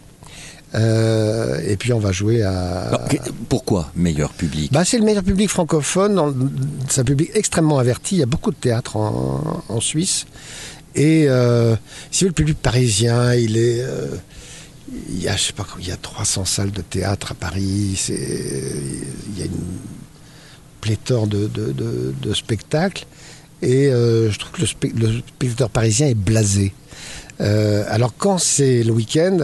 Euh, 0.73 1.59
et 1.67 1.75
puis 1.75 1.91
on 1.91 1.99
va 1.99 2.13
jouer 2.13 2.43
à. 2.43 3.07
Que- 3.09 3.17
pourquoi 3.49 3.91
meilleur 3.95 4.29
public? 4.31 4.71
Bah, 4.71 4.85
c'est 4.85 4.97
le 4.97 5.03
meilleur 5.03 5.23
public 5.23 5.49
francophone. 5.49 6.49
C'est 6.87 7.01
un 7.01 7.03
public 7.03 7.29
extrêmement 7.33 7.77
averti. 7.77 8.15
Il 8.15 8.19
y 8.19 8.23
a 8.23 8.27
beaucoup 8.27 8.51
de 8.51 8.55
théâtre 8.55 8.95
en, 8.95 9.63
en 9.67 9.79
Suisse. 9.81 10.25
Et 10.95 11.25
euh, 11.27 11.75
si 12.09 12.23
vous 12.23 12.27
voulez, 12.27 12.27
le 12.29 12.33
public 12.33 12.57
parisien, 12.61 13.33
il 13.33 13.57
est. 13.57 13.81
euh, 13.81 14.07
il 15.09 15.21
y 15.21 15.27
a, 15.29 15.35
je 15.35 15.43
sais 15.43 15.53
pas, 15.53 15.65
il 15.79 15.87
y 15.87 15.91
a 15.91 15.97
300 15.97 16.45
salles 16.45 16.71
de 16.71 16.81
théâtre 16.81 17.31
à 17.31 17.35
Paris. 17.35 18.01
Il 18.09 19.39
y 19.39 19.41
a 19.41 19.45
une 19.45 19.51
pléthore 20.81 21.27
de, 21.27 21.47
de, 21.47 21.71
de- 21.71 22.13
de 22.21 22.33
spectacles. 22.33 23.05
Et 23.61 23.87
euh, 23.87 24.31
je 24.31 24.39
trouve 24.39 24.51
que 24.53 24.61
le, 24.61 24.67
spe- 24.67 24.99
le 24.99 25.19
spectateur 25.19 25.69
parisien 25.69 26.07
est 26.07 26.15
blasé. 26.15 26.73
Euh, 27.39 27.83
alors 27.89 28.13
quand 28.17 28.37
c'est 28.37 28.83
le 28.83 28.91
week-end, 28.91 29.37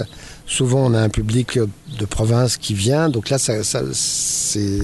souvent 0.45 0.85
on 0.89 0.93
a 0.93 1.01
un 1.01 1.09
public 1.09 1.57
de 1.99 2.05
province 2.05 2.57
qui 2.57 2.73
vient, 2.73 3.09
donc 3.09 3.29
là 3.29 3.37
ça, 3.37 3.63
ça- 3.63 3.83
c'est 3.93 4.79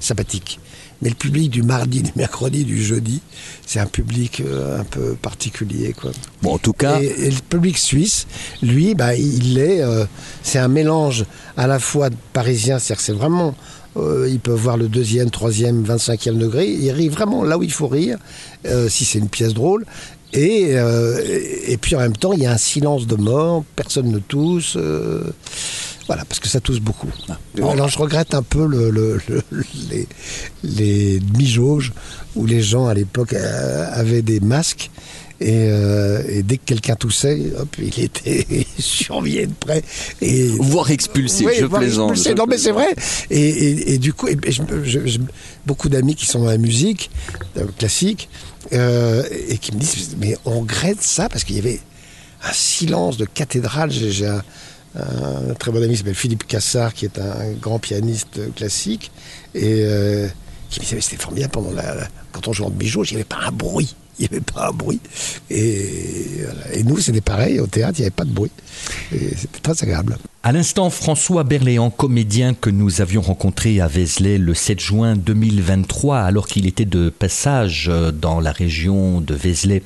sympathique. 0.00 0.60
Mais 1.02 1.10
le 1.10 1.14
public 1.14 1.50
du 1.50 1.62
mardi, 1.62 2.02
du 2.08 2.12
mercredi, 2.16 2.64
du 2.64 2.82
jeudi, 2.82 3.20
c'est 3.66 3.78
un 3.80 3.86
public 3.86 4.40
euh, 4.40 4.80
un 4.80 4.84
peu 4.84 5.14
particulier. 5.14 5.92
Quoi. 5.92 6.10
Bon, 6.42 6.54
en 6.54 6.58
tout 6.58 6.72
cas, 6.72 7.00
Et, 7.02 7.06
et 7.26 7.30
le 7.30 7.36
public 7.50 7.76
suisse, 7.76 8.26
lui, 8.62 8.94
bah, 8.94 9.14
il 9.14 9.58
est, 9.58 9.82
euh, 9.82 10.06
c'est 10.42 10.58
un 10.58 10.68
mélange 10.68 11.26
à 11.56 11.66
la 11.66 11.78
fois 11.78 12.08
parisien, 12.32 12.78
c'est-à-dire 12.78 12.96
que 12.96 13.02
c'est 13.02 13.12
vraiment, 13.12 13.54
euh, 13.98 14.28
ils 14.28 14.40
peuvent 14.40 14.58
voir 14.60 14.76
le 14.76 14.88
deuxième, 14.88 15.30
troisième, 15.30 15.82
25e 15.84 16.36
degré, 16.38 16.68
il 16.68 16.90
rit 16.90 17.08
vraiment 17.08 17.42
là 17.44 17.56
où 17.58 17.62
il 17.62 17.72
faut 17.72 17.88
rire, 17.88 18.18
euh, 18.66 18.88
si 18.88 19.04
c'est 19.04 19.18
une 19.18 19.28
pièce 19.28 19.54
drôle. 19.54 19.84
Et, 20.32 20.70
euh, 20.72 21.18
et 21.66 21.76
puis 21.76 21.94
en 21.96 22.00
même 22.00 22.16
temps, 22.16 22.32
il 22.32 22.40
y 22.40 22.46
a 22.46 22.52
un 22.52 22.58
silence 22.58 23.06
de 23.06 23.16
mort, 23.16 23.64
personne 23.74 24.10
ne 24.10 24.18
tousse. 24.18 24.76
voilà, 26.06 26.24
parce 26.24 26.40
que 26.40 26.48
ça 26.48 26.60
tousse 26.60 26.80
beaucoup. 26.80 27.08
Alors 27.72 27.88
je 27.88 27.98
regrette 27.98 28.34
un 28.34 28.42
peu 28.42 28.66
le, 28.66 28.90
le- 28.90 29.20
le- 29.28 29.42
les, 29.90 30.06
les 30.62 31.20
demi-jauges 31.20 31.92
où 32.34 32.44
les 32.46 32.60
gens 32.60 32.86
à 32.86 32.94
l'époque 32.94 33.32
avaient 33.32 34.22
des 34.22 34.40
masques 34.40 34.90
et, 35.40 35.68
euh, 35.70 36.22
et 36.28 36.42
dès 36.42 36.56
que 36.56 36.64
quelqu'un 36.64 36.94
toussait, 36.96 37.40
hop, 37.58 37.76
il 37.78 38.00
était 38.02 38.46
surveillé 38.78 39.46
de 39.46 39.52
près. 39.52 39.82
Et, 40.22 40.46
voire 40.58 40.90
expulsé, 40.90 41.44
Oui, 41.46 41.52
je 41.58 41.64
voire 41.66 41.80
plaisante. 41.82 42.10
expulsé. 42.12 42.30
je 42.30 42.36
Non, 42.36 42.46
mais 42.48 42.58
c'est 42.58 42.72
vrai. 42.72 42.94
Et, 43.30 43.40
et- 43.40 43.92
et 43.94 43.98
du 43.98 44.12
coup, 44.12 44.28
je- 44.28 44.62
je- 44.84 45.06
je- 45.06 45.18
beaucoup 45.66 45.88
d'amis 45.88 46.14
qui 46.14 46.26
sont 46.26 46.40
dans 46.40 46.46
la 46.50 46.58
musique 46.58 47.10
euh, 47.58 47.66
classique 47.78 48.28
euh, 48.72 49.22
et 49.48 49.58
qui 49.58 49.72
me 49.72 49.78
disent 49.78 50.16
mais 50.18 50.36
on 50.44 50.60
regrette 50.60 51.02
ça 51.02 51.28
parce 51.28 51.44
qu'il 51.44 51.56
y 51.56 51.60
avait 51.60 51.80
un 52.42 52.52
silence 52.52 53.16
de 53.16 53.24
cathédrale. 53.24 53.90
J'ai 53.90 54.26
un, 54.26 54.42
un 54.96 55.54
très 55.58 55.70
bon 55.70 55.82
ami 55.82 55.92
qui 55.92 55.98
s'appelle 55.98 56.14
Philippe 56.14 56.46
Cassard 56.46 56.94
qui 56.94 57.04
est 57.04 57.18
un 57.18 57.52
grand 57.60 57.78
pianiste 57.78 58.40
classique 58.54 59.10
et 59.54 59.82
euh, 59.84 60.26
qui 60.70 60.80
me 60.80 60.84
disait 60.84 60.96
mais 60.96 61.02
c'était 61.02 61.22
formidable 61.22 61.52
pendant 61.52 61.72
la, 61.72 61.94
la- 61.94 62.08
quand 62.32 62.48
on 62.48 62.52
jouait 62.52 62.66
en 62.66 62.70
demi-jauge, 62.70 63.10
il 63.10 63.14
n'y 63.14 63.20
avait 63.20 63.24
pas 63.28 63.40
un 63.46 63.52
bruit. 63.52 63.94
Il 64.18 64.22
n'y 64.22 64.28
avait 64.28 64.40
pas 64.40 64.68
un 64.68 64.72
bruit. 64.72 65.00
Et, 65.50 66.82
nous, 66.84 66.98
c'était 66.98 67.20
pareil. 67.20 67.60
Au 67.60 67.66
théâtre, 67.66 67.98
il 67.98 68.02
n'y 68.02 68.06
avait 68.06 68.10
pas 68.10 68.24
de 68.24 68.32
bruit. 68.32 68.50
C'était 69.10 69.60
très 69.62 69.82
agréable. 69.82 70.16
À 70.42 70.52
l'instant, 70.52 70.90
François 70.90 71.44
Berléand, 71.44 71.90
comédien 71.90 72.54
que 72.54 72.70
nous 72.70 73.00
avions 73.00 73.20
rencontré 73.20 73.80
à 73.80 73.88
Vézelay 73.88 74.38
le 74.38 74.54
7 74.54 74.80
juin 74.80 75.16
2023, 75.16 76.18
alors 76.18 76.46
qu'il 76.46 76.66
était 76.66 76.84
de 76.84 77.10
passage 77.10 77.88
euh, 77.90 78.12
dans 78.12 78.40
la 78.40 78.52
région 78.52 79.20
de 79.20 79.34
Vézelay 79.34 79.82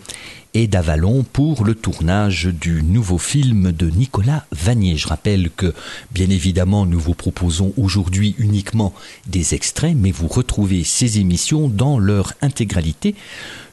et 0.55 0.66
d'Avalon 0.66 1.24
pour 1.24 1.64
le 1.64 1.74
tournage 1.74 2.47
du 2.47 2.83
nouveau 2.83 3.18
film 3.18 3.72
de 3.72 3.89
Nicolas 3.89 4.45
Vanier. 4.51 4.97
Je 4.97 5.09
rappelle 5.09 5.51
que, 5.57 5.72
bien 6.12 6.28
évidemment, 6.28 6.87
nous 6.87 6.99
vous 6.99 7.14
proposons 7.14 7.72
aujourd'hui 7.76 8.35
uniquement 8.39 8.93
des 9.26 9.55
extraits, 9.55 9.95
mais 9.97 10.11
vous 10.11 10.28
retrouvez 10.28 10.85
ces 10.85 11.18
émissions 11.18 11.68
dans 11.68 11.99
leur 11.99 12.33
intégralité 12.43 13.14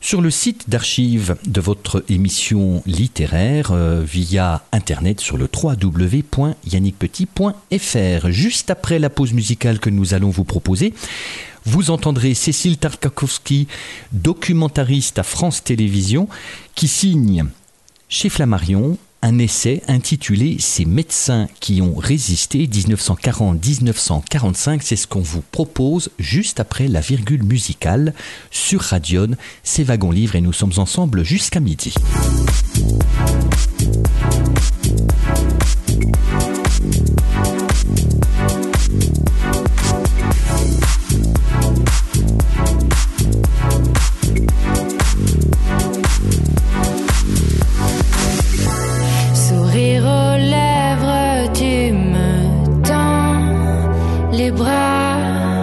sur 0.01 0.21
le 0.21 0.29
site 0.29 0.69
d'archives 0.69 1.35
de 1.45 1.61
votre 1.61 2.03
émission 2.09 2.83
littéraire 2.85 3.71
euh, 3.71 4.03
via 4.03 4.63
internet 4.71 5.19
sur 5.19 5.37
le 5.37 5.49
www.yannickpetit.fr. 5.51 8.31
Juste 8.31 8.69
après 8.69 8.99
la 8.99 9.09
pause 9.09 9.33
musicale 9.33 9.79
que 9.79 9.89
nous 9.89 10.13
allons 10.13 10.29
vous 10.29 10.43
proposer, 10.43 10.93
vous 11.65 11.89
entendrez 11.91 12.33
Cécile 12.33 12.77
Tarkakowski, 12.77 13.67
documentariste 14.13 15.19
à 15.19 15.23
France 15.23 15.63
Télévisions, 15.63 16.29
qui 16.75 16.87
signe 16.87 17.45
chez 18.09 18.29
Flammarion 18.29 18.97
un 19.21 19.39
essai 19.39 19.81
intitulé 19.87 20.57
Ces 20.59 20.85
médecins 20.85 21.47
qui 21.59 21.81
ont 21.81 21.95
résisté 21.95 22.67
1940-1945. 22.67 24.79
C'est 24.81 24.95
ce 24.95 25.07
qu'on 25.07 25.21
vous 25.21 25.41
propose 25.41 26.09
juste 26.19 26.59
après 26.59 26.87
la 26.87 27.01
virgule 27.01 27.43
musicale 27.43 28.13
sur 28.51 28.81
Radion. 28.81 29.31
C'est 29.63 29.83
Wagon 29.83 30.11
Livre 30.11 30.35
et 30.35 30.41
nous 30.41 30.53
sommes 30.53 30.73
ensemble 30.77 31.23
jusqu'à 31.23 31.59
midi. 31.59 31.93
fire 55.07 55.56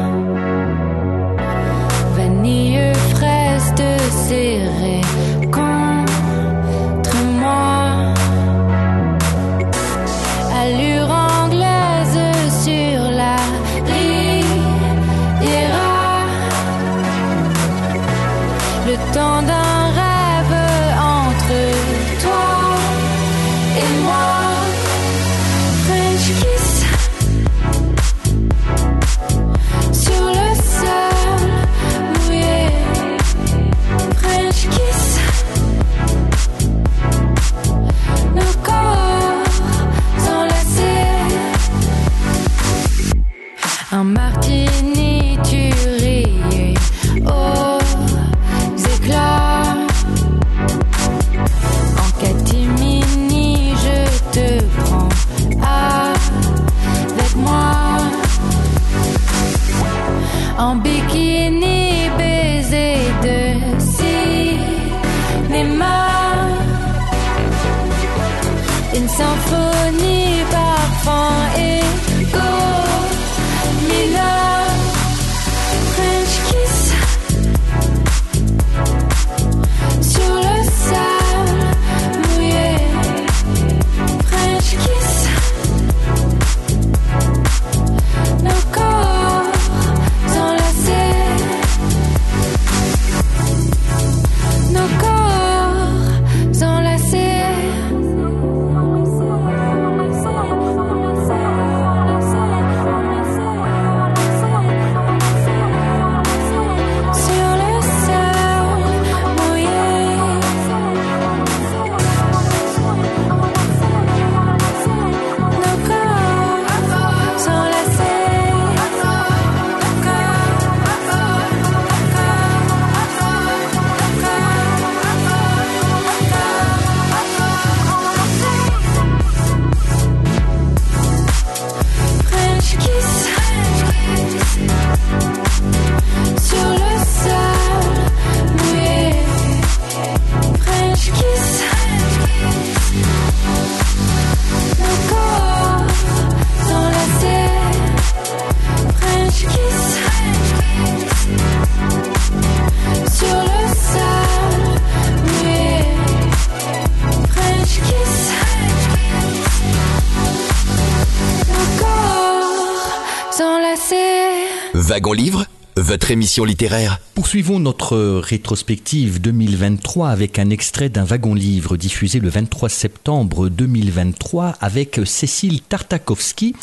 Livre, 165.14 165.46
votre 165.76 166.10
émission 166.10 166.44
littéraire. 166.44 166.98
Poursuivons 167.14 167.60
notre 167.60 167.96
rétrospective 168.18 169.20
2023 169.20 170.08
avec 170.08 170.40
un 170.40 170.50
extrait 170.50 170.88
d'un 170.88 171.04
wagon-livre 171.04 171.76
diffusé 171.76 172.18
le 172.18 172.28
23 172.28 172.68
septembre 172.68 173.48
2023 173.48 174.56
avec 174.60 175.00
Cécile 175.04 175.62
Tartakovsky 175.62 176.56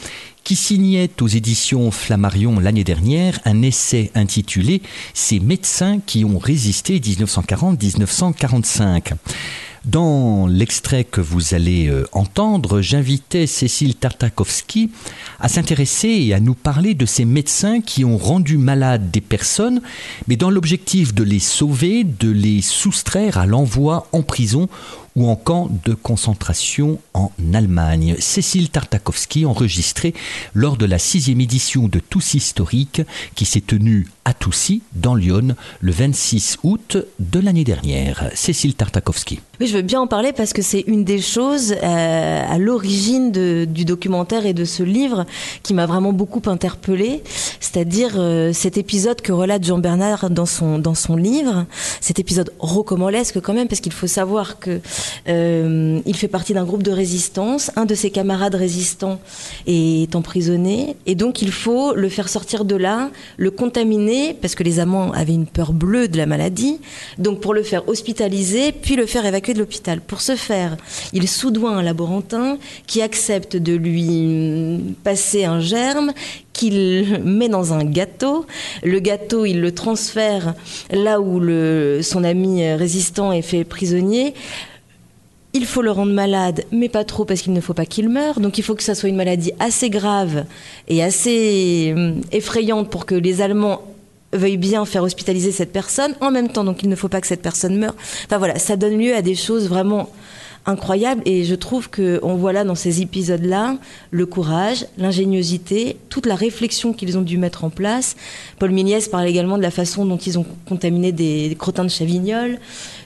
qui 0.43 0.57
signait 0.57 1.09
aux 1.21 1.27
éditions 1.27 1.91
Flammarion 1.91 2.59
l'année 2.59 2.83
dernière 2.83 3.39
un 3.45 3.61
essai 3.61 4.11
intitulé 4.15 4.81
Ces 5.13 5.39
médecins 5.39 5.99
qui 6.05 6.25
ont 6.25 6.39
résisté 6.39 6.99
1940-1945. 6.99 9.13
Dans 9.85 10.45
l'extrait 10.45 11.03
que 11.03 11.21
vous 11.21 11.55
allez 11.55 11.87
euh, 11.87 12.07
entendre, 12.11 12.81
j'invitais 12.81 13.47
Cécile 13.47 13.95
Tartakovsky 13.95 14.91
à 15.39 15.49
s'intéresser 15.49 16.07
et 16.07 16.35
à 16.35 16.39
nous 16.39 16.53
parler 16.53 16.93
de 16.93 17.07
ces 17.07 17.25
médecins 17.25 17.81
qui 17.81 18.05
ont 18.05 18.17
rendu 18.17 18.59
malades 18.59 19.09
des 19.09 19.21
personnes, 19.21 19.81
mais 20.27 20.35
dans 20.35 20.51
l'objectif 20.51 21.15
de 21.15 21.23
les 21.23 21.39
sauver, 21.39 22.03
de 22.03 22.29
les 22.29 22.61
soustraire 22.61 23.39
à 23.39 23.47
l'envoi 23.47 24.07
en 24.11 24.21
prison 24.21 24.69
ou 25.15 25.27
en 25.27 25.35
camp 25.35 25.69
de 25.83 25.95
concentration 25.95 26.99
en 27.15 27.31
Allemagne. 27.51 28.15
Cécile 28.19 28.69
Tartakovsky 28.69 29.47
enregistrée 29.47 30.13
lors 30.53 30.77
de 30.77 30.85
la 30.85 30.99
sixième 30.99 31.41
édition 31.41 31.87
de 31.87 31.99
Tous 31.99 32.35
Historique 32.35 33.01
qui 33.33 33.45
s'est 33.45 33.61
tenue 33.61 34.07
à 34.25 34.33
Toussy, 34.33 34.81
dans 34.93 35.15
Lyon, 35.15 35.55
le 35.79 35.91
26 35.91 36.59
août 36.63 36.97
de 37.19 37.39
l'année 37.39 37.63
dernière. 37.63 38.29
Cécile 38.35 38.75
Tartakovsky. 38.75 39.39
Oui, 39.59 39.67
je 39.67 39.75
veux 39.75 39.81
bien 39.81 40.01
en 40.01 40.07
parler 40.07 40.31
parce 40.33 40.53
que 40.53 40.61
c'est 40.61 40.83
une 40.87 41.03
des 41.03 41.19
choses 41.19 41.73
euh, 41.83 42.43
à 42.47 42.57
l'origine 42.57 43.31
du 43.31 43.85
documentaire 43.85 44.45
et 44.45 44.53
de 44.53 44.65
ce 44.65 44.83
livre 44.83 45.25
qui 45.63 45.73
m'a 45.73 45.85
vraiment 45.85 46.13
beaucoup 46.13 46.41
interpellée, 46.47 47.21
c'est-à-dire 47.59 48.13
euh, 48.17 48.53
cet 48.53 48.77
épisode 48.77 49.21
que 49.21 49.31
relate 49.31 49.63
Jean 49.63 49.77
Bernard 49.79 50.29
dans 50.29 50.45
son, 50.45 50.79
dans 50.79 50.95
son 50.95 51.15
livre, 51.15 51.65
cet 51.99 52.19
épisode 52.19 52.51
rocambolesque 52.59 53.39
quand 53.41 53.53
même, 53.53 53.67
parce 53.67 53.81
qu'il 53.81 53.93
faut 53.93 54.07
savoir 54.07 54.59
que 54.59 54.81
euh, 55.27 55.99
il 56.05 56.15
fait 56.15 56.27
partie 56.27 56.53
d'un 56.53 56.65
groupe 56.65 56.83
de 56.83 56.91
résistance, 56.91 57.71
un 57.75 57.85
de 57.85 57.95
ses 57.95 58.11
camarades 58.11 58.55
résistants 58.55 59.19
est 59.67 60.15
emprisonné, 60.15 60.95
et 61.05 61.15
donc 61.15 61.41
il 61.41 61.51
faut 61.51 61.93
le 61.93 62.09
faire 62.09 62.29
sortir 62.29 62.65
de 62.65 62.75
là, 62.75 63.09
le 63.37 63.51
contaminer, 63.51 64.10
parce 64.41 64.55
que 64.55 64.63
les 64.63 64.79
amants 64.79 65.11
avaient 65.11 65.33
une 65.33 65.45
peur 65.45 65.73
bleue 65.73 66.07
de 66.07 66.17
la 66.17 66.25
maladie, 66.25 66.79
donc 67.17 67.39
pour 67.41 67.53
le 67.53 67.63
faire 67.63 67.87
hospitaliser, 67.87 68.71
puis 68.71 68.95
le 68.95 69.05
faire 69.05 69.25
évacuer 69.25 69.53
de 69.53 69.59
l'hôpital. 69.59 70.01
Pour 70.01 70.21
ce 70.21 70.35
faire, 70.35 70.77
il 71.13 71.27
soudoie 71.27 71.71
un 71.71 71.81
laborantin 71.81 72.57
qui 72.87 73.01
accepte 73.01 73.57
de 73.57 73.73
lui 73.73 74.95
passer 75.03 75.45
un 75.45 75.59
germe 75.59 76.13
qu'il 76.53 77.21
met 77.23 77.49
dans 77.49 77.73
un 77.73 77.83
gâteau. 77.83 78.45
Le 78.83 78.99
gâteau, 78.99 79.45
il 79.45 79.61
le 79.61 79.71
transfère 79.71 80.53
là 80.91 81.19
où 81.21 81.41
son 82.01 82.23
ami 82.23 82.71
résistant 82.73 83.31
est 83.31 83.41
fait 83.41 83.63
prisonnier. 83.63 84.33
Il 85.53 85.65
faut 85.65 85.81
le 85.81 85.91
rendre 85.91 86.13
malade, 86.13 86.63
mais 86.71 86.87
pas 86.87 87.03
trop 87.03 87.25
parce 87.25 87.41
qu'il 87.41 87.51
ne 87.51 87.59
faut 87.59 87.73
pas 87.73 87.85
qu'il 87.85 88.07
meure. 88.07 88.39
Donc 88.39 88.57
il 88.57 88.63
faut 88.63 88.73
que 88.73 88.83
ça 88.83 88.95
soit 88.95 89.09
une 89.09 89.17
maladie 89.17 89.51
assez 89.59 89.89
grave 89.89 90.45
et 90.87 91.03
assez 91.03 91.91
hum, 91.93 92.21
effrayante 92.31 92.89
pour 92.89 93.05
que 93.05 93.15
les 93.15 93.41
Allemands 93.41 93.81
veuillent 94.33 94.57
bien 94.57 94.85
faire 94.85 95.03
hospitaliser 95.03 95.51
cette 95.51 95.71
personne. 95.71 96.15
En 96.21 96.31
même 96.31 96.49
temps, 96.49 96.63
donc 96.63 96.83
il 96.83 96.89
ne 96.89 96.95
faut 96.95 97.09
pas 97.09 97.21
que 97.21 97.27
cette 97.27 97.41
personne 97.41 97.77
meure. 97.77 97.95
Enfin 98.25 98.37
voilà, 98.37 98.59
ça 98.59 98.77
donne 98.77 98.97
lieu 98.97 99.15
à 99.15 99.21
des 99.21 99.35
choses 99.35 99.67
vraiment 99.67 100.09
incroyables 100.65 101.21
et 101.25 101.43
je 101.43 101.55
trouve 101.55 101.89
qu'on 101.89 102.35
voit 102.35 102.53
là 102.53 102.63
dans 102.63 102.75
ces 102.75 103.01
épisodes-là 103.01 103.77
le 104.11 104.25
courage, 104.25 104.85
l'ingéniosité, 104.97 105.97
toute 106.09 106.25
la 106.25 106.35
réflexion 106.35 106.93
qu'ils 106.93 107.17
ont 107.17 107.21
dû 107.21 107.37
mettre 107.37 107.63
en 107.63 107.69
place. 107.69 108.15
Paul 108.59 108.71
Méliès 108.71 109.07
parle 109.07 109.27
également 109.27 109.57
de 109.57 109.63
la 109.63 109.71
façon 109.71 110.05
dont 110.05 110.17
ils 110.17 110.37
ont 110.37 110.45
contaminé 110.67 111.11
des, 111.11 111.55
crottins 111.57 111.83
de 111.83 111.89
Chavignol. 111.89 112.59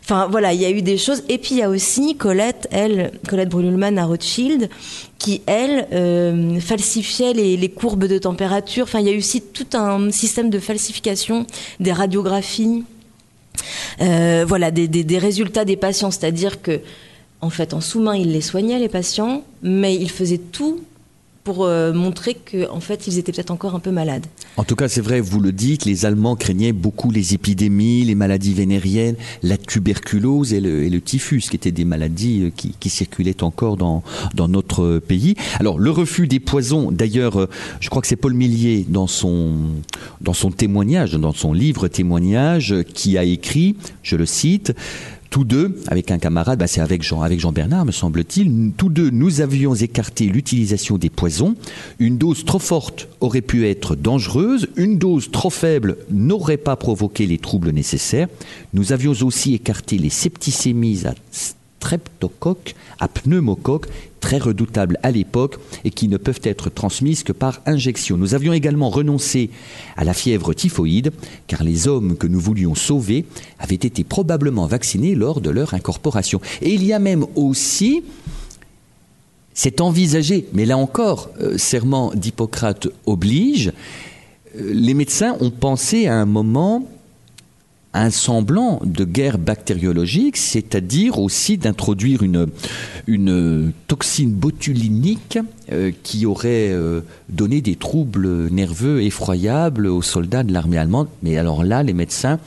Enfin 0.03 0.27
voilà, 0.29 0.53
il 0.53 0.61
y 0.61 0.65
a 0.65 0.69
eu 0.69 0.81
des 0.81 0.97
choses. 0.97 1.23
Et 1.29 1.37
puis 1.37 1.55
il 1.55 1.57
y 1.57 1.63
a 1.63 1.69
aussi 1.69 2.15
Colette, 2.15 2.67
elle, 2.71 3.11
Colette 3.27 3.49
Brunelman 3.49 3.97
à 3.97 4.05
Rothschild, 4.05 4.69
qui 5.17 5.41
elle 5.45 5.87
euh, 5.93 6.59
falsifiait 6.59 7.33
les, 7.33 7.69
courbes 7.69 8.05
de 8.05 8.17
température. 8.17 8.83
Enfin 8.83 8.99
il 8.99 9.07
y 9.07 9.09
a 9.09 9.13
eu 9.13 9.19
aussi 9.19 9.41
tout 9.41 9.77
un 9.77 10.11
système 10.11 10.49
de 10.49 10.59
falsification 10.59 11.47
des 11.79 11.91
radiographies. 11.91 12.83
Euh, 14.01 14.43
voilà, 14.45 14.71
des, 14.71 15.17
résultats 15.17 15.63
des 15.63 15.77
patients, 15.77 16.11
c'est-à-dire 16.11 16.61
que 16.61 16.81
en 17.45 17.51
fait, 17.51 17.75
en 17.75 17.81
sous-main, 17.81 18.15
il 18.15 18.31
les 18.31 18.41
soignait, 18.41 18.79
les 18.79 18.89
patients, 18.89 19.43
mais 19.61 19.95
il 19.95 20.09
faisait 20.09 20.39
tout 20.39 20.81
pour 21.45 21.63
euh, 21.63 21.93
montrer 21.93 22.33
qu'en 22.33 22.77
en 22.77 22.79
fait, 22.79 23.05
ils 23.05 23.19
étaient 23.19 23.31
peut-être 23.31 23.51
encore 23.51 23.75
un 23.75 23.79
peu 23.79 23.91
malades. 23.91 24.25
En 24.57 24.63
tout 24.63 24.75
cas, 24.75 24.87
c'est 24.87 24.99
vrai, 24.99 25.21
vous 25.21 25.39
le 25.39 25.51
dites, 25.51 25.85
les 25.85 26.07
Allemands 26.07 26.35
craignaient 26.35 26.71
beaucoup 26.71 27.11
les 27.11 27.35
épidémies, 27.35 28.03
les 28.03 28.15
maladies 28.15 28.55
vénériennes, 28.55 29.15
la 29.43 29.55
tuberculose 29.55 30.53
et 30.53 30.59
le, 30.59 31.01
typhus, 31.01 31.41
qui 31.41 31.55
étaient 31.55 31.71
des 31.71 31.85
maladies 31.85 32.45
euh, 32.45 32.71
qui, 32.79 32.89
circulaient 32.89 33.43
encore 33.43 33.77
dans, 33.77 34.01
dans 34.33 34.47
notre 34.47 34.97
pays. 34.97 35.35
Alors, 35.59 35.77
le 35.77 35.91
refus 35.91 36.27
des 36.27 36.39
poisons, 36.39 36.91
d'ailleurs, 36.91 37.39
euh, 37.39 37.49
je 37.79 37.91
crois 37.91 38.01
que 38.01 38.07
c'est 38.07 38.15
Paul 38.15 38.33
Millier, 38.33 38.83
dans 38.89 39.05
son, 39.05 39.51
dans 40.21 40.33
son 40.33 40.49
témoignage, 40.49 41.11
dans 41.13 41.33
son 41.33 41.53
livre 41.53 41.87
témoignage, 41.87 42.73
qui 42.95 43.19
a 43.19 43.23
écrit, 43.23 43.75
je 44.01 44.15
le 44.15 44.25
cite, 44.25 44.73
tous 45.35 45.43
deux, 45.43 45.77
avec 45.87 46.11
un 46.11 46.17
camarade, 46.17 46.59
bah, 46.59 46.65
c'est 46.65 46.79
avec 46.79 47.03
Jean, 47.03 47.21
avec 47.21 47.41
Jean 47.41 47.51
Bernard, 47.51 47.83
me 47.83 47.91
semble-t-il, 47.91 48.71
tous 48.77 48.87
deux, 48.87 49.09
nous 49.09 49.41
avions 49.41 49.75
écarté 49.75 50.27
l'utilisation 50.27 50.97
des 50.97 51.09
poisons. 51.09 51.57
Une 51.99 52.17
dose 52.17 52.45
trop 52.45 52.57
forte 52.57 53.09
aurait 53.19 53.41
pu 53.41 53.67
être 53.67 53.97
dangereuse, 53.97 54.69
une 54.77 54.97
dose 54.97 55.31
trop 55.31 55.49
faible 55.49 55.97
n'aurait 56.09 56.55
pas 56.55 56.77
provoqué 56.77 57.27
les 57.27 57.37
troubles 57.37 57.71
nécessaires. 57.71 58.29
Nous 58.73 58.93
avions 58.93 59.11
aussi 59.11 59.53
écarté 59.53 59.97
les 59.97 60.09
septicémies 60.09 61.03
streptocoques, 61.85 62.75
à 62.99 63.07
pneumocoques, 63.07 63.87
très 64.19 64.39
redoutables 64.39 64.97
à 65.03 65.11
l'époque 65.11 65.59
et 65.83 65.91
qui 65.91 66.07
ne 66.07 66.17
peuvent 66.17 66.41
être 66.43 66.71
transmises 66.71 67.21
que 67.21 67.31
par 67.31 67.61
injection. 67.67 68.17
Nous 68.17 68.33
avions 68.33 68.53
également 68.53 68.89
renoncé 68.89 69.51
à 69.95 70.03
la 70.03 70.15
fièvre 70.15 70.55
typhoïde 70.55 71.11
car 71.45 71.63
les 71.63 71.87
hommes 71.87 72.17
que 72.17 72.25
nous 72.25 72.39
voulions 72.39 72.73
sauver 72.73 73.25
avaient 73.59 73.75
été 73.75 74.03
probablement 74.03 74.65
vaccinés 74.65 75.13
lors 75.13 75.41
de 75.41 75.51
leur 75.51 75.75
incorporation. 75.75 76.41
Et 76.63 76.73
il 76.73 76.83
y 76.83 76.91
a 76.91 76.97
même 76.97 77.25
aussi 77.35 78.03
c'est 79.57 79.79
envisagé, 79.79 80.47
mais 80.51 80.65
là 80.65 80.77
encore, 80.77 81.29
euh, 81.39 81.57
serment 81.57 82.11
d'Hippocrate 82.13 82.89
oblige, 83.05 83.71
euh, 84.57 84.73
les 84.73 84.93
médecins 84.93 85.37
ont 85.39 85.49
pensé 85.49 86.07
à 86.07 86.15
un 86.15 86.25
moment 86.25 86.83
un 87.95 88.09
semblant 88.09 88.81
de 88.83 89.05
guerre 89.05 89.37
bactériologique, 89.37 90.35
c'est-à-dire 90.37 91.17
aussi 91.17 91.57
d'introduire 91.57 92.21
une, 92.23 93.71
toxine 93.87 94.31
botulinique 94.31 95.39
euh, 95.71 95.91
qui 96.03 96.25
aurait 96.25 96.69
euh, 96.71 97.01
donné 97.29 97.61
des 97.61 97.75
troubles 97.75 98.49
nerveux 98.51 99.01
effroyables 99.01 99.87
aux 99.87 100.01
soldats 100.01 100.43
de 100.43 100.51
l'armée 100.51 100.77
allemande. 100.77 101.07
Mais 101.23 101.37
alors 101.37 101.63
là, 101.63 101.83
les 101.83 101.93
médecins 101.93 102.39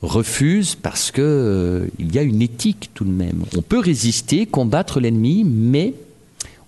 refusent 0.00 0.74
parce 0.74 1.10
que 1.10 1.22
euh, 1.22 1.86
y 1.98 2.18
a 2.18 2.22
une 2.22 2.40
éthique 2.40 2.90
tout 2.94 3.04
de 3.04 3.10
même. 3.10 3.44
On 3.56 3.62
peut 3.62 3.78
résister, 3.78 4.46
combattre 4.46 4.98
l'ennemi, 4.98 5.44
mais 5.44 5.94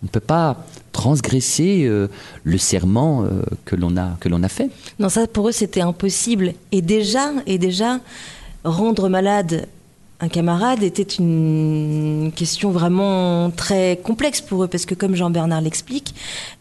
on 0.03 0.07
ne 0.07 0.09
peut 0.09 0.21
pas 0.21 0.65
transgresser 0.93 1.85
euh, 1.85 2.09
le 2.45 2.59
serment 2.59 3.25
euh, 3.25 3.43
que 3.65 3.77
l'on 3.77 3.97
a 4.43 4.49
fait. 4.49 4.71
Non, 4.99 5.09
ça 5.09 5.27
pour 5.27 5.49
eux 5.49 5.53
c'était 5.53 5.81
impossible. 5.81 6.55
Et 6.73 6.83
déjà, 6.83 7.33
et 7.47 7.59
déjà, 7.59 8.01
rendre 8.65 9.09
malade 9.09 9.69
un 10.19 10.29
camarade 10.29 10.83
était 10.83 11.03
une 11.03 12.33
question 12.35 12.71
vraiment 12.71 13.51
très 13.51 14.01
complexe 14.03 14.41
pour 14.41 14.65
eux, 14.65 14.67
parce 14.67 14.87
que 14.87 14.95
comme 14.95 15.15
Jean-Bernard 15.15 15.61
l'explique, 15.61 16.15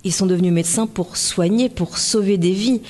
ils 0.03 0.11
sont 0.11 0.25
devenus 0.25 0.51
médecins 0.51 0.87
pour 0.87 1.15
soigner, 1.15 1.69
pour 1.69 1.97
sauver 1.97 2.37
des 2.37 2.51
vies. 2.51 2.81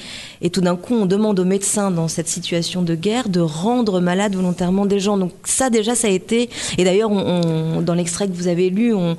Et 0.42 0.50
tout 0.50 0.62
d'un 0.62 0.76
coup, 0.76 0.96
on 0.96 1.06
demande 1.06 1.40
aux 1.40 1.46
médecins 1.46 1.92
dans 1.92 2.08
cette 2.08 2.28
situation 2.28 2.82
de 2.82 2.96
guerre 2.96 3.30
de 3.30 3.42
rendre 3.42 4.00
malade 4.00 4.36
volontairement 4.36 4.88
des 4.88 5.00
gens. 5.00 5.18
Donc 5.18 5.34
ça 5.44 5.70
déjà, 5.70 5.94
ça 5.94 6.08
a 6.08 6.12
été... 6.12 6.50
Et 6.80 6.84
d'ailleurs, 6.84 7.12
dans 7.82 7.94
l'extrait 7.94 8.28
que 8.28 8.34
vous 8.34 8.48
avez 8.48 8.72
lu, 8.72 8.92
on, 8.94 9.16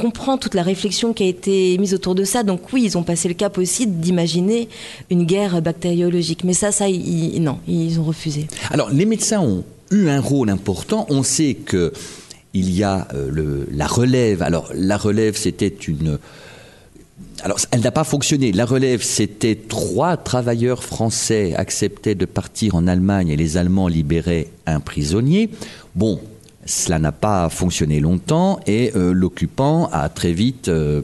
comprend 0.00 0.38
toute 0.38 0.54
la 0.54 0.62
réflexion 0.62 1.12
qui 1.12 1.24
a 1.24 1.26
été 1.26 1.76
mise 1.78 1.94
autour 1.94 2.14
de 2.14 2.24
ça. 2.24 2.44
Donc 2.44 2.72
oui, 2.72 2.82
ils 2.84 2.96
ont 2.96 3.02
passé 3.02 3.26
le 3.26 3.34
cap 3.34 3.58
aussi 3.58 3.88
d'imaginer 3.88 4.68
une 5.10 5.24
guerre 5.24 5.60
bactériologique. 5.60 6.44
Mais 6.44 6.54
ça, 6.54 6.70
ça, 6.70 6.86
non, 6.88 7.58
ils 7.66 7.98
ont 7.98 8.04
refusé. 8.04 8.46
Alors 8.70 8.90
les 8.90 9.06
médecins 9.06 9.40
ont 9.40 9.64
eu 9.90 10.08
un 10.08 10.20
rôle 10.20 10.50
important. 10.50 11.06
On 11.08 11.22
sait 11.22 11.54
que 11.54 11.92
il 12.52 12.70
y 12.70 12.84
a 12.84 13.08
euh, 13.14 13.28
le, 13.30 13.66
la 13.70 13.86
relève. 13.86 14.42
Alors 14.42 14.70
la 14.74 14.96
relève, 14.96 15.36
c'était 15.36 15.68
une 15.68 16.18
alors, 17.42 17.58
elle 17.70 17.80
n'a 17.80 17.90
pas 17.90 18.04
fonctionné. 18.04 18.52
La 18.52 18.64
relève, 18.64 19.02
c'était 19.02 19.56
trois 19.56 20.16
travailleurs 20.16 20.82
français 20.82 21.54
acceptaient 21.54 22.14
de 22.14 22.24
partir 22.24 22.74
en 22.74 22.86
Allemagne 22.86 23.28
et 23.28 23.36
les 23.36 23.56
Allemands 23.56 23.88
libéraient 23.88 24.48
un 24.66 24.80
prisonnier. 24.80 25.50
Bon, 25.94 26.20
cela 26.64 26.98
n'a 26.98 27.12
pas 27.12 27.48
fonctionné 27.50 28.00
longtemps 28.00 28.60
et 28.66 28.92
euh, 28.96 29.12
l'occupant 29.12 29.90
a 29.92 30.08
très 30.08 30.32
vite 30.32 30.68
euh, 30.68 31.02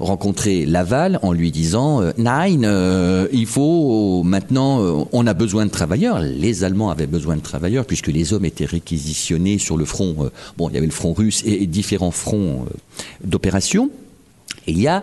rencontré 0.00 0.66
Laval 0.66 1.18
en 1.22 1.32
lui 1.32 1.50
disant 1.52 2.02
euh, 2.02 2.12
Nine, 2.18 2.64
euh, 2.64 3.28
il 3.32 3.46
faut 3.46 4.22
maintenant, 4.24 4.82
euh, 4.82 5.04
on 5.12 5.26
a 5.26 5.34
besoin 5.34 5.66
de 5.66 5.70
travailleurs. 5.70 6.20
Les 6.20 6.64
Allemands 6.64 6.90
avaient 6.90 7.06
besoin 7.06 7.36
de 7.36 7.42
travailleurs 7.42 7.84
puisque 7.84 8.08
les 8.08 8.32
hommes 8.32 8.44
étaient 8.44 8.64
réquisitionnés 8.64 9.58
sur 9.58 9.76
le 9.76 9.84
front. 9.84 10.16
euh, 10.24 10.30
bon, 10.56 10.68
il 10.68 10.74
y 10.74 10.78
avait 10.78 10.86
le 10.86 10.92
front 10.92 11.12
russe 11.12 11.42
et, 11.44 11.66
différents 11.66 12.10
fronts 12.10 12.66
d'opération. 13.22 13.90
Et 14.66 14.72
il 14.72 14.80
y 14.80 14.88
a 14.88 15.02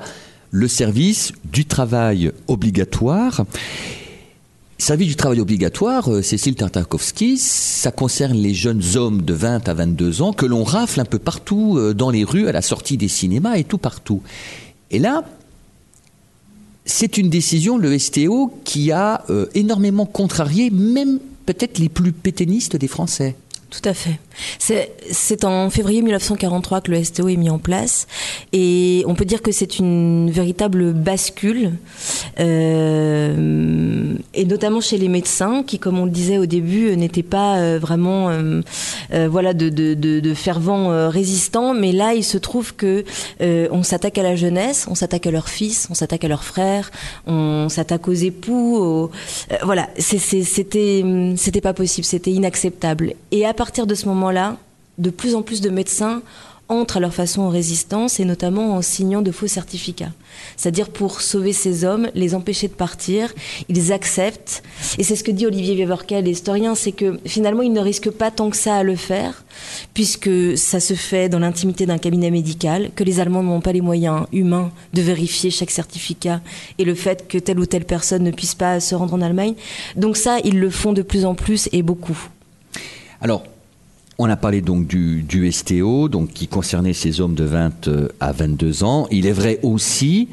le 0.51 0.67
service 0.67 1.31
du 1.45 1.65
travail 1.65 2.31
obligatoire. 2.47 3.45
Service 4.79 5.07
du 5.07 5.15
travail 5.15 5.39
obligatoire, 5.39 6.07
Cécile 6.21 6.55
Tartakovsky, 6.55 7.37
ça 7.37 7.91
concerne 7.91 8.37
les 8.37 8.53
jeunes 8.53 8.83
hommes 8.95 9.23
de 9.23 9.33
20 9.33 9.67
à 9.67 9.73
22 9.73 10.21
ans 10.21 10.33
que 10.33 10.45
l'on 10.45 10.63
rafle 10.63 10.99
un 10.99 11.05
peu 11.05 11.17
partout 11.17 11.79
dans 11.95 12.11
les 12.11 12.23
rues, 12.23 12.47
à 12.47 12.51
la 12.51 12.61
sortie 12.61 12.95
des 12.95 13.07
cinémas 13.07 13.55
et 13.55 13.63
tout 13.63 13.79
partout. 13.79 14.21
Et 14.91 14.99
là, 14.99 15.23
c'est 16.85 17.17
une 17.17 17.29
décision, 17.29 17.77
le 17.77 17.97
STO, 17.97 18.53
qui 18.63 18.91
a 18.91 19.23
euh, 19.29 19.47
énormément 19.53 20.05
contrarié 20.05 20.69
même 20.69 21.19
peut-être 21.45 21.79
les 21.79 21.89
plus 21.89 22.11
pétainistes 22.11 22.75
des 22.75 22.87
Français. 22.87 23.35
Tout 23.69 23.81
à 23.89 23.93
fait. 23.93 24.17
C'est- 24.59 25.43
en 25.43 25.69
février 25.69 26.01
1943 26.01 26.81
que 26.81 26.91
le 26.91 27.03
STO 27.03 27.27
est 27.27 27.35
mis 27.35 27.49
en 27.49 27.57
place 27.59 28.07
et 28.53 29.03
on 29.07 29.13
peut 29.15 29.25
dire 29.25 29.41
que 29.41 29.51
c'est 29.51 29.77
une 29.79 30.31
véritable 30.31 30.93
bascule 30.93 31.73
euh, 32.39 34.13
et 34.33 34.45
notamment 34.45 34.79
chez 34.81 34.97
les 34.97 35.07
médecins 35.09 35.63
qui, 35.63 35.79
comme 35.79 35.99
on 35.99 36.05
le 36.05 36.11
disait 36.11 36.37
au 36.37 36.45
début, 36.45 36.87
euh, 36.89 36.95
n'étaient 36.95 37.23
pas 37.23 37.57
euh, 37.57 37.77
vraiment 37.79 38.29
voilà 39.11 39.53
de, 39.53 40.33
fervents 40.33 41.09
résistants, 41.09 41.73
mais 41.73 41.91
là 41.91 42.13
il 42.13 42.23
se 42.23 42.37
trouve 42.37 42.75
que 42.75 43.03
on 43.41 43.83
s'attaque 43.83 44.17
à 44.17 44.23
la 44.23 44.35
jeunesse, 44.35 44.87
on 44.89 44.95
s'attaque 44.95 45.27
à 45.27 45.31
leurs 45.31 45.49
fils, 45.49 45.87
on 45.89 45.93
s'attaque 45.93 46.23
à 46.23 46.27
leurs 46.27 46.43
frères, 46.43 46.91
on 47.25 47.67
s'attaque 47.69 48.07
aux 48.07 48.13
époux, 48.13 48.77
aux- 48.77 49.11
voilà, 49.63 49.89
c'était 49.97 51.61
pas 51.61 51.73
possible, 51.73 52.05
c'était 52.05 52.31
inacceptable. 52.31 53.13
Partir 53.57 53.87
de 53.87 53.95
ce 53.95 54.07
moment-là, 54.07 54.55
de 54.97 55.09
plus 55.09 55.35
en 55.35 55.41
plus 55.41 55.59
de 55.59 55.69
médecins 55.69 56.21
entrent 56.69 56.97
à 56.97 56.99
leur 56.99 57.13
façon 57.13 57.43
en 57.43 57.49
résistance 57.49 58.19
et 58.19 58.25
notamment 58.25 58.75
en 58.75 58.81
signant 58.81 59.21
de 59.21 59.31
faux 59.31 59.47
certificats. 59.47 60.11
C'est-à-dire 60.57 60.89
pour 60.89 61.21
sauver 61.21 61.53
ces 61.53 61.85
hommes, 61.85 62.09
les 62.13 62.35
empêcher 62.35 62.67
de 62.67 62.73
partir, 62.73 63.33
ils 63.69 63.93
acceptent. 63.93 64.63
Et 64.97 65.03
c'est 65.03 65.15
ce 65.15 65.23
que 65.23 65.31
dit 65.31 65.45
Olivier 65.45 65.75
Weverkel, 65.75 66.25
l'historien, 66.25 66.75
c'est 66.75 66.91
que 66.91 67.19
finalement 67.25 67.61
ils 67.61 67.71
ne 67.71 67.79
risquent 67.79 68.11
pas 68.11 68.31
tant 68.31 68.49
que 68.49 68.57
ça 68.57 68.75
à 68.75 68.83
le 68.83 68.95
faire, 68.95 69.45
puisque 69.93 70.57
ça 70.57 70.79
se 70.79 70.93
fait 70.93 71.29
dans 71.29 71.39
l'intimité 71.39 71.85
d'un 71.85 71.97
cabinet 71.97 72.31
médical, 72.31 72.91
que 72.95 73.03
les 73.03 73.19
Allemands 73.19 73.43
n'ont 73.43 73.61
pas 73.61 73.71
les 73.71 73.81
moyens 73.81 74.25
humains 74.33 74.71
de 74.93 75.01
vérifier 75.01 75.51
chaque 75.51 75.71
certificat 75.71 76.41
et 76.77 76.85
le 76.85 76.95
fait 76.95 77.27
que 77.27 77.37
telle 77.37 77.59
ou 77.59 77.65
telle 77.65 77.85
personne 77.85 78.23
ne 78.23 78.31
puisse 78.31 78.55
pas 78.55 78.79
se 78.79 78.93
rendre 78.93 79.13
en 79.13 79.21
Allemagne. 79.21 79.55
Donc 79.95 80.17
ça, 80.17 80.39
ils 80.43 80.59
le 80.59 80.69
font 80.69 80.93
de 80.93 81.01
plus 81.01 81.25
en 81.25 81.33
plus 81.33 81.69
et 81.71 81.81
beaucoup. 81.81 82.27
Alors, 83.21 83.43
on 84.19 84.29
a 84.29 84.35
parlé 84.35 84.61
donc 84.61 84.87
du, 84.87 85.21
du 85.23 85.51
STO, 85.51 86.09
donc 86.09 86.33
qui 86.33 86.47
concernait 86.47 86.93
ces 86.93 87.21
hommes 87.21 87.35
de 87.35 87.43
20 87.43 87.87
euh, 87.87 88.07
à 88.19 88.31
22 88.31 88.83
ans. 88.83 89.07
Il 89.11 89.25
est 89.25 89.31
vrai 89.31 89.59
aussi, 89.63 90.27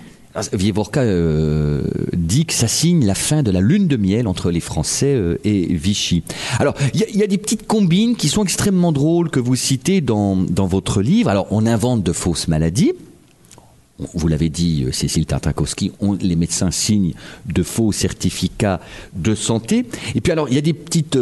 Vievorka 0.52 1.00
euh, 1.02 1.82
dit 2.14 2.44
que 2.46 2.54
ça 2.54 2.66
signe 2.66 3.04
la 3.06 3.14
fin 3.14 3.42
de 3.42 3.50
la 3.50 3.60
lune 3.60 3.86
de 3.86 3.96
miel 3.96 4.26
entre 4.26 4.50
les 4.50 4.60
Français 4.60 5.14
euh, 5.14 5.38
et 5.44 5.66
Vichy. 5.74 6.24
Alors, 6.58 6.74
il 6.94 7.00
y, 7.00 7.22
a- 7.22 7.26
des 7.26 7.38
petites 7.38 7.66
combines 7.66 8.16
qui 8.16 8.28
sont 8.28 8.42
extrêmement 8.42 8.90
drôles 8.92 9.30
que 9.30 9.40
vous 9.40 9.54
citez 9.56 10.00
dans, 10.00 10.36
dans 10.36 10.66
votre 10.66 11.02
livre. 11.02 11.28
Alors, 11.30 11.46
on 11.50 11.66
invente 11.66 12.02
de 12.02 12.12
fausses 12.12 12.48
maladies. 12.48 12.92
Vous 14.14 14.26
l'avez 14.26 14.48
dit, 14.48 14.86
Cécile 14.92 15.24
Tartakovsky, 15.26 15.92
on- 16.00 16.14
les 16.14 16.36
médecins 16.36 16.70
signent 16.72 17.12
de 17.46 17.62
faux 17.62 17.92
certificats 17.92 18.80
de 19.14 19.34
santé. 19.34 19.86
Et 20.16 20.20
puis 20.20 20.32
alors, 20.32 20.48
il 20.48 20.54
y 20.56 20.58
a 20.58 20.62
des 20.62 20.72
petites, 20.72 21.16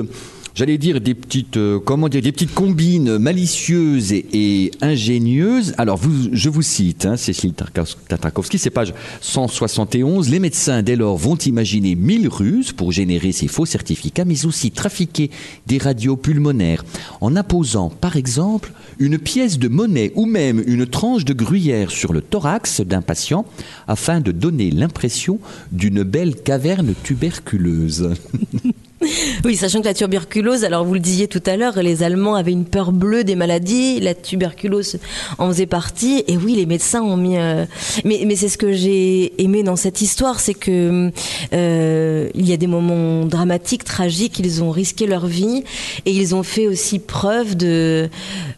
j'allais 0.54 0.78
dire 0.78 1.00
des 1.00 1.14
petites, 1.14 1.56
euh, 1.56 1.78
comment 1.78 2.08
dire, 2.08 2.22
des 2.22 2.32
petites 2.32 2.54
combines 2.54 3.18
malicieuses 3.18 4.12
et, 4.12 4.70
ingénieuses. 4.80 5.74
Alors, 5.78 6.00
je 6.32 6.48
vous 6.48 6.62
cite, 6.62 7.06
hein, 7.06 7.16
Cécile 7.16 7.54
Tartakovsky, 7.54 8.58
c'est 8.58 8.70
page 8.70 8.92
171. 9.20 10.28
Les 10.28 10.38
médecins, 10.38 10.82
dès 10.82 10.96
lors, 10.96 11.16
vont 11.16 11.36
imaginer 11.36 11.94
mille 11.94 12.28
ruses 12.28 12.72
pour 12.72 12.92
générer 12.92 13.32
ces 13.32 13.48
faux 13.48 13.66
certificats, 13.66 14.24
mais 14.24 14.46
aussi 14.46 14.70
trafiquer 14.70 15.30
des 15.66 15.78
radios 15.78 16.16
pulmonaires 16.16 16.84
en 17.20 17.36
imposant, 17.36 17.88
par 17.88 18.16
exemple, 18.16 18.72
une 18.98 19.18
pièce 19.18 19.58
de 19.58 19.68
monnaie 19.68 20.12
ou 20.14 20.26
même 20.26 20.62
une 20.66 20.86
tranche 20.86 21.24
de 21.24 21.32
gruyère 21.32 21.90
sur 21.90 22.12
le 22.12 22.20
thorax 22.20 22.80
d'un 22.80 23.02
patient 23.02 23.44
afin 23.88 24.20
de 24.20 24.32
donner 24.32 24.70
l'impression 24.70 25.38
d'une 25.70 26.02
belle 26.02 26.36
caverne 26.36 26.94
tuberculeuse. 27.02 28.10
Oui, 29.44 29.56
sachant 29.56 29.80
que 29.80 29.86
la 29.86 29.94
tuberculose, 29.94 30.64
alors 30.64 30.84
vous 30.84 30.94
le 30.94 31.00
disiez 31.00 31.26
tout 31.28 31.42
à 31.46 31.56
l'heure, 31.56 31.82
les 31.82 32.02
Allemands 32.02 32.34
avaient 32.36 32.52
une 32.52 32.64
peur 32.64 32.92
bleue 32.92 33.24
des 33.24 33.34
maladies, 33.34 33.98
la 34.00 34.14
tuberculose 34.14 34.98
en 35.38 35.48
faisait 35.48 35.66
partie, 35.66 36.22
et 36.28 36.36
oui, 36.36 36.54
les 36.54 36.66
médecins 36.66 37.02
ont 37.02 37.16
mis. 37.16 37.36
euh, 37.38 37.64
Mais, 38.04 38.22
mais 38.26 38.36
c'est 38.36 38.48
ce 38.48 38.56
que 38.58 38.72
j'ai 38.72 39.32
aimé 39.42 39.62
dans 39.62 39.76
cette 39.76 40.00
histoire, 40.00 40.38
c'est 40.40 40.54
que 40.54 41.10
euh, 41.52 42.28
il 42.34 42.48
y 42.48 42.52
a 42.52 42.56
des 42.56 42.66
moments 42.68 43.24
dramatiques, 43.26 43.84
tragiques, 43.84 44.38
ils 44.38 44.62
ont 44.62 44.70
risqué 44.70 45.06
leur 45.06 45.26
vie, 45.26 45.64
et 46.06 46.12
ils 46.12 46.34
ont 46.34 46.42
fait 46.44 46.66
aussi 46.68 46.98
preuve 46.98 47.56
de 47.56 48.08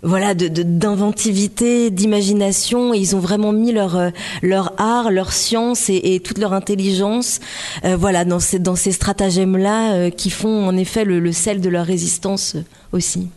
voilà 0.03 0.35
de- 0.35 0.49
de- 0.49 0.63
d'inventivité, 0.63 1.91
d'imagination, 1.91 2.93
et 2.95 2.99
ils 2.99 3.17
ont 3.17 3.21
vraiment 3.21 3.53
mis 3.53 3.73
leur 3.73 3.97
euh, 3.97 4.11
leur 4.43 4.75
art, 4.79 5.11
leur 5.11 5.33
science 5.33 5.89
et, 5.89 6.21
toute 6.21 6.39
leur 6.39 6.53
intelligence, 6.53 7.41
euh, 7.85 7.97
voilà 7.97 8.25
dans 8.25 8.41
ces 8.41 8.59
dans 8.59 8.77
ces 8.77 8.93
stratagèmes 8.93 9.57
là 9.57 10.11
qui 10.11 10.31
font 10.35 10.67
en 10.67 10.77
effet 10.77 11.05
le, 11.05 11.33
sel 11.33 11.61
de 11.61 11.69
leur 11.69 11.87
résistance 11.87 12.57
euh, 12.57 12.65
aussi. 12.93 13.29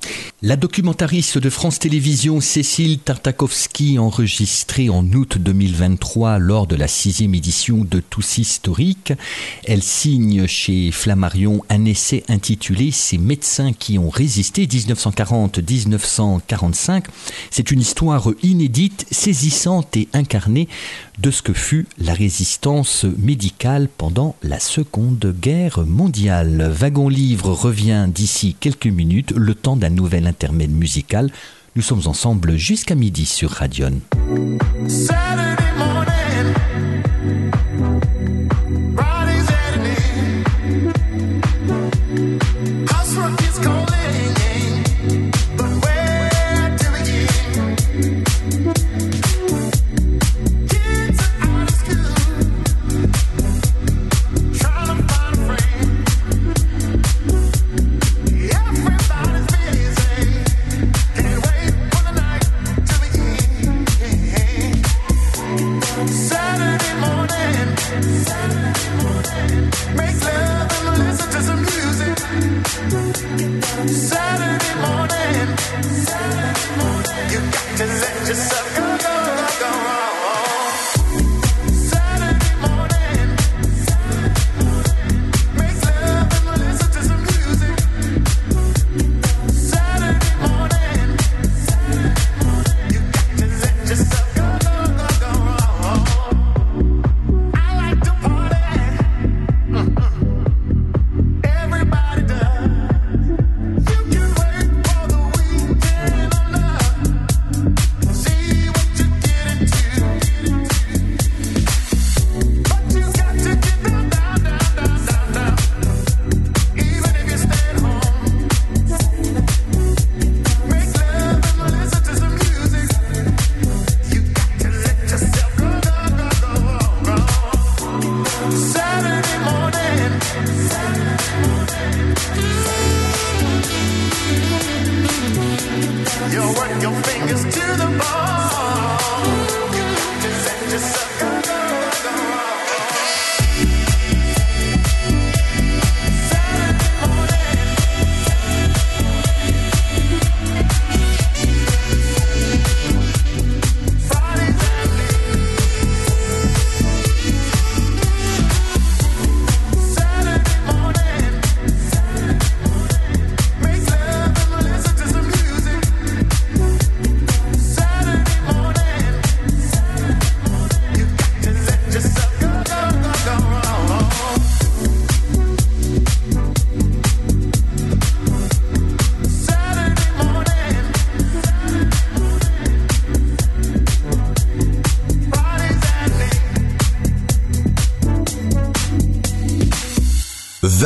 La 0.42 0.56
documentariste 0.56 1.38
de 1.40 1.50
France 1.50 1.80
Télévisions 1.80 2.40
Cécile 2.42 3.00
Tartakovsky, 3.00 3.98
enregistrée 3.98 4.90
en 4.90 5.04
août 5.14 5.40
2023 5.40 6.38
lors 6.38 6.68
de 6.68 6.76
la 6.76 6.88
sixième 6.88 7.34
édition 7.34 7.84
de 7.84 8.00
Tous 8.00 8.38
Historique, 8.38 9.14
elle 9.66 9.82
signe 9.82 10.46
chez 10.46 10.92
Flammarion 10.92 11.64
un 11.70 11.86
essai 11.86 12.24
intitulé 12.28 12.92
Ces 12.92 13.18
médecins 13.18 13.74
qui 13.74 13.98
ont 13.98 14.10
résisté 14.10 14.68
1940-1945. 14.68 17.06
C'est 17.50 17.72
une 17.72 17.82
histoire 17.82 18.30
inédite, 18.44 19.08
saisissante 19.10 19.98
et 19.98 20.08
incarnée 20.14 20.68
de 21.18 21.32
ce 21.32 21.42
que 21.42 21.54
fut 21.54 21.88
la 21.98 22.14
résistance 22.14 23.06
médicale 23.18 23.90
pendant 23.98 24.36
la 24.44 24.60
Seconde 24.60 25.36
Guerre 25.40 25.86
mondiale. 25.86 26.70
Wagon 26.72 27.10
Livre 27.10 27.52
revient 27.52 28.08
d'ici 28.08 28.56
quelques 28.60 28.88
minutes, 28.88 29.32
le 29.32 29.56
temps 29.56 29.76
d'un 29.76 29.90
nouvel 29.90 30.28
intermède 30.28 30.72
musical. 30.72 31.32
Nous 31.76 31.82
sommes 31.82 32.08
ensemble 32.08 32.58
jusqu'à 32.58 32.96
midi 32.96 33.26
sur 33.26 33.52
Radion. 33.52 34.02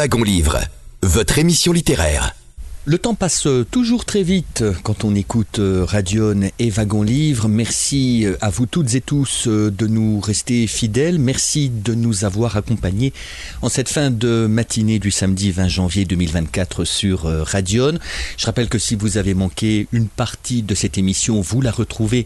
Wagon 0.02 0.24
Livre, 0.24 0.60
votre 1.04 1.38
émission 1.38 1.74
littéraire. 1.74 2.34
Le 2.86 2.98
temps 2.98 3.14
passe 3.14 3.48
toujours 3.70 4.04
très 4.04 4.24
vite 4.24 4.64
quand 4.82 5.04
on 5.04 5.14
écoute 5.14 5.60
euh, 5.60 5.86
Radion 5.86 6.50
et 6.58 6.72
Wagon 6.72 7.04
Livre. 7.04 7.48
Merci 7.48 8.26
euh, 8.26 8.36
à 8.42 8.50
vous 8.50 8.66
toutes 8.66 8.96
et 8.96 9.02
tous 9.02 9.48
euh, 9.48 9.70
de 9.70 9.86
nous 9.86 10.20
rester 10.20 10.66
fidèles. 10.66 11.20
Merci 11.20 11.70
de 11.70 11.94
nous 11.94 12.26
avoir 12.26 12.58
accompagnés 12.58 13.14
en 13.62 13.70
cette 13.70 13.90
fin 13.90 14.10
de 14.10 14.48
matinée 14.48 14.98
du 14.98 15.12
samedi 15.12 15.52
20 15.52 15.68
janvier 15.68 16.06
2024 16.06 16.84
sur 16.84 17.26
Radion. 17.46 18.00
Je 18.38 18.46
rappelle 18.48 18.70
que 18.70 18.80
si 18.80 18.96
vous 18.96 19.18
avez 19.18 19.36
manqué 19.36 19.88
une 19.92 20.08
partie 20.08 20.64
de 20.64 20.74
cette 20.74 20.98
émission, 20.98 21.42
vous 21.42 21.62
la 21.62 21.70
retrouvez 21.70 22.26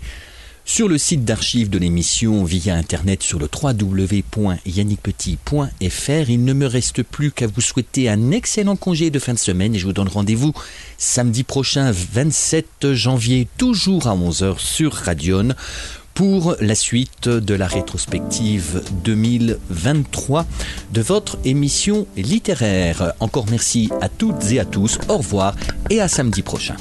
sur 0.66 0.90
le 0.90 0.98
site 0.98 1.24
d'archives 1.24 1.70
de 1.70 1.78
l'émission 1.78 2.44
via 2.44 2.76
internet 2.76 3.22
sur 3.22 3.38
le 3.40 3.48
www.yannickpetit.fr. 3.48 6.30
Il 6.30 6.44
ne 6.44 6.54
me 6.54 6.66
reste 6.66 7.04
plus 7.04 7.32
qu'à 7.32 7.46
vous 7.48 7.62
souhaiter 7.62 8.10
un 8.10 8.32
excellent 8.32 8.76
congé 8.76 9.12
de 9.12 9.20
fin 9.20 9.34
de 9.34 9.40
semaine 9.40 9.76
et 9.76 9.80
je 9.80 9.86
vous 9.86 9.94
donne 9.94 10.08
rendez-vous 10.08 10.54
samedi 10.98 11.44
prochain 11.44 11.92
27 11.92 12.94
janvier 12.94 13.48
toujours 13.58 14.08
à 14.08 14.16
11h 14.16 14.58
sur 14.60 14.92
Radion 14.92 15.50
pour 16.16 16.56
la 16.62 16.76
suite 16.76 17.30
de 17.30 17.54
la 17.54 17.68
rétrospective 17.68 18.82
2023 19.04 20.48
de 20.94 21.02
votre 21.02 21.38
émission 21.46 22.08
littéraire. 22.18 23.14
Encore 23.20 23.46
merci 23.52 23.92
à 24.02 24.10
toutes 24.10 24.52
et 24.52 24.60
à 24.60 24.66
tous. 24.66 24.98
Au 25.10 25.18
revoir 25.18 25.56
et 25.90 26.02
à 26.02 26.08
samedi 26.08 26.42
prochain. 26.42 26.76